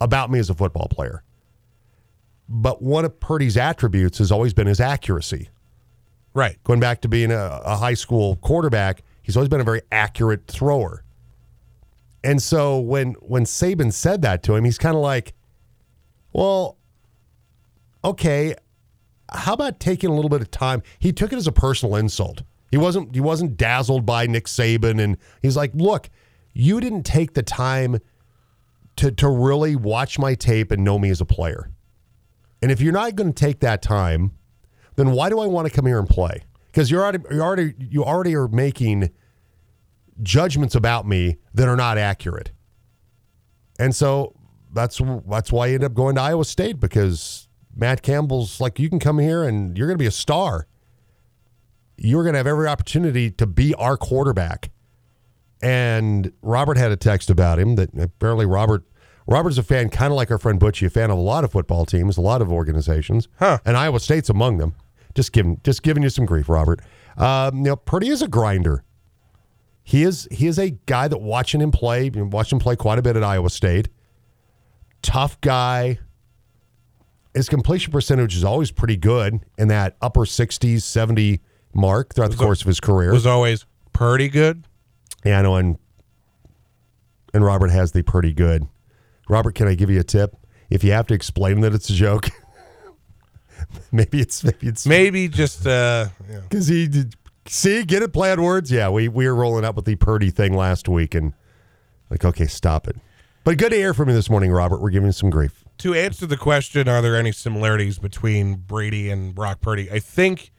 about 0.00 0.30
me 0.30 0.38
as 0.38 0.50
a 0.50 0.54
football 0.54 0.88
player." 0.88 1.22
But 2.48 2.82
one 2.82 3.04
of 3.04 3.20
Purdy's 3.20 3.56
attributes 3.56 4.18
has 4.18 4.32
always 4.32 4.52
been 4.52 4.66
his 4.66 4.80
accuracy. 4.80 5.50
Right. 6.34 6.62
Going 6.64 6.80
back 6.80 7.00
to 7.02 7.08
being 7.08 7.30
a, 7.30 7.60
a 7.64 7.76
high 7.76 7.94
school 7.94 8.36
quarterback, 8.36 9.02
he's 9.22 9.36
always 9.36 9.48
been 9.48 9.60
a 9.60 9.64
very 9.64 9.82
accurate 9.92 10.46
thrower. 10.48 11.04
And 12.22 12.42
so 12.42 12.78
when 12.78 13.14
when 13.14 13.44
Saban 13.44 13.92
said 13.92 14.22
that 14.22 14.42
to 14.44 14.54
him, 14.54 14.64
he's 14.64 14.78
kind 14.78 14.94
of 14.94 15.02
like, 15.02 15.32
"Well, 16.32 16.76
okay, 18.04 18.54
how 19.32 19.54
about 19.54 19.80
taking 19.80 20.10
a 20.10 20.14
little 20.14 20.28
bit 20.28 20.42
of 20.42 20.50
time?" 20.50 20.82
He 20.98 21.12
took 21.12 21.32
it 21.32 21.36
as 21.36 21.46
a 21.46 21.52
personal 21.52 21.96
insult. 21.96 22.42
He 22.70 22.76
wasn't 22.76 23.14
he 23.14 23.20
wasn't 23.20 23.56
dazzled 23.56 24.04
by 24.04 24.26
Nick 24.26 24.46
Saban, 24.46 25.00
and 25.00 25.16
he's 25.40 25.56
like, 25.56 25.72
"Look, 25.74 26.10
you 26.52 26.80
didn't 26.80 27.04
take 27.04 27.32
the 27.32 27.42
time 27.42 27.98
to 28.96 29.10
to 29.12 29.28
really 29.28 29.74
watch 29.74 30.18
my 30.18 30.34
tape 30.34 30.70
and 30.70 30.84
know 30.84 30.98
me 30.98 31.08
as 31.10 31.20
a 31.20 31.26
player. 31.26 31.70
And 32.60 32.70
if 32.70 32.82
you're 32.82 32.92
not 32.92 33.16
going 33.16 33.32
to 33.32 33.44
take 33.44 33.60
that 33.60 33.80
time, 33.80 34.32
then 34.96 35.12
why 35.12 35.30
do 35.30 35.40
I 35.40 35.46
want 35.46 35.66
to 35.68 35.72
come 35.72 35.86
here 35.86 35.98
and 35.98 36.08
play? 36.08 36.42
Because 36.70 36.90
you're 36.90 37.02
already 37.02 37.24
you 37.30 37.40
already 37.40 37.74
you 37.78 38.04
already 38.04 38.34
are 38.36 38.48
making." 38.48 39.10
Judgments 40.22 40.74
about 40.74 41.06
me 41.06 41.36
that 41.54 41.68
are 41.68 41.76
not 41.76 41.98
accurate. 41.98 42.52
And 43.78 43.94
so 43.94 44.34
that's 44.72 45.00
that's 45.28 45.50
why 45.52 45.66
I 45.66 45.68
ended 45.68 45.84
up 45.84 45.94
going 45.94 46.14
to 46.16 46.20
Iowa 46.20 46.44
State 46.44 46.78
because 46.80 47.48
Matt 47.74 48.02
Campbell's 48.02 48.60
like, 48.60 48.78
you 48.78 48.88
can 48.88 48.98
come 48.98 49.18
here 49.18 49.42
and 49.44 49.76
you're 49.76 49.86
going 49.86 49.96
to 49.98 50.02
be 50.02 50.06
a 50.06 50.10
star. 50.10 50.66
You're 51.96 52.22
going 52.22 52.32
to 52.34 52.38
have 52.38 52.46
every 52.46 52.66
opportunity 52.66 53.30
to 53.32 53.46
be 53.46 53.74
our 53.74 53.96
quarterback. 53.96 54.70
And 55.62 56.32
Robert 56.42 56.78
had 56.78 56.90
a 56.90 56.96
text 56.96 57.28
about 57.30 57.58
him 57.58 57.74
that 57.76 57.90
apparently 57.98 58.46
Robert 58.46 58.84
Robert's 59.26 59.58
a 59.58 59.62
fan, 59.62 59.90
kind 59.90 60.10
of 60.10 60.16
like 60.16 60.30
our 60.30 60.38
friend 60.38 60.58
Butchie, 60.58 60.86
a 60.86 60.90
fan 60.90 61.10
of 61.10 61.18
a 61.18 61.20
lot 61.20 61.44
of 61.44 61.52
football 61.52 61.84
teams, 61.84 62.16
a 62.16 62.20
lot 62.22 62.40
of 62.42 62.50
organizations, 62.50 63.28
Huh. 63.38 63.58
and 63.64 63.76
Iowa 63.76 64.00
State's 64.00 64.30
among 64.30 64.56
them. 64.58 64.74
Just 65.14 65.32
giving 65.32 65.60
just 65.62 65.82
giving 65.82 66.02
you 66.02 66.08
some 66.08 66.24
grief, 66.24 66.48
Robert. 66.48 66.80
Um, 67.16 67.58
you 67.58 67.64
know, 67.64 67.76
Purdy 67.76 68.08
is 68.08 68.22
a 68.22 68.28
grinder. 68.28 68.82
He 69.90 70.04
is 70.04 70.28
he 70.30 70.46
is 70.46 70.56
a 70.56 70.70
guy 70.86 71.08
that 71.08 71.18
watching 71.18 71.60
him 71.60 71.72
play, 71.72 72.10
watched 72.10 72.52
him 72.52 72.60
play 72.60 72.76
quite 72.76 73.00
a 73.00 73.02
bit 73.02 73.16
at 73.16 73.24
Iowa 73.24 73.50
State. 73.50 73.88
Tough 75.02 75.40
guy. 75.40 75.98
His 77.34 77.48
completion 77.48 77.90
percentage 77.90 78.36
is 78.36 78.44
always 78.44 78.70
pretty 78.70 78.96
good 78.96 79.40
in 79.58 79.66
that 79.66 79.96
upper 80.00 80.20
60s, 80.20 80.82
70 80.82 81.40
mark 81.74 82.14
throughout 82.14 82.30
the 82.30 82.36
course 82.36 82.60
of 82.60 82.68
his 82.68 82.78
career. 82.78 83.12
Was 83.12 83.26
always 83.26 83.66
pretty 83.92 84.28
good. 84.28 84.64
Yeah, 85.24 85.40
I 85.40 85.42
know, 85.42 85.56
and 85.56 85.76
and 87.34 87.44
Robert 87.44 87.72
has 87.72 87.90
the 87.90 88.04
pretty 88.04 88.32
good. 88.32 88.68
Robert, 89.28 89.56
can 89.56 89.66
I 89.66 89.74
give 89.74 89.90
you 89.90 89.98
a 89.98 90.04
tip? 90.04 90.36
If 90.70 90.84
you 90.84 90.92
have 90.92 91.08
to 91.08 91.14
explain 91.14 91.62
that 91.62 91.74
it's 91.74 91.90
a 91.90 91.94
joke, 91.94 92.28
maybe 93.90 94.20
it's 94.20 94.44
maybe 94.44 94.68
it's 94.68 94.86
Maybe 94.86 95.26
just 95.26 95.66
uh, 95.66 96.10
yeah. 96.30 96.40
because 96.48 96.68
he 96.68 96.86
did, 96.86 97.16
see 97.46 97.82
get 97.84 98.02
it 98.02 98.12
play 98.12 98.32
on 98.32 98.42
words. 98.42 98.70
Yeah, 98.70 98.88
we 98.90 99.08
we 99.08 99.26
were 99.26 99.34
rolling 99.34 99.64
up 99.64 99.76
with 99.76 99.84
the 99.84 99.96
Purdy 99.96 100.30
thing 100.30 100.54
last 100.54 100.88
week, 100.88 101.14
and 101.14 101.32
like 102.10 102.24
okay, 102.24 102.46
stop 102.46 102.86
it. 102.88 102.96
But 103.44 103.56
good 103.58 103.70
to 103.70 103.76
hear 103.76 103.94
from 103.94 104.08
you 104.08 104.14
this 104.14 104.28
morning, 104.28 104.52
Robert. 104.52 104.80
We're 104.80 104.90
giving 104.90 105.06
you 105.06 105.12
some 105.12 105.30
grief. 105.30 105.64
to 105.78 105.94
answer 105.94 106.26
the 106.26 106.36
question, 106.36 106.88
are 106.88 107.00
there 107.00 107.16
any 107.16 107.32
similarities 107.32 107.98
between 107.98 108.56
Brady 108.56 109.08
and 109.10 109.34
Brock 109.34 109.60
Purdy? 109.62 109.90
I 109.90 109.98
think 109.98 110.52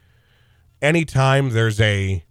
anytime 0.81 1.51
there's 1.51 1.79
a 1.79 2.23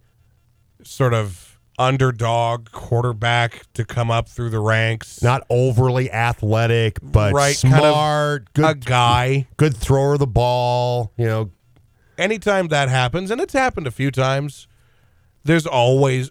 sort 0.83 1.13
of 1.13 1.57
underdog 1.79 2.69
quarterback 2.71 3.63
to 3.73 3.85
come 3.85 4.11
up 4.11 4.27
through 4.27 4.49
the 4.49 4.59
ranks, 4.59 5.23
Not 5.23 5.45
overly 5.49 6.11
athletic, 6.11 6.99
but 7.01 7.33
Right, 7.33 7.57
kind 7.61 7.73
of 7.75 7.79
smart, 7.93 8.41
a 8.49 8.51
good 8.53 8.85
guy, 8.85 9.47
good 9.55 9.75
thrower 9.75 10.13
of 10.13 10.19
the 10.19 10.27
ball. 10.27 11.13
You 11.17 11.25
know, 11.25 11.49
anytime 12.21 12.67
that 12.69 12.87
happens, 12.89 13.31
and 13.31 13.41
it's 13.41 13.53
happened 13.53 13.87
a 13.87 13.91
few 13.91 14.11
times, 14.11 14.67
there's 15.43 15.65
always, 15.65 16.29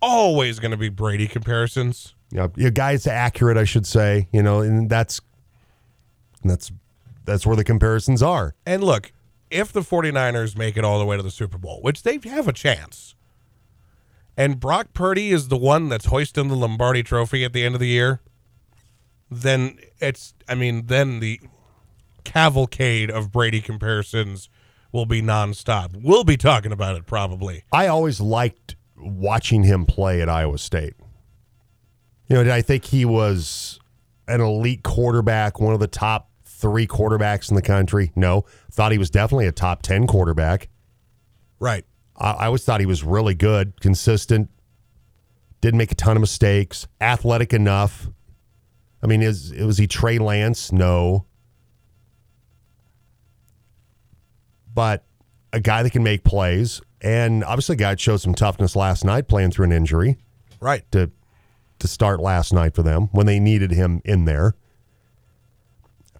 always 0.00 0.58
going 0.58 0.70
to 0.70 0.76
be 0.76 0.88
Brady 0.88 1.26
comparisons. 1.26 2.14
know, 2.38 2.52
your 2.56 2.70
guy's 2.70 3.06
accurate, 3.06 3.56
I 3.56 3.64
should 3.64 3.86
say. 3.86 4.28
You 4.32 4.42
know, 4.42 4.60
and 4.60 4.88
that's 4.88 5.20
that's 6.44 6.70
that's 7.24 7.44
where 7.44 7.56
the 7.56 7.64
comparisons 7.64 8.22
are. 8.22 8.54
And 8.64 8.82
look, 8.82 9.12
if 9.50 9.72
the 9.72 9.80
49ers 9.80 10.56
make 10.56 10.76
it 10.76 10.84
all 10.84 10.98
the 10.98 11.04
way 11.04 11.16
to 11.16 11.22
the 11.22 11.30
Super 11.30 11.58
Bowl, 11.58 11.80
which 11.82 12.02
they 12.02 12.18
have 12.24 12.48
a 12.48 12.52
chance, 12.52 13.14
and 14.36 14.60
Brock 14.60 14.92
Purdy 14.92 15.30
is 15.30 15.48
the 15.48 15.56
one 15.56 15.88
that's 15.88 16.06
hoisting 16.06 16.48
the 16.48 16.56
Lombardi 16.56 17.02
trophy 17.02 17.44
at 17.44 17.52
the 17.52 17.64
end 17.64 17.74
of 17.74 17.80
the 17.80 17.88
year, 17.88 18.20
then 19.30 19.78
it's, 19.98 20.34
I 20.48 20.54
mean, 20.54 20.86
then 20.86 21.20
the 21.20 21.40
cavalcade 22.24 23.10
of 23.10 23.32
Brady 23.32 23.60
comparisons 23.60 24.48
will 24.96 25.06
be 25.06 25.22
nonstop. 25.22 25.90
We'll 26.02 26.24
be 26.24 26.36
talking 26.36 26.72
about 26.72 26.96
it 26.96 27.06
probably. 27.06 27.64
I 27.70 27.86
always 27.86 28.20
liked 28.20 28.76
watching 28.96 29.62
him 29.62 29.84
play 29.84 30.22
at 30.22 30.28
Iowa 30.28 30.58
State. 30.58 30.94
You 32.28 32.36
know, 32.36 32.44
did 32.44 32.52
I 32.52 32.62
think 32.62 32.86
he 32.86 33.04
was 33.04 33.78
an 34.26 34.40
elite 34.40 34.82
quarterback, 34.82 35.60
one 35.60 35.74
of 35.74 35.80
the 35.80 35.86
top 35.86 36.30
three 36.44 36.86
quarterbacks 36.86 37.50
in 37.50 37.56
the 37.56 37.62
country? 37.62 38.10
No. 38.16 38.46
Thought 38.72 38.92
he 38.92 38.98
was 38.98 39.10
definitely 39.10 39.46
a 39.46 39.52
top 39.52 39.82
10 39.82 40.06
quarterback. 40.06 40.68
Right. 41.60 41.84
I, 42.16 42.30
I 42.32 42.46
always 42.46 42.64
thought 42.64 42.80
he 42.80 42.86
was 42.86 43.04
really 43.04 43.34
good, 43.34 43.80
consistent, 43.80 44.50
didn't 45.60 45.78
make 45.78 45.92
a 45.92 45.94
ton 45.94 46.16
of 46.16 46.20
mistakes, 46.20 46.86
athletic 47.00 47.52
enough. 47.52 48.08
I 49.02 49.06
mean, 49.06 49.22
is 49.22 49.52
was 49.52 49.78
he 49.78 49.86
Trey 49.86 50.18
Lance? 50.18 50.72
No. 50.72 51.26
But 54.76 55.04
a 55.52 55.58
guy 55.58 55.82
that 55.82 55.90
can 55.90 56.04
make 56.04 56.22
plays, 56.22 56.80
and 57.00 57.42
obviously 57.42 57.72
a 57.74 57.76
guy 57.78 57.90
that 57.92 58.00
showed 58.00 58.18
some 58.18 58.34
toughness 58.34 58.76
last 58.76 59.04
night 59.04 59.26
playing 59.26 59.50
through 59.50 59.64
an 59.64 59.72
injury 59.72 60.18
Right. 60.60 60.84
to 60.92 61.10
to 61.78 61.88
start 61.88 62.20
last 62.20 62.52
night 62.52 62.74
for 62.74 62.82
them 62.82 63.08
when 63.12 63.26
they 63.26 63.38
needed 63.40 63.70
him 63.70 64.00
in 64.04 64.24
there. 64.26 64.54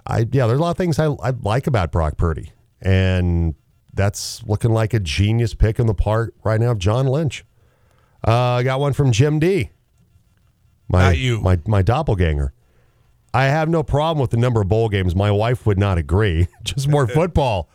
I 0.07 0.21
yeah, 0.31 0.47
there's 0.47 0.59
a 0.59 0.63
lot 0.63 0.71
of 0.71 0.77
things 0.77 0.99
I, 0.99 1.07
I 1.07 1.31
like 1.43 1.67
about 1.67 1.91
Brock 1.93 2.17
Purdy, 2.17 2.53
and 2.81 3.55
that's 3.95 4.43
looking 4.45 4.71
like 4.73 4.95
a 4.95 5.01
genius 5.01 5.55
pick 5.55 5.79
in 5.79 5.87
the 5.87 5.95
part 5.95 6.35
right 6.45 6.61
now 6.61 6.71
of 6.71 6.79
John 6.79 7.07
Lynch. 7.07 7.45
Uh, 8.27 8.33
I 8.33 8.63
got 8.63 8.81
one 8.81 8.93
from 8.93 9.13
Jim 9.13 9.39
D. 9.39 9.71
My 10.89 11.03
Not 11.09 11.19
you. 11.19 11.41
my 11.41 11.59
my 11.67 11.83
doppelganger. 11.83 12.53
I 13.35 13.47
have 13.47 13.69
no 13.69 13.83
problem 13.83 14.21
with 14.21 14.31
the 14.31 14.37
number 14.39 14.63
of 14.63 14.69
bowl 14.69 14.89
games. 14.89 15.15
My 15.15 15.31
wife 15.31 15.67
would 15.67 15.79
not 15.79 15.99
agree. 15.99 16.49
Just 16.63 16.89
more 16.89 17.07
football. 17.19 17.69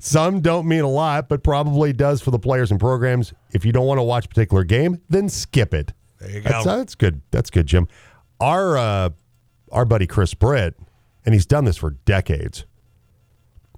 Some 0.00 0.40
don't 0.40 0.66
mean 0.66 0.80
a 0.82 0.88
lot, 0.88 1.28
but 1.28 1.42
probably 1.42 1.92
does 1.92 2.20
for 2.20 2.30
the 2.30 2.38
players 2.38 2.70
and 2.70 2.78
programs. 2.78 3.32
If 3.52 3.64
you 3.64 3.72
don't 3.72 3.86
want 3.86 3.98
to 3.98 4.02
watch 4.02 4.26
a 4.26 4.28
particular 4.28 4.64
game, 4.64 5.00
then 5.08 5.28
skip 5.28 5.72
it. 5.72 5.92
There 6.20 6.30
you 6.30 6.40
go. 6.40 6.50
That's, 6.50 6.64
that's 6.64 6.94
good. 6.94 7.22
That's 7.30 7.50
good, 7.50 7.66
Jim. 7.66 7.88
Our 8.40 8.76
uh, 8.76 9.10
our 9.72 9.84
buddy 9.84 10.06
Chris 10.06 10.34
Britt, 10.34 10.76
and 11.24 11.32
he's 11.34 11.46
done 11.46 11.64
this 11.64 11.76
for 11.76 11.90
decades. 11.90 12.64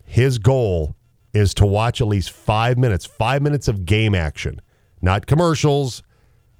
His 0.04 0.38
goal 0.38 0.96
is 1.34 1.52
to 1.54 1.66
watch 1.66 2.00
at 2.00 2.06
least 2.06 2.30
five 2.30 2.78
minutes, 2.78 3.04
five 3.06 3.42
minutes 3.42 3.68
of 3.68 3.84
game 3.84 4.14
action, 4.14 4.60
not 5.02 5.26
commercials, 5.26 6.02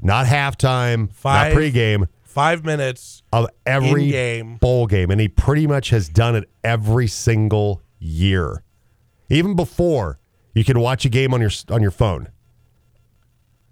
not 0.01 0.27
halftime, 0.27 1.11
Five- 1.13 1.55
not 1.55 1.61
pregame, 1.63 2.09
Five 2.25 2.65
minutes. 2.65 3.23
of 3.33 3.47
every 3.65 4.05
In-game. 4.05 4.57
bowl 4.57 4.87
game, 4.87 5.11
and 5.11 5.21
he 5.21 5.29
pretty 5.29 5.67
much 5.67 5.91
has 5.91 6.09
done 6.09 6.37
it 6.37 6.49
every 6.63 7.07
single 7.07 7.81
year. 7.99 8.63
Even 9.29 9.55
before 9.57 10.19
you 10.55 10.65
could 10.65 10.77
watch 10.77 11.05
a 11.05 11.09
game 11.09 11.35
on 11.35 11.41
your 11.41 11.51
on 11.71 11.83
your 11.83 11.91
phone, 11.91 12.29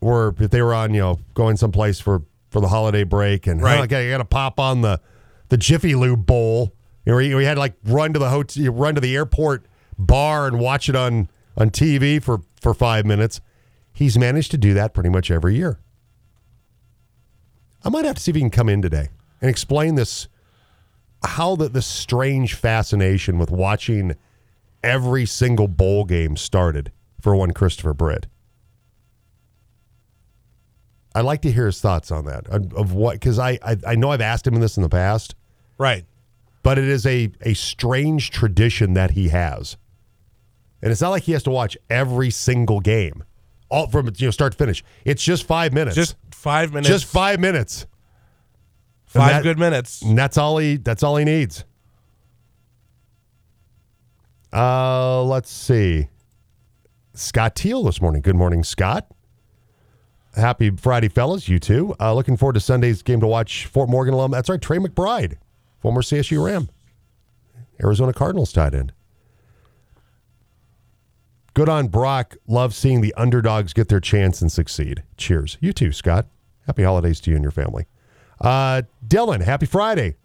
or 0.01 0.35
if 0.39 0.51
they 0.51 0.61
were 0.63 0.75
on, 0.75 0.95
you 0.95 1.01
know, 1.01 1.21
going 1.35 1.57
someplace 1.57 2.01
for 2.01 2.23
for 2.51 2.61
the 2.61 2.69
holiday 2.69 3.05
break, 3.05 3.47
and 3.47 3.61
Right. 3.63 3.81
oh, 3.81 3.87
got 3.87 4.19
to 4.19 4.25
pop 4.25 4.61
on 4.61 4.83
the 4.83 5.01
the 5.49 5.57
Jiffy 5.57 5.95
Lube 5.95 6.27
Bowl. 6.27 6.75
You 7.07 7.13
know, 7.13 7.19
you, 7.19 7.39
you 7.39 7.47
had 7.47 7.55
to 7.55 7.61
like 7.61 7.75
run 7.85 8.13
to 8.15 8.19
the 8.19 8.31
hotel, 8.31 8.73
run 8.73 8.95
to 8.95 9.01
the 9.01 9.15
airport 9.15 9.67
bar, 9.99 10.47
and 10.47 10.59
watch 10.59 10.89
it 10.89 10.97
on 10.97 11.29
on 11.57 11.71
TV 11.71 12.23
for 12.23 12.41
for 12.61 12.75
five 12.75 13.05
minutes. 13.07 13.41
He's 13.93 14.19
managed 14.19 14.51
to 14.51 14.59
do 14.59 14.75
that 14.75 14.93
pretty 14.93 15.11
much 15.11 15.31
every 15.31 15.55
year. 15.57 15.79
I 17.85 17.91
might 17.91 18.05
have 18.05 18.17
to 18.17 18.23
see 18.23 18.31
if 18.31 18.35
he 18.35 18.41
can 18.41 18.51
come 18.51 18.69
in 18.69 18.83
today 18.83 19.11
and 19.41 19.51
explain 19.51 19.95
this 19.95 20.27
how 21.25 21.55
the, 21.57 21.69
the 21.69 21.83
strange 21.83 22.55
fascination 22.55 23.39
with 23.39 23.51
watching 23.51 24.15
every 24.85 25.27
single 25.27 25.67
bowl 25.69 26.05
game 26.05 26.37
started 26.37 26.93
for 27.21 27.35
one 27.35 27.53
Christopher 27.53 27.95
Britt. 27.95 28.27
I'd 31.15 31.23
like 31.25 31.43
to 31.43 31.53
hear 31.53 31.67
his 31.67 31.81
thoughts 31.81 32.11
on 32.11 32.25
that 32.27 32.49
of, 32.49 32.93
what 32.93 33.15
because 33.15 33.39
I, 33.39 33.59
I 33.63 33.77
I 33.87 33.95
know 33.95 34.11
I've 34.11 34.21
asked 34.21 34.47
him 34.47 34.55
this 34.57 34.77
in 34.77 34.83
the 34.83 34.89
past, 34.89 35.35
Right. 35.79 36.05
but 36.63 36.77
it 36.79 36.85
is 36.87 37.07
a 37.07 37.31
a 37.43 37.55
strange 37.55 38.31
tradition 38.31 38.95
that 38.95 39.13
he 39.13 39.29
has, 39.29 39.77
and 40.83 40.91
it's 40.91 41.01
not 41.01 41.11
like 41.11 41.23
he 41.23 41.33
has 41.33 41.45
to 41.45 41.51
watch 41.51 41.77
every 41.89 42.31
single 42.31 42.81
game, 42.81 43.23
all 43.71 43.87
from 43.89 44.11
you 44.17 44.27
know 44.27 44.31
start 44.33 44.53
to 44.53 44.59
finish. 44.59 44.83
It's 45.05 45.23
just 45.23 45.45
five 45.47 45.73
minutes, 45.73 45.95
Just 45.95 46.17
five 46.33 46.71
minutes. 46.73 46.89
just 46.89 47.05
five 47.05 47.39
minutes. 47.39 47.87
Five 49.07 49.31
that- 49.31 49.43
good 49.45 49.59
minutes. 49.61 50.03
And 50.03 50.19
that's 50.19 50.37
all 50.37 50.59
he 50.59 50.79
that's 50.79 51.05
all 51.05 51.17
he 51.17 51.25
needs. 51.25 51.65
Uh 54.55 55.23
let's 55.25 55.51
see. 55.51 56.09
Scott 57.15 57.55
Teal 57.55 57.83
this 57.85 58.01
morning. 58.01 58.23
Good 58.23 58.37
morning, 58.37 58.63
Scott. 58.65 59.09
Happy 60.37 60.71
Friday, 60.71 61.09
fellas. 61.09 61.49
You 61.49 61.59
too. 61.59 61.95
Uh, 62.01 62.13
looking 62.15 62.37
forward 62.37 62.55
to 62.55 62.61
Sunday's 62.61 63.03
game 63.03 63.21
to 63.21 63.27
watch 63.27 63.67
Fort 63.67 63.89
Morgan 63.89 64.15
alum. 64.15 64.33
That's 64.33 64.49
right, 64.49 64.61
Trey 64.61 64.79
McBride, 64.79 65.37
former 65.81 66.03
CSU 66.03 66.45
Ram, 66.45 66.69
Arizona 67.83 68.13
Cardinals 68.13 68.53
tight 68.53 68.75
end. 68.75 68.93
Good 71.55 71.69
on 71.69 71.87
Brock. 71.87 72.37
Love 72.49 72.75
seeing 72.75 73.01
the 73.01 73.15
underdogs 73.17 73.73
get 73.73 73.89
their 73.89 74.01
chance 74.01 74.43
and 74.43 74.51
succeed. 74.51 75.05
Cheers. 75.17 75.57
You 75.61 75.73
too, 75.73 75.93
Scott. 75.93 76.27
Happy 76.67 76.83
holidays 76.83 77.21
to 77.21 77.31
you 77.31 77.37
and 77.37 77.45
your 77.45 77.53
family. 77.53 77.87
Uh, 78.41 78.83
Dylan, 79.07 79.43
happy 79.43 79.67
Friday. 79.67 80.17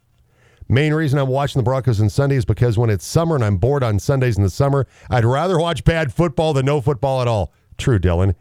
Main 0.72 0.94
reason 0.94 1.18
I'm 1.18 1.30
watching 1.30 1.60
the 1.60 1.64
Broncos 1.64 2.00
on 2.00 2.10
Sunday 2.10 2.36
is 2.36 2.46
because 2.46 2.78
when 2.78 2.92
it's 2.92 3.04
summer 3.04 3.34
and 3.34 3.44
I'm 3.44 3.58
bored 3.58 3.84
on 3.84 3.98
Sundays 3.98 4.38
in 4.38 4.44
the 4.44 4.52
summer, 4.52 4.86
I'd 5.10 5.26
rather 5.26 5.58
watch 5.58 5.84
bad 5.84 6.14
football 6.14 6.54
than 6.54 6.68
no 6.68 6.80
football 6.80 7.24
at 7.24 7.28
all. 7.28 7.52
True, 7.80 7.98
Dylan. 7.98 8.36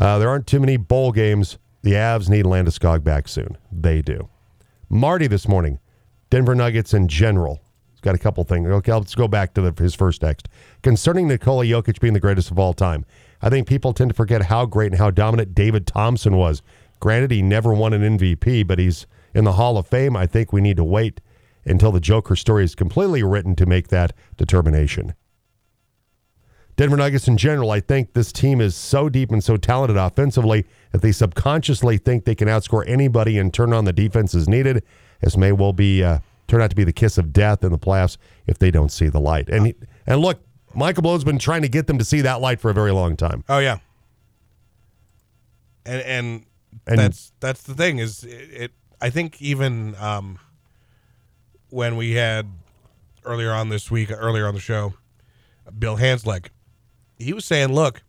Uh, 0.00 0.18
there 0.18 0.30
aren't 0.30 0.46
too 0.46 0.60
many 0.60 0.78
bowl 0.78 1.12
games. 1.12 1.58
The 1.82 1.92
Avs 1.92 2.30
need 2.30 2.46
Landeskog 2.46 3.04
back 3.04 3.28
soon. 3.28 3.58
They 3.70 4.00
do. 4.00 4.30
Marty 4.88 5.26
this 5.26 5.46
morning, 5.46 5.78
Denver 6.30 6.54
Nuggets 6.54 6.94
in 6.94 7.06
general. 7.06 7.60
He's 7.90 8.00
got 8.00 8.14
a 8.14 8.18
couple 8.18 8.42
things. 8.44 8.66
Okay, 8.66 8.92
let's 8.94 9.14
go 9.14 9.28
back 9.28 9.52
to 9.52 9.60
the, 9.60 9.82
his 9.82 9.94
first 9.94 10.22
text. 10.22 10.48
Concerning 10.82 11.28
Nikola 11.28 11.66
Jokic 11.66 12.00
being 12.00 12.14
the 12.14 12.20
greatest 12.20 12.50
of 12.50 12.58
all 12.58 12.72
time, 12.72 13.04
I 13.42 13.50
think 13.50 13.68
people 13.68 13.92
tend 13.92 14.08
to 14.08 14.16
forget 14.16 14.44
how 14.44 14.64
great 14.64 14.92
and 14.92 14.98
how 14.98 15.10
dominant 15.10 15.54
David 15.54 15.86
Thompson 15.86 16.38
was. 16.38 16.62
Granted, 16.98 17.30
he 17.30 17.42
never 17.42 17.74
won 17.74 17.92
an 17.92 18.16
MVP, 18.16 18.66
but 18.66 18.78
he's 18.78 19.06
in 19.34 19.44
the 19.44 19.52
Hall 19.52 19.76
of 19.76 19.86
Fame. 19.86 20.16
I 20.16 20.26
think 20.26 20.50
we 20.50 20.62
need 20.62 20.78
to 20.78 20.84
wait 20.84 21.20
until 21.66 21.92
the 21.92 22.00
Joker 22.00 22.36
story 22.36 22.64
is 22.64 22.74
completely 22.74 23.22
written 23.22 23.54
to 23.56 23.66
make 23.66 23.88
that 23.88 24.12
determination. 24.36 25.14
Denver 26.76 26.96
Nuggets 26.96 27.28
in 27.28 27.36
general, 27.36 27.70
I 27.70 27.78
think 27.80 28.14
this 28.14 28.32
team 28.32 28.60
is 28.60 28.74
so 28.74 29.08
deep 29.08 29.30
and 29.30 29.42
so 29.44 29.56
talented 29.56 29.96
offensively 29.96 30.66
that 30.90 31.02
they 31.02 31.12
subconsciously 31.12 31.98
think 31.98 32.24
they 32.24 32.34
can 32.34 32.48
outscore 32.48 32.82
anybody 32.88 33.38
and 33.38 33.54
turn 33.54 33.72
on 33.72 33.84
the 33.84 33.92
defense 33.92 34.34
as 34.34 34.48
needed. 34.48 34.82
This 35.20 35.36
may 35.36 35.52
well 35.52 35.72
be 35.72 36.02
uh, 36.02 36.18
turn 36.48 36.60
out 36.60 36.70
to 36.70 36.76
be 36.76 36.82
the 36.82 36.92
kiss 36.92 37.16
of 37.16 37.32
death 37.32 37.62
in 37.62 37.70
the 37.70 37.78
playoffs 37.78 38.16
if 38.48 38.58
they 38.58 38.72
don't 38.72 38.90
see 38.90 39.08
the 39.08 39.20
light. 39.20 39.48
And 39.48 39.66
he, 39.66 39.74
and 40.04 40.20
look, 40.20 40.40
Michael 40.74 41.04
Malone's 41.04 41.22
been 41.22 41.38
trying 41.38 41.62
to 41.62 41.68
get 41.68 41.86
them 41.86 41.96
to 41.98 42.04
see 42.04 42.20
that 42.22 42.40
light 42.40 42.58
for 42.60 42.70
a 42.70 42.74
very 42.74 42.90
long 42.90 43.16
time. 43.16 43.44
Oh 43.48 43.60
yeah. 43.60 43.78
And 45.86 46.02
and, 46.02 46.46
And- 46.88 46.98
that's 46.98 47.32
that's 47.38 47.62
the 47.62 47.74
thing 47.74 47.98
is 47.98 48.24
it, 48.24 48.48
it 48.52 48.70
I 49.00 49.10
think 49.10 49.40
even 49.40 49.94
um 49.96 50.40
when 51.74 51.96
we 51.96 52.12
had 52.12 52.48
earlier 53.24 53.52
on 53.52 53.68
this 53.68 53.90
week 53.90 54.10
earlier 54.10 54.46
on 54.46 54.54
the 54.54 54.60
show 54.60 54.94
Bill 55.78 55.96
Hanzlik 55.96 56.48
he 57.18 57.32
was 57.32 57.44
saying 57.44 57.72
look 57.72 58.02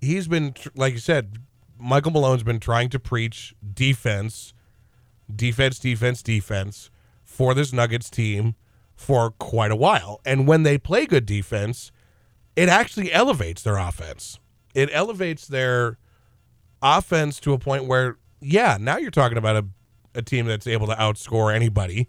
he's 0.00 0.28
been 0.28 0.54
like 0.74 0.92
you 0.94 0.98
said 0.98 1.38
Michael 1.78 2.12
Malone's 2.12 2.42
been 2.42 2.60
trying 2.60 2.88
to 2.90 2.98
preach 2.98 3.54
defense 3.74 4.54
defense 5.34 5.78
defense 5.78 6.22
defense 6.22 6.90
for 7.24 7.54
this 7.54 7.72
Nuggets 7.72 8.08
team 8.10 8.54
for 8.94 9.30
quite 9.32 9.70
a 9.70 9.76
while 9.76 10.20
and 10.24 10.46
when 10.46 10.62
they 10.62 10.78
play 10.78 11.06
good 11.06 11.26
defense 11.26 11.92
it 12.56 12.68
actually 12.68 13.12
elevates 13.12 13.62
their 13.62 13.76
offense. 13.76 14.38
It 14.74 14.90
elevates 14.92 15.46
their 15.46 15.98
offense 16.82 17.40
to 17.40 17.52
a 17.52 17.58
point 17.58 17.86
where, 17.86 18.18
yeah, 18.40 18.76
now 18.80 18.98
you're 18.98 19.10
talking 19.10 19.38
about 19.38 19.56
a, 19.56 19.66
a 20.14 20.22
team 20.22 20.46
that's 20.46 20.66
able 20.66 20.86
to 20.88 20.94
outscore 20.94 21.54
anybody, 21.54 22.08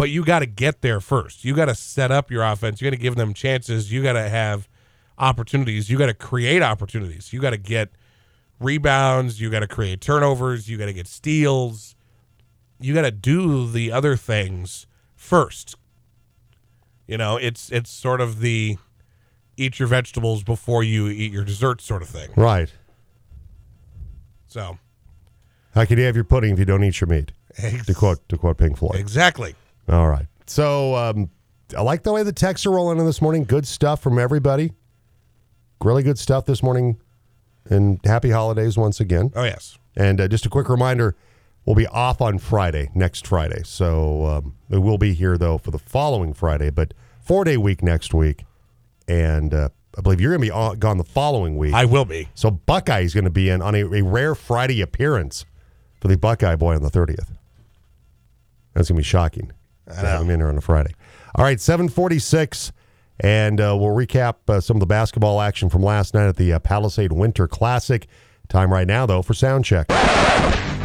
but 0.00 0.08
you 0.08 0.24
got 0.24 0.38
to 0.38 0.46
get 0.46 0.80
there 0.80 0.98
first. 0.98 1.44
You 1.44 1.54
got 1.54 1.66
to 1.66 1.74
set 1.74 2.10
up 2.10 2.30
your 2.30 2.42
offense. 2.42 2.80
You 2.80 2.86
got 2.86 2.96
to 2.96 3.02
give 3.02 3.16
them 3.16 3.34
chances. 3.34 3.92
You 3.92 4.02
got 4.02 4.14
to 4.14 4.30
have 4.30 4.66
opportunities. 5.18 5.90
You 5.90 5.98
got 5.98 6.06
to 6.06 6.14
create 6.14 6.62
opportunities. 6.62 7.34
You 7.34 7.40
got 7.42 7.50
to 7.50 7.58
get 7.58 7.90
rebounds. 8.58 9.42
You 9.42 9.50
got 9.50 9.60
to 9.60 9.68
create 9.68 10.00
turnovers. 10.00 10.70
You 10.70 10.78
got 10.78 10.86
to 10.86 10.94
get 10.94 11.06
steals. 11.06 11.94
You 12.80 12.94
got 12.94 13.02
to 13.02 13.10
do 13.10 13.70
the 13.70 13.92
other 13.92 14.16
things 14.16 14.86
first. 15.16 15.76
You 17.06 17.18
know, 17.18 17.36
it's 17.36 17.70
it's 17.70 17.90
sort 17.90 18.22
of 18.22 18.40
the 18.40 18.78
eat 19.58 19.78
your 19.78 19.88
vegetables 19.88 20.42
before 20.42 20.82
you 20.82 21.08
eat 21.08 21.30
your 21.30 21.44
dessert 21.44 21.82
sort 21.82 22.00
of 22.00 22.08
thing. 22.08 22.30
Right. 22.36 22.72
So 24.48 24.78
How 25.74 25.84
can 25.84 25.98
you 25.98 26.04
have 26.04 26.14
your 26.14 26.24
pudding 26.24 26.54
if 26.54 26.58
you 26.58 26.64
don't 26.64 26.82
eat 26.84 27.02
your 27.02 27.08
meat? 27.08 27.32
To 27.84 27.92
quote 27.92 28.26
to 28.30 28.38
quote 28.38 28.56
Pink 28.56 28.78
Floyd. 28.78 28.94
exactly. 28.94 29.54
All 29.90 30.08
right. 30.08 30.26
So 30.46 30.94
um, 30.94 31.30
I 31.76 31.82
like 31.82 32.04
the 32.04 32.12
way 32.12 32.22
the 32.22 32.32
texts 32.32 32.66
are 32.66 32.70
rolling 32.70 32.98
in 32.98 33.06
this 33.06 33.20
morning. 33.20 33.44
Good 33.44 33.66
stuff 33.66 34.00
from 34.00 34.18
everybody. 34.18 34.72
Really 35.82 36.02
good 36.02 36.18
stuff 36.18 36.46
this 36.46 36.62
morning. 36.62 37.00
And 37.64 38.00
happy 38.04 38.30
holidays 38.30 38.76
once 38.76 39.00
again. 39.00 39.32
Oh 39.34 39.44
yes. 39.44 39.78
And 39.96 40.20
uh, 40.20 40.28
just 40.28 40.46
a 40.46 40.48
quick 40.48 40.68
reminder 40.68 41.16
we'll 41.64 41.76
be 41.76 41.86
off 41.88 42.20
on 42.20 42.38
Friday, 42.38 42.90
next 42.94 43.26
Friday. 43.26 43.62
So 43.64 44.24
um, 44.26 44.56
we 44.68 44.78
will 44.78 44.98
be 44.98 45.12
here, 45.14 45.36
though, 45.36 45.58
for 45.58 45.70
the 45.70 45.78
following 45.78 46.32
Friday, 46.34 46.70
but 46.70 46.94
four 47.20 47.44
day 47.44 47.56
week 47.56 47.82
next 47.82 48.14
week. 48.14 48.44
And 49.08 49.52
uh, 49.52 49.68
I 49.98 50.00
believe 50.02 50.20
you're 50.20 50.30
going 50.30 50.40
to 50.40 50.46
be 50.46 50.50
on, 50.52 50.78
gone 50.78 50.98
the 50.98 51.04
following 51.04 51.56
week. 51.56 51.74
I 51.74 51.84
will 51.84 52.04
be. 52.04 52.28
So 52.34 52.50
Buckeye 52.50 53.00
is 53.00 53.12
going 53.12 53.24
to 53.24 53.30
be 53.30 53.48
in 53.48 53.60
on 53.60 53.74
a, 53.74 53.82
a 53.82 54.02
rare 54.02 54.34
Friday 54.34 54.80
appearance 54.80 55.44
for 56.00 56.08
the 56.08 56.16
Buckeye 56.16 56.56
Boy 56.56 56.74
on 56.74 56.82
the 56.82 56.90
30th. 56.90 57.36
That's 58.74 58.88
going 58.88 58.96
to 58.96 59.00
be 59.00 59.02
shocking. 59.02 59.52
To 59.88 59.94
have 59.94 60.22
him 60.22 60.30
in 60.30 60.40
here 60.40 60.48
on 60.48 60.58
a 60.58 60.60
Friday. 60.60 60.94
All 61.34 61.44
right, 61.44 61.60
746. 61.60 62.72
And 63.22 63.60
uh, 63.60 63.76
we'll 63.78 63.94
recap 63.94 64.36
uh, 64.48 64.60
some 64.60 64.76
of 64.76 64.80
the 64.80 64.86
basketball 64.86 65.40
action 65.42 65.68
from 65.68 65.82
last 65.82 66.14
night 66.14 66.26
at 66.26 66.36
the 66.36 66.54
uh, 66.54 66.58
Palisade 66.58 67.12
Winter 67.12 67.46
Classic. 67.46 68.06
Time 68.48 68.72
right 68.72 68.86
now, 68.86 69.04
though, 69.04 69.22
for 69.22 69.34
sound 69.34 69.64
check. 69.64 69.88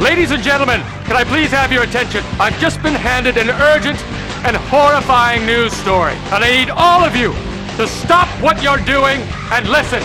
Ladies 0.00 0.30
and 0.30 0.42
gentlemen, 0.42 0.82
can 1.04 1.16
I 1.16 1.24
please 1.24 1.50
have 1.50 1.72
your 1.72 1.82
attention? 1.82 2.22
I've 2.38 2.58
just 2.60 2.82
been 2.82 2.94
handed 2.94 3.38
an 3.38 3.48
urgent 3.48 3.98
and 4.44 4.54
horrifying 4.54 5.46
news 5.46 5.72
story, 5.72 6.12
and 6.12 6.44
I 6.44 6.50
need 6.58 6.70
all 6.70 7.02
of 7.02 7.16
you 7.16 7.32
to 7.76 7.88
stop 7.88 8.28
what 8.42 8.62
you're 8.62 8.76
doing 8.84 9.20
and 9.50 9.66
listen. 9.68 10.02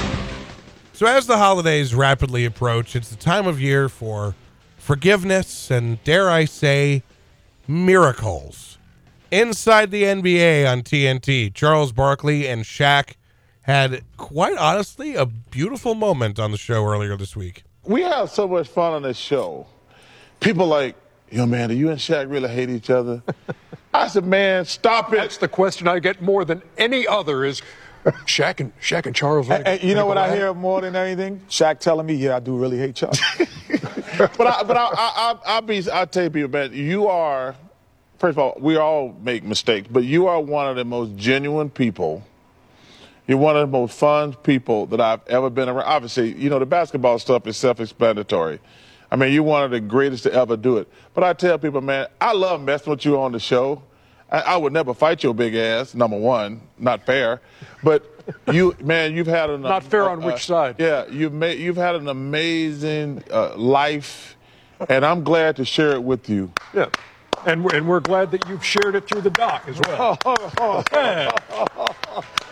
So 0.94 1.06
as 1.08 1.28
the 1.28 1.38
holidays 1.38 1.94
rapidly 1.94 2.46
approach, 2.46 2.96
it's 2.96 3.10
the 3.10 3.18
time 3.18 3.46
of 3.46 3.60
year 3.60 3.89
for 3.89 4.36
forgiveness 4.78 5.70
and 5.70 6.02
dare 6.04 6.30
I 6.30 6.46
say 6.46 7.04
miracles. 7.68 8.78
Inside 9.32 9.92
the 9.92 10.04
NBA 10.04 10.70
on 10.70 10.82
TNT, 10.82 11.54
Charles 11.54 11.94
Barkley 11.94 12.50
and 12.50 12.66
Shaq 12.66 13.14
had 13.62 14.04
quite 14.18 14.58
honestly 14.58 15.16
a 15.16 15.26
beautiful 15.26 15.96
moment 15.96 16.38
on 16.38 16.52
the 16.52 16.58
show 16.58 16.86
earlier 16.86 17.16
this 17.16 17.34
week. 17.34 17.64
we 17.86 18.02
have 18.02 18.30
so 18.30 18.46
much 18.46 18.68
fun 18.68 18.92
on 18.92 19.04
this 19.04 19.16
show. 19.16 19.66
People 20.42 20.68
like, 20.68 20.98
yo, 21.30 21.46
man, 21.46 21.70
do 21.70 21.76
you 21.76 21.90
and 21.92 21.98
Shaq 21.98 22.30
really 22.30 22.50
hate 22.50 22.70
each 22.70 22.90
other? 22.90 23.24
I 23.94 24.10
said, 24.10 24.26
man, 24.26 24.66
stop 24.66 25.14
it. 25.14 25.18
That's 25.18 25.38
the 25.38 25.48
question 25.48 25.88
I 25.88 26.00
get 26.00 26.22
more 26.22 26.44
than 26.44 26.62
any 26.78 27.08
other 27.08 27.46
is 27.46 27.62
Shaq 28.04 28.60
and 28.60 28.78
Shaq 28.82 29.06
and 29.06 29.16
Charles. 29.16 29.50
And, 29.50 29.66
and 29.66 29.82
you 29.82 29.96
know 29.96 30.08
what 30.08 30.18
I 30.18 30.36
hear 30.36 30.54
more 30.54 30.82
than 30.82 30.94
anything? 30.94 31.40
Shaq 31.48 31.80
telling 31.80 32.06
me, 32.06 32.16
yeah, 32.16 32.36
I 32.36 32.42
do 32.42 32.58
really 32.58 32.78
hate 32.80 32.96
Charles. 32.96 33.22
but 34.18 34.42
I, 34.46 34.64
but 34.64 34.76
I, 34.76 34.88
I, 34.88 34.92
I, 34.94 35.40
I'll 35.46 35.62
be, 35.62 35.90
I'll 35.90 36.06
tell 36.06 36.24
you, 36.26 36.30
people, 36.30 36.50
man, 36.50 36.74
you 36.74 37.08
are, 37.08 37.56
first 38.22 38.38
of 38.38 38.39
all, 38.39 38.55
we 38.59 38.78
all 38.78 39.17
make 39.24 39.43
mistakes, 39.43 39.88
but 39.91 40.03
you 40.03 40.28
are 40.28 40.39
one 40.39 40.67
of 40.67 40.76
the 40.76 40.86
most 40.86 41.15
genuine 41.15 41.72
people. 41.72 42.24
You're 43.28 43.39
one 43.39 43.57
of 43.57 43.61
the 43.61 43.78
most 43.78 43.97
fun 43.97 44.34
people 44.34 44.86
that 44.88 45.01
I've 45.01 45.28
ever 45.28 45.49
been 45.49 45.67
around. 45.67 45.88
Obviously, 45.88 46.36
you 46.36 46.47
know, 46.47 46.59
the 46.59 46.67
basketball 46.67 47.17
stuff 47.17 47.47
is 47.47 47.57
self 47.57 47.80
explanatory. 47.80 48.59
I 49.09 49.15
mean, 49.15 49.34
you're 49.34 49.41
one 49.41 49.63
of 49.63 49.72
the 49.72 49.80
greatest 49.80 50.24
to 50.24 50.34
ever 50.34 50.55
do 50.55 50.78
it. 50.78 50.88
But 51.15 51.24
I 51.24 51.34
tell 51.34 51.57
people, 51.57 51.82
man, 51.82 52.07
I 52.22 52.34
love 52.34 52.61
messing 52.61 52.91
with 52.91 53.03
you 53.05 53.19
on 53.19 53.32
the 53.32 53.39
show. 53.39 53.82
I, 54.32 54.41
I 54.41 54.57
would 54.57 54.72
never 54.72 54.93
fight 54.93 55.24
your 55.24 55.34
big 55.34 55.55
ass, 55.55 55.95
number 55.95 56.17
one, 56.17 56.61
not 56.78 57.03
fair. 57.07 57.41
But 57.84 58.05
you, 58.51 58.76
man, 58.84 59.15
you've 59.15 59.26
had 59.26 59.49
an 59.49 59.61
Not 59.61 59.84
fair 59.84 60.07
on 60.07 60.22
which 60.22 60.45
side? 60.45 60.76
Yeah, 60.78 61.07
you've 61.07 61.34
made, 61.34 61.59
you've 61.59 61.76
had 61.76 61.95
an 61.95 62.07
amazing 62.07 63.24
uh, 63.32 63.57
life, 63.57 64.38
and 64.88 65.03
I'm 65.03 65.24
glad 65.24 65.55
to 65.55 65.65
share 65.65 65.93
it 65.93 66.03
with 66.03 66.30
you. 66.30 66.53
Yeah. 66.72 66.89
And 67.46 67.64
we're, 67.64 67.76
and 67.76 67.88
we're 67.88 68.00
glad 68.02 68.32
that 68.32 68.48
you've 68.48 68.64
shared 68.64 68.96
it 68.96 69.08
through 69.08 69.22
the 69.22 69.30
doc 69.32 69.64
as 69.68 69.80
well. 69.88 70.18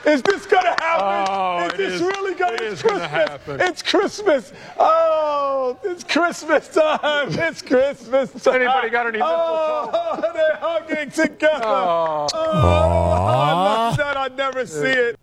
Is 0.05 0.21
this 0.23 0.45
gonna 0.47 0.69
happen? 0.69 1.33
Oh, 1.35 1.65
is 1.67 1.77
this 1.77 1.93
is- 1.95 2.01
really 2.01 2.33
gonna? 2.33 2.53
it 2.53 2.61
it's 2.61 2.73
is 2.75 2.81
gonna 2.81 2.99
Christmas. 2.99 3.29
happen. 3.29 3.61
It's 3.61 3.81
Christmas. 3.83 4.53
Oh, 4.79 5.77
it's 5.83 6.03
Christmas 6.03 6.67
time. 6.69 7.27
It's 7.31 7.61
Christmas 7.61 8.31
time. 8.43 8.55
Anybody 8.55 8.89
got 8.89 9.07
any 9.07 9.19
mental 9.19 9.35
Oh, 9.37 10.31
they're 10.33 10.55
hugging 10.55 11.11
together. 11.11 11.61
Oh. 11.63 12.27
oh. 12.33 12.49
I 12.51 13.51
love 13.51 13.97
that. 13.97 14.17
I 14.17 14.29
never 14.29 14.65
see 14.65 14.87
it. 14.87 15.19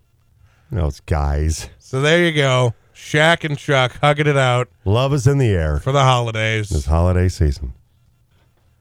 Those 0.71 1.01
guys. 1.01 1.69
So 1.79 2.01
there 2.01 2.25
you 2.25 2.33
go. 2.33 2.75
Shaq 2.95 3.45
and 3.45 3.59
Chuck 3.59 3.99
hugging 4.01 4.27
it 4.27 4.37
out 4.39 4.69
Love 4.85 5.12
is 5.14 5.27
in 5.27 5.39
the 5.39 5.49
air 5.51 5.81
for 5.81 5.93
the 5.93 6.03
holidays. 6.05 6.69
this 6.69 6.87
holiday 6.87 7.29
season. 7.29 7.73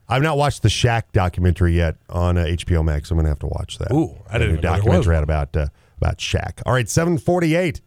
I've 0.08 0.22
not 0.22 0.38
watched 0.38 0.62
the 0.62 0.70
Shaq 0.70 1.03
documentary 1.14 1.76
yet 1.76 1.95
on 2.10 2.38
uh, 2.38 2.43
HBO 2.45 2.84
Max. 2.86 3.10
I'm 3.10 3.18
going 3.18 3.26
to 3.26 3.30
have 3.30 3.39
to 3.39 3.47
watch 3.47 3.80
that. 3.80 3.91
Ooh, 3.91 4.16
I 4.30 4.38
didn't 4.38 4.56
know 4.56 4.62
documentary 4.62 5.16
out 5.16 5.24
about 5.24 5.56
uh, 5.56 5.68
about 5.97 6.18
Shaq. 6.18 6.62
All 6.66 6.74
right, 6.74 6.88
748. 6.88 7.82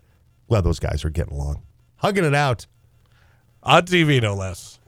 Glad 0.48 0.62
those 0.62 0.80
guys 0.80 1.04
are 1.04 1.10
getting 1.10 1.34
along. 1.34 1.62
Hugging 1.96 2.24
it 2.24 2.34
out. 2.34 2.66
On 3.62 3.82
TV, 3.82 4.20
no 4.22 4.34
less. 4.34 4.78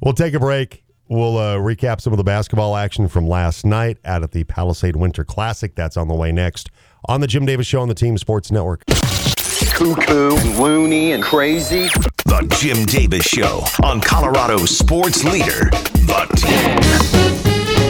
We'll 0.00 0.14
take 0.14 0.34
a 0.34 0.40
break. 0.40 0.84
We'll 1.08 1.36
uh, 1.36 1.56
recap 1.56 2.00
some 2.00 2.12
of 2.12 2.16
the 2.16 2.24
basketball 2.24 2.76
action 2.76 3.08
from 3.08 3.28
last 3.28 3.64
night 3.64 3.98
out 4.04 4.22
at 4.22 4.32
the 4.32 4.44
Palisade 4.44 4.96
Winter 4.96 5.24
Classic. 5.24 5.74
That's 5.74 5.96
on 5.96 6.08
the 6.08 6.14
way 6.14 6.32
next 6.32 6.70
on 7.06 7.20
the 7.20 7.26
Jim 7.26 7.44
Davis 7.44 7.66
Show 7.66 7.80
on 7.80 7.88
the 7.88 7.94
Team 7.94 8.16
Sports 8.18 8.50
Network. 8.50 8.84
Cuckoo 9.74 10.36
and 10.36 10.58
loony 10.58 11.12
and 11.12 11.22
crazy. 11.22 11.88
The 12.26 12.46
Jim 12.60 12.84
Davis 12.86 13.24
Show 13.24 13.64
on 13.82 14.00
Colorado's 14.00 14.76
sports 14.78 15.24
leader, 15.24 15.68
The 16.06 16.26
Team. 16.36 17.84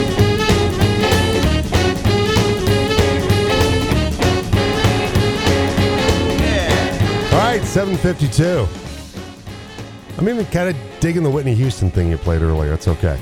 All 7.33 7.41
right, 7.41 7.61
752. 7.65 8.67
I'm 10.19 10.29
even 10.29 10.47
kind 10.47 10.69
of 10.71 10.77
digging 11.01 11.25
the 11.25 11.31
Whitney 11.31 11.55
Houston 11.55 11.91
thing 11.91 12.09
you 12.09 12.17
played 12.17 12.43
earlier. 12.43 12.73
It's 12.73 12.87
okay. 12.87 13.19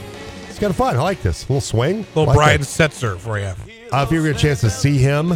It's 0.50 0.58
kind 0.58 0.70
of 0.70 0.76
fun. 0.76 0.96
I 0.96 1.02
like 1.02 1.22
this. 1.22 1.44
A 1.44 1.48
little 1.48 1.60
swing. 1.62 2.00
A 2.14 2.18
Little 2.18 2.26
Like 2.26 2.36
Brian 2.36 2.60
it. 2.60 2.64
Setzer 2.64 3.16
for 3.16 3.38
you. 3.38 3.46
Uh, 3.90 4.04
if 4.04 4.12
you 4.12 4.18
ever 4.18 4.28
get 4.28 4.36
a 4.36 4.38
chance 4.38 4.60
to 4.60 4.68
see 4.70 4.98
him 4.98 5.32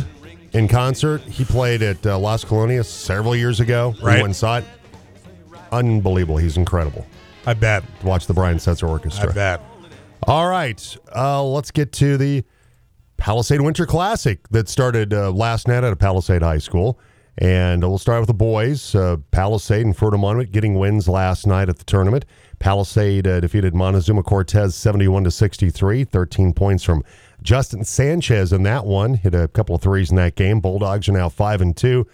in 0.56 0.68
concert, 0.68 1.20
he 1.22 1.44
played 1.44 1.82
at 1.82 2.04
uh, 2.06 2.18
Las 2.18 2.44
Colonias 2.44 2.86
several 2.86 3.36
years 3.36 3.60
ago. 3.60 3.94
We 3.98 4.02
Right. 4.04 4.14
went 4.16 4.24
and 4.26 4.36
saw 4.36 4.58
it. 4.58 4.64
unbelievable. 5.72 6.36
He's 6.38 6.56
incredible. 6.56 7.06
I 7.44 7.54
bet. 7.54 7.84
Watch 8.02 8.26
the 8.26 8.34
Brian 8.34 8.56
Setzer 8.58 8.88
Orchestra. 8.88 9.30
I 9.30 9.32
bet. 9.32 9.60
All 10.24 10.48
right, 10.48 10.96
uh, 11.14 11.42
let's 11.44 11.70
get 11.70 11.92
to 11.94 12.16
the 12.16 12.44
Palisade 13.16 13.60
Winter 13.60 13.86
Classic 13.86 14.40
that 14.50 14.68
started 14.68 15.12
uh, 15.14 15.30
last 15.30 15.68
night 15.68 15.84
at 15.84 15.92
a 15.92 15.96
Palisade 15.96 16.42
High 16.42 16.58
School. 16.58 16.98
And 17.38 17.82
we'll 17.82 17.98
start 17.98 18.20
with 18.20 18.28
the 18.28 18.34
boys. 18.34 18.94
Uh, 18.94 19.18
Palisade 19.30 19.84
and 19.84 19.96
Fruita 19.96 20.18
Monument 20.18 20.52
getting 20.52 20.78
wins 20.78 21.06
last 21.06 21.46
night 21.46 21.68
at 21.68 21.78
the 21.78 21.84
tournament. 21.84 22.24
Palisade 22.58 23.26
uh, 23.26 23.40
defeated 23.40 23.74
Montezuma 23.74 24.22
Cortez 24.22 24.74
71 24.74 25.24
to 25.24 25.30
63, 25.30 26.04
13 26.04 26.54
points 26.54 26.82
from 26.82 27.04
Justin 27.42 27.84
Sanchez 27.84 28.52
in 28.52 28.62
that 28.62 28.86
one. 28.86 29.14
Hit 29.14 29.34
a 29.34 29.48
couple 29.48 29.74
of 29.74 29.82
threes 29.82 30.10
in 30.10 30.16
that 30.16 30.34
game. 30.34 30.60
Bulldogs 30.60 31.08
are 31.08 31.12
now 31.12 31.28
5 31.28 31.60
and 31.60 31.76
2. 31.76 32.06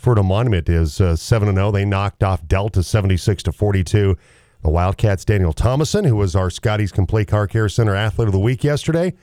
Fruita 0.00 0.24
Monument 0.24 0.66
is 0.68 0.98
uh, 0.98 1.14
7 1.14 1.48
and 1.48 1.58
0. 1.58 1.72
They 1.72 1.84
knocked 1.84 2.22
off 2.22 2.46
Delta 2.48 2.82
76 2.82 3.42
to 3.42 3.52
42. 3.52 4.16
The 4.62 4.70
Wildcats 4.70 5.24
Daniel 5.24 5.52
Thomason, 5.52 6.04
who 6.04 6.16
was 6.16 6.34
our 6.34 6.50
Scotty's 6.50 6.92
Complete 6.92 7.28
Car 7.28 7.46
Care 7.46 7.68
Center 7.68 7.94
Athlete 7.94 8.28
of 8.28 8.32
the 8.32 8.38
Week 8.38 8.64
yesterday, 8.64 9.14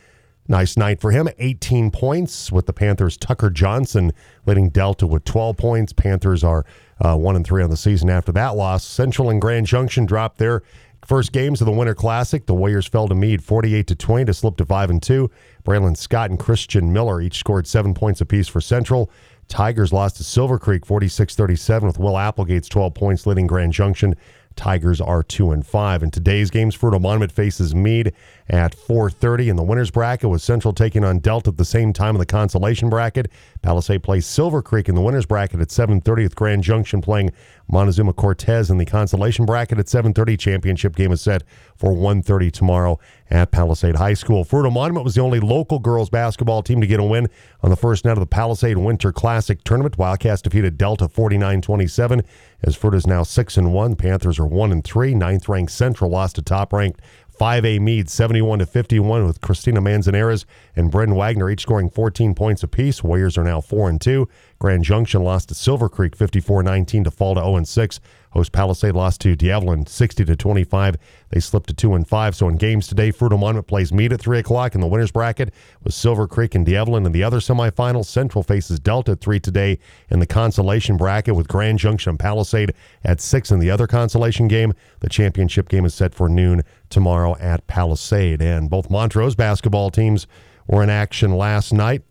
Nice 0.47 0.77
night 0.77 1.01
for 1.01 1.11
him. 1.11 1.27
18 1.37 1.91
points 1.91 2.51
with 2.51 2.67
the 2.67 2.73
Panthers. 2.73 3.17
Tucker 3.17 3.49
Johnson 3.49 4.13
leading 4.45 4.69
Delta 4.69 5.05
with 5.05 5.25
12 5.25 5.57
points. 5.57 5.91
Panthers 5.91 6.43
are 6.43 6.65
uh, 7.03 7.17
one 7.17 7.35
and 7.35 7.45
three 7.45 7.61
on 7.61 7.69
the 7.69 7.77
season 7.77 8.09
after 8.09 8.31
that 8.31 8.55
loss. 8.55 8.85
Central 8.85 9.29
and 9.29 9.41
Grand 9.41 9.65
Junction 9.65 10.05
dropped 10.05 10.37
their 10.37 10.63
first 11.05 11.33
games 11.33 11.59
of 11.61 11.65
the 11.65 11.71
Winter 11.71 11.93
Classic. 11.93 12.45
The 12.45 12.53
Warriors 12.53 12.87
fell 12.87 13.09
to 13.09 13.15
Mead 13.15 13.43
48 13.43 13.87
to 13.87 13.95
20 13.95 14.25
to 14.25 14.33
slip 14.33 14.57
to 14.57 14.65
five 14.65 14.89
and 14.89 15.03
two. 15.03 15.29
Braylon 15.65 15.97
Scott 15.97 16.29
and 16.29 16.39
Christian 16.39 16.93
Miller 16.93 17.21
each 17.21 17.37
scored 17.37 17.67
seven 17.67 17.93
points 17.93 18.21
apiece 18.21 18.47
for 18.47 18.61
Central. 18.61 19.11
Tigers 19.49 19.93
lost 19.93 20.17
to 20.17 20.23
Silver 20.23 20.59
Creek 20.59 20.85
46-37 20.85 21.83
with 21.83 21.99
Will 21.99 22.17
Applegate's 22.17 22.67
12 22.67 22.93
points 22.93 23.25
leading 23.25 23.47
Grand 23.47 23.71
Junction. 23.71 24.15
Tigers 24.57 24.99
are 24.99 25.23
two 25.23 25.51
and 25.51 25.65
five. 25.65 26.03
In 26.03 26.11
today's 26.11 26.49
games, 26.49 26.75
Fruita 26.75 26.99
Monument 26.99 27.31
faces 27.31 27.73
Mead 27.73 28.13
at 28.49 28.73
4:30 28.73 29.49
in 29.49 29.55
the 29.55 29.63
winners 29.63 29.91
bracket, 29.91 30.29
with 30.29 30.41
Central 30.41 30.73
taking 30.73 31.03
on 31.03 31.19
Delta 31.19 31.49
at 31.49 31.57
the 31.57 31.65
same 31.65 31.93
time 31.93 32.15
in 32.15 32.19
the 32.19 32.25
consolation 32.25 32.89
bracket. 32.89 33.29
Palisade 33.61 34.03
plays 34.03 34.25
Silver 34.25 34.61
Creek 34.61 34.87
in 34.87 34.95
the 34.95 35.01
winners 35.01 35.25
bracket 35.25 35.59
at 35.59 35.71
7:30, 35.71 36.23
with 36.23 36.35
Grand 36.35 36.63
Junction 36.63 37.01
playing 37.01 37.31
Montezuma 37.69 38.13
Cortez 38.13 38.69
in 38.69 38.77
the 38.77 38.85
consolation 38.85 39.45
bracket 39.45 39.79
at 39.79 39.89
7:30. 39.89 40.37
Championship 40.37 40.95
game 40.95 41.11
is 41.11 41.21
set 41.21 41.43
for 41.75 41.91
1:30 41.91 42.49
tomorrow 42.49 42.97
at 43.29 43.51
Palisade 43.51 43.97
High 43.97 44.13
School. 44.13 44.45
Fruita 44.45 44.71
Monument 44.71 45.03
was 45.03 45.15
the 45.15 45.21
only 45.21 45.39
local 45.39 45.79
girls 45.79 46.09
basketball 46.09 46.63
team 46.63 46.79
to 46.79 46.87
get 46.87 46.99
a 46.99 47.03
win 47.03 47.27
on 47.61 47.69
the 47.69 47.75
first 47.75 48.05
night 48.05 48.13
of 48.13 48.19
the 48.19 48.25
Palisade 48.25 48.77
Winter 48.77 49.11
Classic 49.11 49.61
tournament. 49.65 49.97
Wildcats 49.97 50.41
defeated 50.41 50.77
Delta 50.77 51.09
49-27 51.09 52.23
as 52.63 52.77
Fruita 52.77 52.95
is 52.95 53.07
now 53.07 53.23
six 53.23 53.57
and 53.57 53.73
one. 53.73 53.95
Panthers 53.95 54.39
are 54.39 54.45
one 54.45 54.71
and 54.71 54.83
three. 54.83 55.13
Ninth 55.13 55.49
ranked 55.49 55.71
Central 55.71 56.09
lost 56.09 56.35
to 56.35 56.41
top 56.41 56.71
ranked 56.71 57.01
5A 57.37 57.79
Mead 57.79 58.09
71 58.09 58.59
to 58.59 58.65
51 58.65 59.27
with 59.27 59.41
Christina 59.41 59.79
Manzanares 59.79 60.45
and 60.75 60.89
Brendan 60.89 61.15
Wagner 61.15 61.49
each 61.49 61.61
scoring 61.61 61.89
14 61.89 62.33
points 62.33 62.63
apiece. 62.63 63.03
Warriors 63.03 63.37
are 63.37 63.43
now 63.43 63.61
4 63.61 63.89
and 63.89 64.01
2. 64.01 64.27
Grand 64.59 64.83
Junction 64.83 65.23
lost 65.23 65.49
to 65.49 65.55
Silver 65.55 65.87
Creek 65.87 66.17
54-19 66.17 67.03
to 67.03 67.11
fall 67.11 67.35
to 67.35 67.41
0 67.41 67.57
and 67.57 67.67
6. 67.67 67.99
Host 68.31 68.51
Palisade 68.51 68.93
lost 68.93 69.21
to 69.21 69.35
D'Evelyn 69.35 69.85
60 69.85 70.25
to 70.25 70.35
25. 70.35 70.95
They 71.29 71.39
slipped 71.39 71.67
to 71.67 71.73
2 71.73 71.95
and 71.95 72.07
5. 72.07 72.35
So 72.35 72.47
in 72.47 72.57
games 72.57 72.87
today, 72.87 73.11
Fruita 73.11 73.39
Monument 73.39 73.67
plays 73.67 73.93
Mead 73.93 74.13
at 74.13 74.19
3 74.19 74.39
o'clock 74.39 74.75
in 74.75 74.81
the 74.81 74.87
winners 74.87 75.11
bracket 75.11 75.53
with 75.83 75.93
Silver 75.93 76.27
Creek 76.27 76.53
and 76.55 76.65
D'Evelyn 76.65 77.05
in 77.05 77.11
the 77.11 77.23
other 77.23 77.39
semifinals. 77.39 78.05
Central 78.05 78.43
faces 78.43 78.79
Delta 78.79 79.15
3 79.15 79.39
today 79.39 79.79
in 80.09 80.19
the 80.19 80.25
consolation 80.25 80.97
bracket 80.97 81.35
with 81.35 81.47
Grand 81.47 81.79
Junction 81.79 82.11
and 82.11 82.19
Palisade 82.19 82.73
at 83.03 83.21
6 83.21 83.51
in 83.51 83.59
the 83.59 83.71
other 83.71 83.87
consolation 83.87 84.47
game. 84.47 84.73
The 84.99 85.09
championship 85.09 85.69
game 85.69 85.85
is 85.85 85.93
set 85.93 86.13
for 86.13 86.29
noon 86.29 86.63
tomorrow 86.89 87.35
at 87.37 87.67
Palisade. 87.67 88.41
And 88.41 88.69
both 88.69 88.89
Montrose 88.89 89.35
basketball 89.35 89.89
teams 89.89 90.27
were 90.67 90.83
in 90.83 90.89
action 90.89 91.31
last 91.35 91.73
night. 91.73 92.03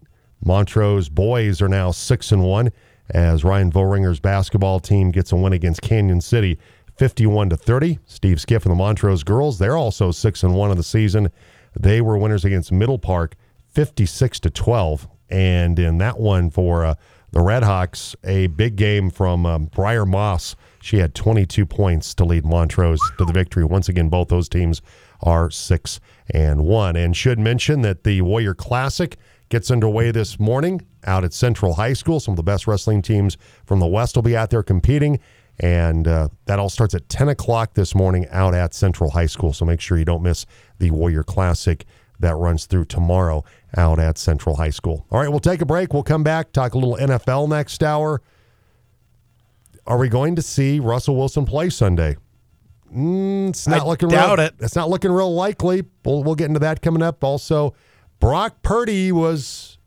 Montrose 0.44 1.08
boys 1.08 1.62
are 1.62 1.68
now 1.68 1.90
6 1.90 2.32
and 2.32 2.44
1 2.44 2.70
as 3.10 3.44
Ryan 3.44 3.70
Voringer's 3.70 4.20
basketball 4.20 4.80
team 4.80 5.10
gets 5.10 5.32
a 5.32 5.36
win 5.36 5.52
against 5.52 5.82
Cañon 5.82 6.22
City 6.22 6.58
51 6.96 7.50
to 7.50 7.56
30. 7.56 7.98
Steve 8.06 8.40
Skiff 8.40 8.64
and 8.64 8.72
the 8.72 8.76
Montrose 8.76 9.22
girls, 9.22 9.58
they're 9.58 9.76
also 9.76 10.10
6 10.10 10.42
and 10.42 10.54
1 10.54 10.70
of 10.70 10.76
the 10.76 10.82
season. 10.82 11.30
They 11.78 12.00
were 12.00 12.16
winners 12.16 12.44
against 12.44 12.72
Middle 12.72 12.98
Park 12.98 13.36
56 13.68 14.40
to 14.40 14.50
12 14.50 15.08
and 15.28 15.78
in 15.78 15.98
that 15.98 16.18
one 16.18 16.50
for 16.50 16.84
uh, 16.84 16.94
the 17.32 17.40
Redhawks, 17.40 18.14
a 18.24 18.46
big 18.46 18.76
game 18.76 19.10
from 19.10 19.44
um, 19.44 19.66
Briar 19.66 20.06
Moss. 20.06 20.56
She 20.86 20.98
had 20.98 21.16
22 21.16 21.66
points 21.66 22.14
to 22.14 22.24
lead 22.24 22.44
Montrose 22.44 23.00
to 23.18 23.24
the 23.24 23.32
victory. 23.32 23.64
Once 23.64 23.88
again, 23.88 24.08
both 24.08 24.28
those 24.28 24.48
teams 24.48 24.82
are 25.20 25.50
6 25.50 26.00
and 26.30 26.64
1. 26.64 26.94
And 26.94 27.16
should 27.16 27.40
mention 27.40 27.82
that 27.82 28.04
the 28.04 28.22
Warrior 28.22 28.54
Classic 28.54 29.16
gets 29.48 29.72
underway 29.72 30.12
this 30.12 30.38
morning 30.38 30.86
out 31.02 31.24
at 31.24 31.32
Central 31.32 31.74
High 31.74 31.92
School. 31.92 32.20
Some 32.20 32.34
of 32.34 32.36
the 32.36 32.44
best 32.44 32.68
wrestling 32.68 33.02
teams 33.02 33.36
from 33.64 33.80
the 33.80 33.86
West 33.88 34.14
will 34.14 34.22
be 34.22 34.36
out 34.36 34.50
there 34.50 34.62
competing. 34.62 35.18
And 35.58 36.06
uh, 36.06 36.28
that 36.44 36.60
all 36.60 36.68
starts 36.68 36.94
at 36.94 37.08
10 37.08 37.30
o'clock 37.30 37.74
this 37.74 37.96
morning 37.96 38.28
out 38.30 38.54
at 38.54 38.72
Central 38.72 39.10
High 39.10 39.26
School. 39.26 39.52
So 39.52 39.64
make 39.64 39.80
sure 39.80 39.98
you 39.98 40.04
don't 40.04 40.22
miss 40.22 40.46
the 40.78 40.92
Warrior 40.92 41.24
Classic 41.24 41.84
that 42.20 42.36
runs 42.36 42.66
through 42.66 42.84
tomorrow 42.84 43.42
out 43.76 43.98
at 43.98 44.18
Central 44.18 44.54
High 44.54 44.70
School. 44.70 45.04
All 45.10 45.18
right, 45.18 45.28
we'll 45.28 45.40
take 45.40 45.62
a 45.62 45.66
break. 45.66 45.92
We'll 45.92 46.04
come 46.04 46.22
back, 46.22 46.52
talk 46.52 46.74
a 46.74 46.78
little 46.78 46.96
NFL 46.96 47.48
next 47.48 47.82
hour. 47.82 48.22
Are 49.86 49.98
we 49.98 50.08
going 50.08 50.36
to 50.36 50.42
see 50.42 50.80
Russell 50.80 51.16
Wilson 51.16 51.44
play 51.44 51.70
Sunday? 51.70 52.16
Mm, 52.94 53.50
it's 53.50 53.66
not 53.66 53.82
I 53.82 53.84
looking 53.84 54.08
doubt 54.08 54.38
real, 54.38 54.46
it. 54.46 54.54
It's 54.60 54.76
not 54.76 54.88
looking 54.88 55.12
real 55.12 55.34
likely. 55.34 55.84
We'll, 56.04 56.24
we'll 56.24 56.34
get 56.34 56.46
into 56.46 56.60
that 56.60 56.82
coming 56.82 57.02
up. 57.02 57.22
Also, 57.22 57.74
Brock 58.20 58.62
Purdy 58.62 59.12
was 59.12 59.78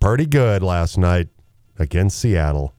pretty 0.00 0.26
good 0.26 0.62
last 0.62 0.98
night 0.98 1.28
against 1.78 2.18
Seattle. 2.18 2.74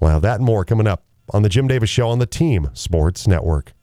Well, 0.00 0.20
that 0.20 0.36
and 0.36 0.44
more 0.44 0.64
coming 0.64 0.86
up 0.86 1.04
on 1.30 1.42
the 1.42 1.48
Jim 1.48 1.68
Davis 1.68 1.90
Show 1.90 2.08
on 2.08 2.18
the 2.18 2.26
Team 2.26 2.70
Sports 2.74 3.26
Network. 3.26 3.72